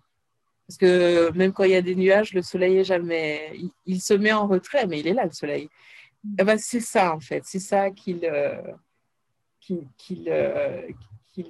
Parce 0.67 0.77
que 0.77 1.31
même 1.31 1.53
quand 1.53 1.63
il 1.63 1.71
y 1.71 1.75
a 1.75 1.81
des 1.81 1.95
nuages, 1.95 2.33
le 2.33 2.41
soleil 2.41 2.79
est 2.79 2.83
jamais. 2.83 3.57
Il, 3.85 4.01
se 4.01 4.13
met 4.13 4.33
en 4.33 4.47
retrait, 4.47 4.85
mais 4.85 4.99
il 4.99 5.07
est 5.07 5.13
là, 5.13 5.23
le 5.23 5.31
soleil. 5.31 5.69
Eh 6.39 6.43
ben, 6.43 6.57
c'est 6.57 6.79
ça, 6.79 7.13
en 7.13 7.19
fait. 7.19 7.43
C'est 7.45 7.59
ça 7.59 7.91
qu'il 7.91 8.25
euh, 8.25 8.61
euh, 9.71 10.81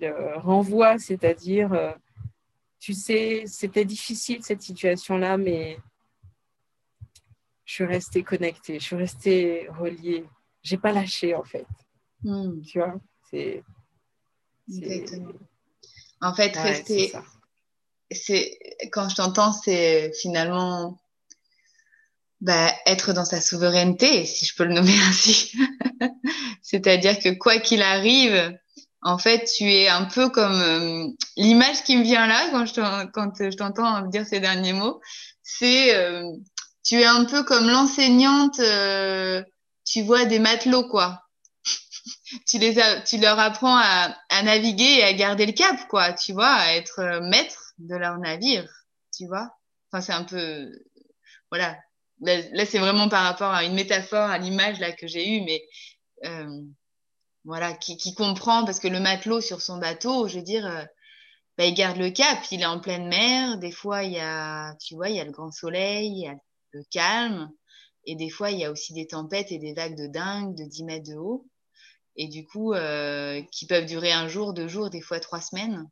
euh, 0.03 0.37
renvoie, 0.39 0.97
c'est-à-dire, 0.97 1.95
tu 2.79 2.93
sais, 2.93 3.43
c'était 3.45 3.85
difficile 3.85 4.43
cette 4.43 4.61
situation-là, 4.61 5.37
mais 5.37 5.79
je 7.65 7.73
suis 7.73 7.85
restée 7.85 8.23
connectée, 8.23 8.79
je 8.79 8.85
suis 8.85 8.95
restée 8.95 9.67
reliée. 9.77 10.25
J'ai 10.63 10.77
pas 10.77 10.91
lâché 10.91 11.35
en 11.35 11.43
fait. 11.43 11.67
Hmm. 12.23 12.61
Tu 12.61 12.79
vois, 12.79 12.95
c'est. 13.29 13.63
En 16.21 16.33
fait, 16.33 16.55
rester. 16.55 17.11
C'est 18.09 18.57
quand 18.91 19.09
je 19.09 19.15
t'entends, 19.15 19.51
c'est 19.51 20.13
finalement 20.13 20.97
bah, 22.41 22.71
être 22.85 23.13
dans 23.13 23.25
sa 23.25 23.41
souveraineté, 23.41 24.25
si 24.25 24.45
je 24.45 24.55
peux 24.55 24.65
le 24.65 24.73
nommer 24.73 24.97
ainsi. 25.07 25.53
C'est-à-dire 26.61 27.19
que 27.19 27.29
quoi 27.29 27.57
qu'il 27.59 27.81
arrive, 27.81 28.57
en 29.01 29.17
fait, 29.17 29.49
tu 29.57 29.71
es 29.71 29.87
un 29.87 30.05
peu 30.05 30.29
comme 30.29 30.61
euh, 30.61 31.07
l'image 31.35 31.83
qui 31.83 31.97
me 31.97 32.03
vient 32.03 32.27
là 32.27 32.49
quand 32.51 32.65
je, 32.65 33.55
t'entends 33.55 34.01
dire 34.07 34.25
ces 34.25 34.39
derniers 34.39 34.73
mots, 34.73 34.99
c'est 35.43 35.95
euh, 35.95 36.23
tu 36.83 36.99
es 36.99 37.05
un 37.05 37.25
peu 37.25 37.43
comme 37.43 37.69
l'enseignante, 37.69 38.59
euh, 38.59 39.43
tu 39.85 40.01
vois 40.03 40.25
des 40.25 40.39
matelots 40.39 40.89
quoi. 40.89 41.23
tu 42.47 42.57
les 42.59 42.75
tu 43.05 43.17
leur 43.17 43.39
apprends 43.39 43.77
à, 43.77 44.15
à, 44.29 44.43
naviguer 44.43 44.99
et 44.99 45.03
à 45.03 45.13
garder 45.13 45.45
le 45.45 45.53
cap 45.53 45.87
quoi, 45.89 46.13
tu 46.13 46.33
vois, 46.33 46.53
à 46.53 46.73
être 46.73 47.21
maître 47.29 47.73
de 47.77 47.95
leur 47.95 48.17
navire, 48.17 48.69
tu 49.15 49.25
vois. 49.27 49.49
Enfin, 49.91 50.01
c'est 50.01 50.13
un 50.13 50.23
peu 50.23 50.69
voilà. 51.49 51.77
Là, 52.21 52.65
c'est 52.65 52.79
vraiment 52.79 53.09
par 53.09 53.23
rapport 53.23 53.51
à 53.51 53.63
une 53.63 53.75
métaphore, 53.75 54.29
à 54.29 54.37
l'image 54.37 54.79
là 54.79 54.91
que 54.91 55.07
j'ai 55.07 55.37
eue, 55.37 55.41
mais 55.41 55.61
voilà, 57.47 57.73
qui, 57.73 58.13
comprend, 58.13 58.65
parce 58.65 58.81
que 58.81 58.89
le 58.89 58.99
matelot 58.99 59.39
sur 59.39 59.61
son 59.61 59.77
bateau, 59.77 60.27
je 60.27 60.35
veux 60.35 60.43
dire, 60.43 60.65
euh, 60.65 60.83
bah, 61.57 61.65
il 61.65 61.73
garde 61.73 61.97
le 61.97 62.09
cap, 62.09 62.39
il 62.51 62.61
est 62.61 62.65
en 62.65 62.81
pleine 62.81 63.07
mer, 63.07 63.57
des 63.57 63.71
fois 63.71 64.03
il 64.03 64.11
y 64.11 64.19
a, 64.19 64.75
le 64.91 65.31
grand 65.31 65.51
soleil, 65.53 66.11
il 66.11 66.19
y 66.23 66.27
a 66.27 66.35
le 66.71 66.83
calme, 66.91 67.49
et 68.03 68.15
des 68.15 68.29
fois 68.29 68.51
il 68.51 68.59
y 68.59 68.65
a 68.65 68.71
aussi 68.71 68.93
des 68.93 69.07
tempêtes 69.07 69.53
et 69.53 69.59
des 69.59 69.73
vagues 69.73 69.97
de 69.97 70.07
dingue 70.07 70.55
de 70.57 70.65
10 70.65 70.83
mètres 70.83 71.09
de 71.09 71.15
haut, 71.15 71.47
et 72.17 72.27
du 72.27 72.45
coup, 72.45 72.73
euh, 72.73 73.41
qui 73.53 73.65
peuvent 73.65 73.85
durer 73.85 74.11
un 74.11 74.27
jour, 74.27 74.53
deux 74.53 74.67
jours, 74.67 74.89
des 74.89 75.01
fois 75.01 75.21
trois 75.21 75.39
semaines. 75.39 75.89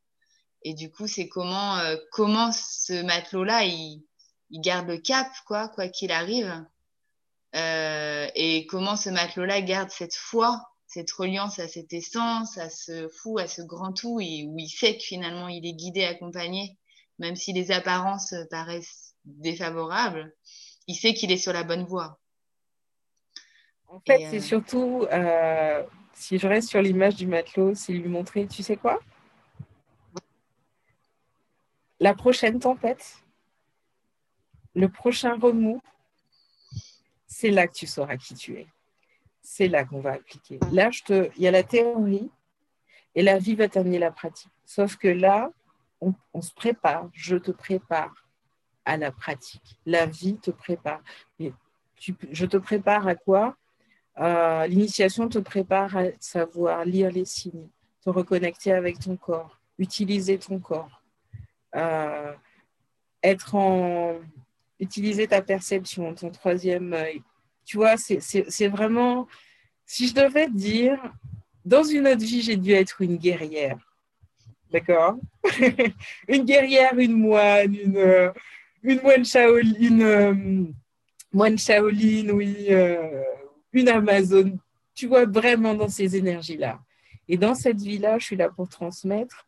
Et 0.64 0.74
du 0.74 0.92
coup, 0.92 1.08
c'est 1.08 1.30
comment, 1.30 1.78
euh, 1.78 1.96
comment 2.12 2.52
ce 2.52 3.02
matelot-là, 3.02 3.64
il, 3.64 4.04
il, 4.50 4.62
garde 4.62 4.88
le 4.88 4.98
cap, 4.98 5.28
quoi, 5.46 5.70
quoi 5.70 5.88
qu'il 5.88 6.12
arrive. 6.12 6.66
Euh, 7.56 8.28
et 8.36 8.66
comment 8.68 8.96
ce 8.96 9.10
matelot-là 9.10 9.62
garde 9.62 9.90
cette 9.90 10.16
foi 10.16 10.62
cette 10.96 11.12
reliance 11.12 11.60
à 11.60 11.68
cette 11.68 11.92
essence, 11.92 12.58
à 12.58 12.70
ce 12.70 13.10
fou, 13.10 13.38
à 13.38 13.48
ce 13.48 13.62
grand 13.62 13.92
tout, 13.92 14.22
et 14.22 14.46
où 14.46 14.58
il 14.58 14.70
sait 14.70 14.96
que 14.96 15.04
finalement 15.04 15.50
il 15.50 15.66
est 15.66 15.74
guidé, 15.74 16.06
accompagné, 16.06 16.78
même 17.20 17.36
si 17.36 17.52
les 17.52 17.72
apparences 17.72 18.34
paraissent 18.50 19.14
défavorables, 19.26 20.34
il 20.88 20.96
sait 20.96 21.14
qu'il 21.14 21.34
est 21.34 21.38
sur 21.38 21.52
la 21.52 21.64
bonne 21.64 21.84
voie. 21.84 22.20
En 23.90 24.00
fait, 24.00 24.20
c'est 24.30 24.38
euh, 24.38 24.42
surtout, 24.42 25.06
euh, 25.12 25.84
si 26.14 26.38
je 26.38 26.48
reste 26.48 26.70
sur 26.70 26.82
l'image 26.82 27.16
du 27.16 27.28
matelot, 27.28 27.76
c'est 27.76 27.92
lui 27.92 28.08
montrer, 28.08 28.48
tu 28.48 28.64
sais 28.64 28.78
quoi? 28.78 29.00
La 32.00 32.14
prochaine 32.14 32.60
tempête, 32.60 33.18
le 34.76 34.90
prochain 34.90 35.38
remous, 35.40 35.82
c'est 37.28 37.52
là 37.52 37.68
que 37.68 37.74
tu 37.74 37.88
sauras 37.88 38.18
qui 38.18 38.36
tu 38.36 38.58
es 38.58 38.68
c'est 39.46 39.68
là 39.68 39.86
qu'on 39.86 40.00
va 40.00 40.14
appliquer. 40.14 40.60
Là, 40.72 40.90
il 41.10 41.42
y 41.42 41.48
a 41.48 41.52
la 41.52 41.64
théorie 41.64 42.30
et 43.14 43.22
la 43.22 43.38
vie 43.38 43.56
va 43.56 43.70
t'amener 43.70 44.00
la 44.00 44.12
pratique. 44.12 44.52
Sauf 44.66 44.98
que 44.98 45.08
là, 45.08 45.52
on, 46.02 46.42
se 46.42 46.54
prépare, 46.54 47.10
je 47.14 47.38
te 47.38 47.52
prépare 47.52 48.14
à 48.84 48.98
la 48.98 49.12
pratique. 49.12 49.80
La 49.86 50.06
vie 50.08 50.38
te 50.38 50.52
prépare. 50.52 51.02
je 51.40 52.46
te 52.46 52.58
prépare 52.58 53.08
à 53.08 53.16
quoi? 53.16 53.56
L'initiation 54.68 55.30
te 55.30 55.40
prépare 55.40 55.96
à 55.96 56.06
savoir 56.20 56.84
lire 56.84 57.12
les 57.12 57.26
signes, 57.26 57.70
te 58.02 58.10
reconnecter 58.10 58.72
avec 58.72 59.00
ton 59.00 59.16
corps, 59.16 59.60
utiliser 59.78 60.40
ton 60.40 60.60
corps, 60.60 61.02
euh, 61.76 62.34
être 63.24 63.56
en, 63.56 64.20
utiliser 64.80 65.28
ta 65.28 65.42
perception, 65.42 66.14
ton 66.14 66.30
troisième 66.30 66.94
œil, 66.94 67.22
tu 67.66 67.78
vois, 67.78 67.96
c'est 67.98 68.68
vraiment, 68.68 69.28
si 69.86 70.08
je 70.08 70.14
devais 70.14 70.50
dire, 70.50 71.00
dans 71.66 71.84
une 71.84 72.08
autre 72.08 72.24
vie, 72.24 72.42
j'ai 72.42 72.58
dû 72.58 72.72
être 72.72 73.02
une 73.02 73.18
guerrière. 73.18 73.78
D'accord? 74.72 75.18
Une 76.28 76.44
guerrière, 76.44 76.98
une 76.98 77.14
moine, 77.14 77.74
une, 77.74 78.34
une 78.84 79.02
moine 79.02 79.24
Shaolin, 79.24 79.74
une 79.80 80.02
euh, 80.02 80.34
moine 81.32 81.58
Shaolin, 81.58 82.30
oui, 82.30 82.68
euh, 82.72 83.24
une 83.72 83.88
Amazon. 83.88 84.58
Tu 84.94 85.08
vois, 85.08 85.26
vraiment 85.26 85.76
dans 85.76 85.88
ces 85.88 86.18
énergies-là. 86.18 86.80
Et 87.30 87.38
dans 87.38 87.56
cette 87.56 87.80
vie-là, 87.80 88.20
je 88.20 88.26
suis 88.26 88.36
là 88.36 88.50
pour 88.50 88.68
transmettre 88.68 89.48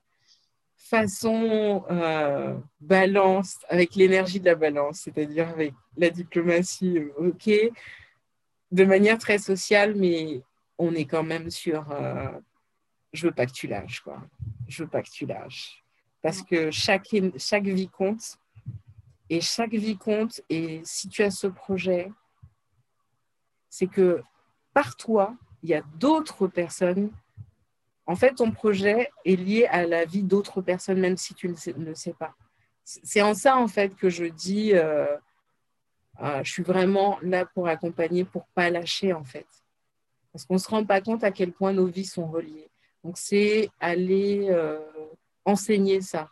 façon 0.90 1.84
euh, 1.90 2.58
balance, 2.80 3.58
avec 3.70 3.96
l'énergie 3.96 4.40
de 4.40 4.46
la 4.46 4.56
balance, 4.56 5.02
c'est-à-dire 5.02 5.50
avec 5.50 5.74
la 5.98 6.10
diplomatie, 6.10 7.00
ok, 7.18 7.50
de 8.72 8.84
manière 8.86 9.18
très 9.18 9.38
sociale, 9.38 9.96
mais 9.96 10.42
on 10.78 10.94
est 10.94 11.06
quand 11.06 11.24
même 11.24 11.50
sur 11.50 11.92
euh, 11.92 12.30
je 13.14 13.28
veux 13.28 13.34
pas 13.34 13.46
que 13.46 13.52
tu 13.52 13.68
lâches, 13.68 14.02
quoi. 14.02 14.22
Je 14.68 14.84
veux 14.84 14.90
pas 14.90 15.02
que 15.02 15.10
tu 15.10 15.26
lâches. 15.26 15.84
Parce 16.22 16.42
que 16.42 16.72
chaque, 16.72 17.16
chaque 17.38 17.66
vie 17.66 17.90
compte. 17.90 18.38
Et 19.30 19.42
chaque 19.42 19.74
vie 19.74 19.98
compte. 19.98 20.42
Et 20.50 20.82
si 20.84 21.10
tu 21.10 21.24
as 21.24 21.32
ce 21.32 21.48
projet, 21.48 22.12
c'est 23.70 23.88
que 23.88 24.22
par 24.74 24.96
toi, 24.96 25.36
il 25.64 25.70
y 25.70 25.74
a 25.74 25.82
d'autres 25.96 26.48
personnes. 26.48 27.12
En 28.08 28.16
fait, 28.16 28.36
ton 28.36 28.52
projet 28.52 29.12
est 29.26 29.36
lié 29.36 29.66
à 29.66 29.86
la 29.86 30.06
vie 30.06 30.24
d'autres 30.24 30.62
personnes, 30.62 31.00
même 31.00 31.18
si 31.18 31.34
tu 31.34 31.50
ne, 31.50 31.86
le 31.86 31.94
sais 31.94 32.14
pas. 32.14 32.34
C'est 32.84 33.22
en 33.22 33.34
ça, 33.34 33.58
en 33.58 33.68
fait, 33.68 33.96
que 33.96 34.10
je 34.10 34.24
dis, 34.24 34.74
euh, 34.74 35.06
euh, 36.22 36.42
je 36.44 36.52
suis 36.52 36.64
vraiment 36.64 37.20
là 37.22 37.46
pour 37.46 37.68
accompagner, 37.68 38.24
pour 38.24 38.46
pas 38.48 38.70
lâcher 38.70 39.12
en 39.12 39.26
fait. 39.26 39.46
Parce 40.32 40.46
qu'on 40.46 40.56
ne 40.56 40.60
se 40.60 40.70
rend 40.70 40.86
pas 40.86 41.02
compte 41.02 41.24
à 41.24 41.32
quel 41.32 41.52
point 41.52 41.74
nos 41.74 41.86
vies 41.86 42.06
sont 42.06 42.28
reliées. 42.28 42.70
Donc 43.04 43.18
c'est 43.18 43.70
aller 43.80 44.48
euh, 44.50 44.80
enseigner 45.46 46.02
ça 46.02 46.30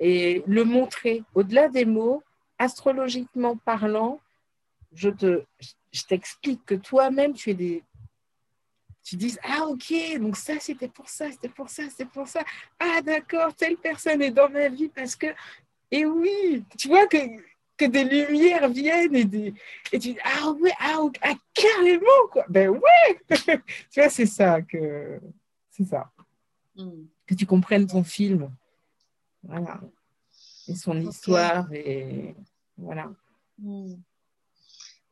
et 0.00 0.42
le 0.46 0.64
montrer. 0.64 1.22
Au-delà 1.34 1.68
des 1.68 1.84
mots, 1.84 2.22
astrologiquement 2.58 3.56
parlant, 3.56 4.20
je 4.92 5.08
te, 5.08 5.44
je 5.92 6.02
t'explique 6.02 6.64
que 6.66 6.74
toi-même 6.74 7.32
tu 7.32 7.50
es 7.50 7.54
des, 7.54 7.82
tu 9.04 9.16
dis 9.16 9.36
ah 9.42 9.66
ok 9.66 9.92
donc 10.18 10.36
ça 10.36 10.58
c'était 10.58 10.88
pour 10.88 11.08
ça 11.08 11.30
c'était 11.30 11.50
pour 11.50 11.68
ça 11.68 11.82
c'était 11.90 12.06
pour 12.06 12.26
ça. 12.26 12.42
Ah 12.80 13.02
d'accord 13.02 13.54
telle 13.54 13.76
personne 13.76 14.22
est 14.22 14.30
dans 14.30 14.48
ma 14.48 14.68
vie 14.68 14.88
parce 14.88 15.14
que 15.14 15.26
et 15.90 16.06
oui 16.06 16.64
tu 16.78 16.88
vois 16.88 17.06
que 17.06 17.18
que 17.76 17.84
des 17.84 18.04
lumières 18.04 18.68
viennent 18.68 19.14
et, 19.14 19.24
des, 19.24 19.54
et 19.92 19.98
tu 19.98 20.12
dis 20.12 20.18
ah 20.24 20.50
ouais 20.52 20.72
ah, 20.80 21.00
ah, 21.22 21.34
carrément 21.52 22.28
quoi. 22.32 22.44
Ben 22.48 22.70
ouais. 22.70 23.20
Tu 23.90 24.00
vois 24.00 24.08
c'est 24.08 24.26
ça 24.26 24.62
que 24.62 25.20
c'est 25.70 25.84
ça. 25.84 26.10
Mm. 26.76 27.04
que 27.26 27.34
tu 27.34 27.46
comprennes 27.46 27.86
ton 27.86 28.02
film. 28.02 28.50
Voilà. 29.42 29.80
Et 30.66 30.74
son 30.74 30.98
histoire 31.00 31.70
et 31.72 32.34
voilà. 32.76 33.10
Mm. 33.58 33.94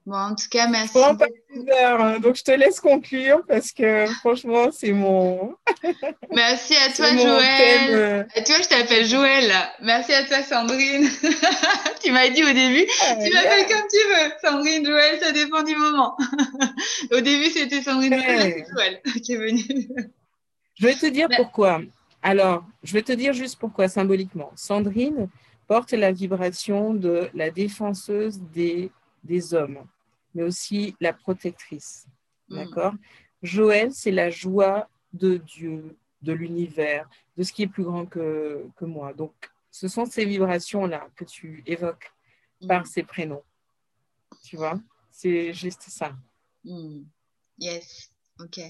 Bon, 0.05 0.16
en 0.16 0.34
tout 0.34 0.48
cas, 0.50 0.66
merci. 0.66 0.94
Pas 0.94 1.28
une 1.55 1.70
heure, 1.70 2.00
hein, 2.00 2.18
donc 2.18 2.34
je 2.34 2.42
te 2.42 2.50
laisse 2.50 2.80
conclure 2.80 3.42
parce 3.46 3.70
que 3.70 4.07
franchement, 4.20 4.70
c'est 4.72 4.92
mon. 4.92 5.55
merci 6.34 6.74
à 6.74 6.92
toi, 6.92 7.16
Joël. 7.16 8.26
À 8.34 8.42
toi, 8.42 8.57
je 8.62 8.68
t'appelle 8.68 9.07
Joël. 9.07 9.53
Merci 9.80 10.12
à 10.12 10.24
toi, 10.24 10.42
Sandrine. 10.42 11.09
tu 12.03 12.11
m'as 12.11 12.28
dit 12.30 12.42
au 12.42 12.53
début, 12.53 12.84
ah, 13.03 13.14
tu 13.14 13.32
m'appelles 13.32 13.66
comme 13.68 13.86
tu 13.90 14.09
veux. 14.09 14.32
Sandrine, 14.42 14.84
Joël, 14.84 15.18
ça 15.20 15.30
dépend 15.30 15.62
du 15.62 15.76
moment. 15.76 16.16
au 17.12 17.20
début, 17.20 17.50
c'était 17.50 17.82
Sandrine, 17.82 18.20
Joël 18.20 19.00
qui 19.22 19.34
est 19.34 19.36
venue. 19.36 19.88
je 20.74 20.86
vais 20.86 20.94
te 20.94 21.07
dire 21.07 21.28
pourquoi. 21.36 21.80
Alors, 22.22 22.64
je 22.82 22.92
vais 22.92 23.03
te 23.03 23.12
dire 23.12 23.34
juste 23.34 23.57
pourquoi 23.57 23.86
symboliquement. 23.86 24.50
Sandrine 24.57 25.28
porte 25.68 25.92
la 25.92 26.11
vibration 26.11 26.92
de 26.92 27.28
la 27.34 27.50
défenseuse 27.50 28.40
des 28.53 28.90
des 29.22 29.54
hommes, 29.54 29.86
mais 30.34 30.42
aussi 30.42 30.96
la 31.00 31.12
protectrice. 31.12 32.06
Mm. 32.48 32.56
D'accord? 32.56 32.94
Joël, 33.42 33.92
c'est 33.92 34.10
la 34.10 34.30
joie 34.30 34.88
de 35.12 35.36
Dieu, 35.36 35.96
de 36.22 36.32
l'univers, 36.32 37.08
de 37.36 37.42
ce 37.42 37.52
qui 37.52 37.62
est 37.62 37.68
plus 37.68 37.84
grand 37.84 38.06
que, 38.06 38.64
que 38.76 38.84
moi. 38.84 39.12
Donc, 39.12 39.32
ce 39.70 39.88
sont 39.88 40.04
ces 40.04 40.24
vibrations-là 40.24 41.08
que 41.16 41.24
tu 41.24 41.62
évoques 41.66 42.12
mm. 42.60 42.66
par 42.66 42.86
ces 42.86 43.02
prénoms. 43.02 43.42
Tu 44.44 44.56
vois? 44.56 44.80
C'est 45.10 45.52
juste 45.52 45.82
ça. 45.82 46.14
Mm. 46.64 47.02
Yes, 47.58 48.10
ok. 48.40 48.60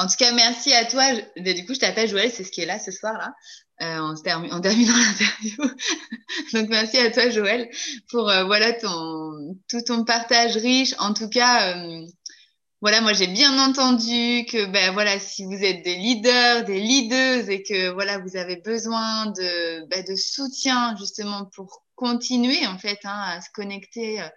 En 0.00 0.06
tout 0.06 0.16
cas, 0.16 0.32
merci 0.32 0.72
à 0.72 0.86
toi. 0.86 1.04
Du 1.36 1.66
coup, 1.66 1.74
je 1.74 1.78
t'appelle 1.78 2.08
Joël, 2.08 2.30
c'est 2.32 2.42
ce 2.42 2.50
qui 2.50 2.62
est 2.62 2.66
là 2.66 2.78
ce 2.78 2.90
soir-là. 2.90 3.34
Euh, 3.82 3.98
en, 3.98 4.14
terminant 4.14 4.52
l'interview. 4.60 5.62
Donc 6.52 6.68
merci 6.68 6.98
à 6.98 7.10
toi 7.10 7.30
Joël 7.30 7.70
pour 8.10 8.28
euh, 8.28 8.44
voilà 8.44 8.74
ton 8.74 9.56
tout 9.68 9.80
ton 9.80 10.04
partage 10.04 10.56
riche. 10.56 10.94
En 10.98 11.14
tout 11.14 11.30
cas, 11.30 11.76
euh, 11.76 12.06
voilà 12.82 13.00
moi 13.00 13.14
j'ai 13.14 13.26
bien 13.26 13.58
entendu 13.58 14.44
que 14.44 14.66
ben 14.66 14.92
voilà 14.92 15.18
si 15.18 15.44
vous 15.44 15.64
êtes 15.64 15.82
des 15.82 15.96
leaders, 15.96 16.64
des 16.64 16.78
leaders 16.78 17.48
et 17.48 17.62
que 17.62 17.88
voilà 17.90 18.18
vous 18.18 18.36
avez 18.36 18.56
besoin 18.56 19.26
de 19.26 19.86
ben, 19.86 20.16
soutien 20.16 20.94
justement 20.98 21.46
pour 21.46 21.82
continuer 21.94 22.66
en 22.66 22.76
fait 22.76 22.98
hein, 23.04 23.22
à 23.28 23.40
se 23.40 23.48
connecter 23.54 24.20
avec 24.20 24.32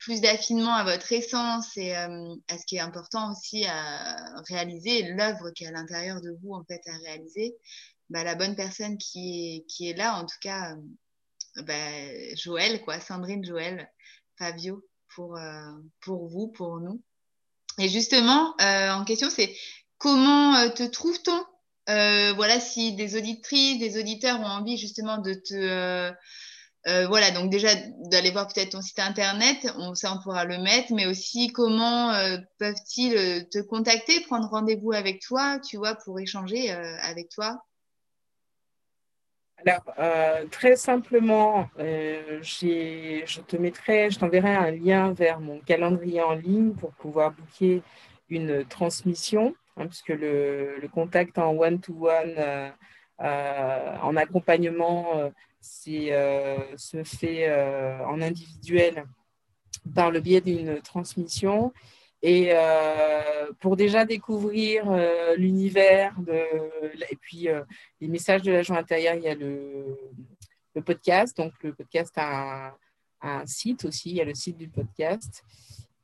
plus 0.00 0.20
d'affinement 0.20 0.74
à 0.74 0.84
votre 0.84 1.12
essence 1.12 1.76
et 1.76 1.94
à 1.94 2.08
ce 2.58 2.66
qui 2.66 2.76
est 2.76 2.80
important 2.80 3.30
aussi 3.30 3.64
à 3.66 4.40
réaliser, 4.48 5.02
l'œuvre 5.12 5.50
qui 5.50 5.64
est 5.64 5.68
à 5.68 5.72
l'intérieur 5.72 6.20
de 6.20 6.36
vous, 6.42 6.52
en 6.52 6.64
fait, 6.64 6.80
à 6.86 6.96
réaliser, 7.04 7.54
bah, 8.08 8.24
la 8.24 8.34
bonne 8.34 8.56
personne 8.56 8.98
qui 8.98 9.54
est, 9.56 9.66
qui 9.66 9.88
est 9.88 9.94
là, 9.94 10.16
en 10.16 10.26
tout 10.26 10.38
cas, 10.40 10.74
bah, 11.64 12.34
Joël, 12.34 12.82
quoi, 12.82 12.98
Sandrine 12.98 13.44
Joël, 13.44 13.88
Fabio, 14.38 14.84
pour, 15.14 15.38
pour 16.00 16.28
vous, 16.28 16.48
pour 16.48 16.80
nous. 16.80 17.02
Et 17.78 17.88
justement, 17.88 18.54
en 18.58 19.04
question, 19.04 19.28
c'est 19.30 19.54
comment 19.98 20.68
te 20.70 20.82
trouve-t-on? 20.82 21.44
Euh, 21.88 22.32
voilà, 22.34 22.60
si 22.60 22.94
des 22.94 23.16
auditrices, 23.16 23.78
des 23.78 23.98
auditeurs 23.98 24.40
ont 24.40 24.44
envie 24.44 24.76
justement 24.76 25.18
de 25.18 25.34
te... 25.34 26.12
Euh, 26.86 27.04
euh, 27.04 27.08
voilà, 27.08 27.30
donc 27.30 27.50
déjà 27.50 27.68
d'aller 28.10 28.30
voir 28.30 28.48
peut-être 28.48 28.70
ton 28.70 28.82
site 28.82 28.98
internet, 28.98 29.70
on, 29.76 29.94
ça 29.94 30.14
on 30.14 30.22
pourra 30.22 30.44
le 30.44 30.58
mettre, 30.58 30.92
mais 30.92 31.06
aussi 31.06 31.52
comment 31.52 32.12
peuvent-ils 32.58 33.48
te 33.50 33.58
contacter, 33.60 34.20
prendre 34.20 34.48
rendez-vous 34.48 34.92
avec 34.92 35.20
toi, 35.20 35.58
tu 35.60 35.76
vois, 35.76 35.94
pour 35.94 36.18
échanger 36.20 36.70
avec 36.70 37.28
toi? 37.30 37.62
Alors, 39.58 39.84
très 40.50 40.76
simplement, 40.76 41.68
je 41.78 43.40
te 43.42 43.56
mettrai, 43.56 44.10
je 44.10 44.18
t'enverrai 44.18 44.54
un 44.54 44.70
lien 44.70 45.12
vers 45.12 45.38
mon 45.38 45.60
calendrier 45.60 46.22
en 46.22 46.34
ligne 46.34 46.72
pour 46.72 46.92
pouvoir 46.92 47.32
booker 47.32 47.82
une 48.30 48.64
transmission. 48.64 49.54
Hein, 49.80 49.86
puisque 49.86 50.08
le, 50.08 50.80
contact 50.92 51.38
en 51.38 51.56
one-to-one, 51.56 52.34
euh, 52.36 52.68
euh, 52.68 52.70
en 53.20 54.16
accompagnement, 54.16 55.30
euh, 55.88 56.56
se 56.76 57.04
fait 57.04 57.52
en 58.04 58.20
individuel 58.22 59.04
par 59.94 60.10
le 60.10 60.20
biais 60.20 60.40
d'une 60.40 60.80
transmission. 60.80 61.72
Et 62.22 62.52
pour 63.60 63.76
déjà 63.76 64.04
découvrir 64.04 64.84
l'univers 65.36 66.14
et 67.10 67.16
puis 67.16 67.48
les 68.00 68.08
messages 68.08 68.42
de 68.42 68.52
la 68.52 68.62
joie 68.62 68.78
intérieure, 68.78 69.14
il 69.14 69.22
y 69.22 69.28
a 69.28 69.34
le, 69.34 69.96
podcast. 70.84 71.36
Donc, 71.36 71.52
le 71.62 71.74
podcast 71.74 72.12
a 72.16 72.76
un, 73.22 73.46
site 73.46 73.84
aussi, 73.86 74.10
il 74.10 74.16
y 74.16 74.20
a 74.20 74.24
le 74.24 74.34
site 74.34 74.56
du 74.58 74.68
podcast 74.68 75.44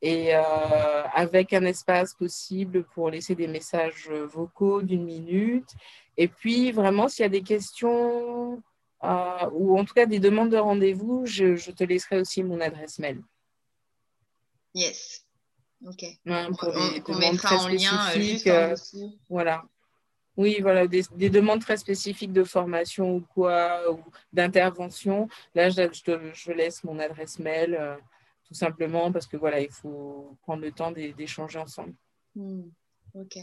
et 0.07 0.37
euh, 0.37 1.03
avec 1.15 1.53
un 1.53 1.65
espace 1.65 2.15
possible 2.15 2.85
pour 2.95 3.11
laisser 3.11 3.35
des 3.35 3.49
messages 3.49 4.09
vocaux 4.09 4.81
d'une 4.81 5.05
minute. 5.05 5.75
Et 6.17 6.29
puis, 6.29 6.71
vraiment, 6.71 7.09
s'il 7.09 7.25
y 7.25 7.27
a 7.27 7.29
des 7.29 7.43
questions 7.43 8.63
euh, 9.03 9.51
ou 9.53 9.77
en 9.77 9.85
tout 9.85 9.95
cas 9.95 10.07
des 10.07 10.21
demandes 10.21 10.51
de 10.51 10.59
rendez-vous, 10.59 11.27
je, 11.27 11.71
te 11.73 11.83
laisserai 11.83 12.21
aussi 12.21 12.45
mon 12.45 12.61
adresse 12.61 13.01
mail. 13.01 13.21
Yes. 14.75 15.25
OK. 15.85 16.05
pour 16.25 16.73
des 16.73 17.03
on, 17.09 17.13
demandes 17.13 17.39
très 17.39 17.59
spécifiques. 17.59 18.47
Euh, 18.47 18.77
voilà. 19.29 19.65
Oui, 20.37 20.59
voilà, 20.61 20.87
des, 20.87 21.31
demandes 21.31 21.63
très 21.63 21.79
spécifiques 21.79 22.33
de 22.33 22.45
formation 22.45 23.17
ou 23.17 23.21
quoi, 23.35 23.91
ou 23.91 23.99
d'intervention. 24.33 25.29
Là, 25.57 25.69
je, 25.71 25.83
je, 26.33 26.53
laisse 26.53 26.85
mon 26.85 27.01
adresse 27.01 27.41
mail 27.41 27.99
tout 28.47 28.55
simplement 28.55 29.11
parce 29.13 29.27
que 29.27 29.37
voilà, 29.37 29.61
il 29.61 29.71
faut 29.71 30.37
prendre 30.43 30.63
le 30.63 30.73
temps 30.73 30.93
d'échanger 30.93 31.59
ensemble. 31.59 31.95
Hmm. 32.35 32.69
Ok. 33.15 33.39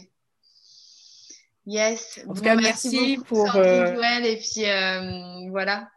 Yes. 1.66 2.24
En 2.28 2.34
tout 2.34 2.42
cas, 2.42 2.56
merci, 2.56 3.18
pour. 3.26 3.54
Euh... 3.56 3.94
Et 4.22 4.36
puis 4.36 4.68
euh, 4.68 5.50
voilà, 5.50 5.88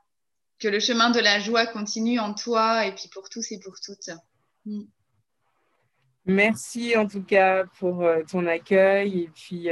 que 0.60 0.68
le 0.68 0.80
chemin 0.80 1.10
de 1.10 1.20
la 1.20 1.40
joie 1.40 1.66
continue 1.68 2.20
en 2.20 2.34
toi 2.34 2.86
et 2.86 2.94
puis 2.94 3.10
pour 3.14 3.30
tous 3.30 3.52
et 3.52 3.60
pour 3.60 3.76
toutes. 3.80 4.10
Hmm. 4.66 4.84
Merci 6.26 6.98
en 6.98 7.08
tout 7.08 7.24
cas 7.24 7.64
pour 7.80 8.04
euh, 8.04 8.22
ton 8.30 8.46
accueil 8.48 9.22
et 9.22 9.30
puis 9.30 9.70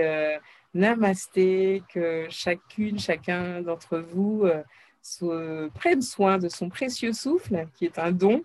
namasté, 0.73 1.83
que 1.93 2.27
chacune, 2.29 2.99
chacun 2.99 3.61
d'entre 3.61 3.97
vous 3.97 4.45
prenne 5.73 6.01
soin 6.01 6.37
de 6.37 6.49
son 6.49 6.69
précieux 6.69 7.13
souffle 7.13 7.67
qui 7.75 7.85
est 7.85 7.99
un 7.99 8.11
don 8.11 8.43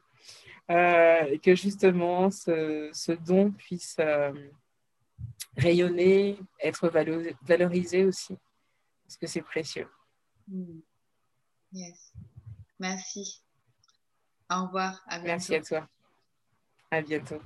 euh, 0.70 1.38
que 1.38 1.54
justement 1.54 2.30
ce, 2.30 3.12
don 3.24 3.50
puisse 3.50 3.96
euh, 3.98 4.32
rayonner, 5.56 6.38
être 6.62 6.88
valorisé 7.42 8.04
aussi, 8.04 8.36
parce 9.04 9.16
que 9.16 9.26
c'est 9.26 9.42
précieux. 9.42 9.88
Mm. 10.48 10.80
Yes. 11.72 12.12
Merci. 12.78 13.42
Au 14.50 14.64
revoir. 14.64 15.00
Merci 15.22 15.54
à 15.54 15.62
toi. 15.62 15.88
À 16.90 17.00
bientôt. 17.02 17.40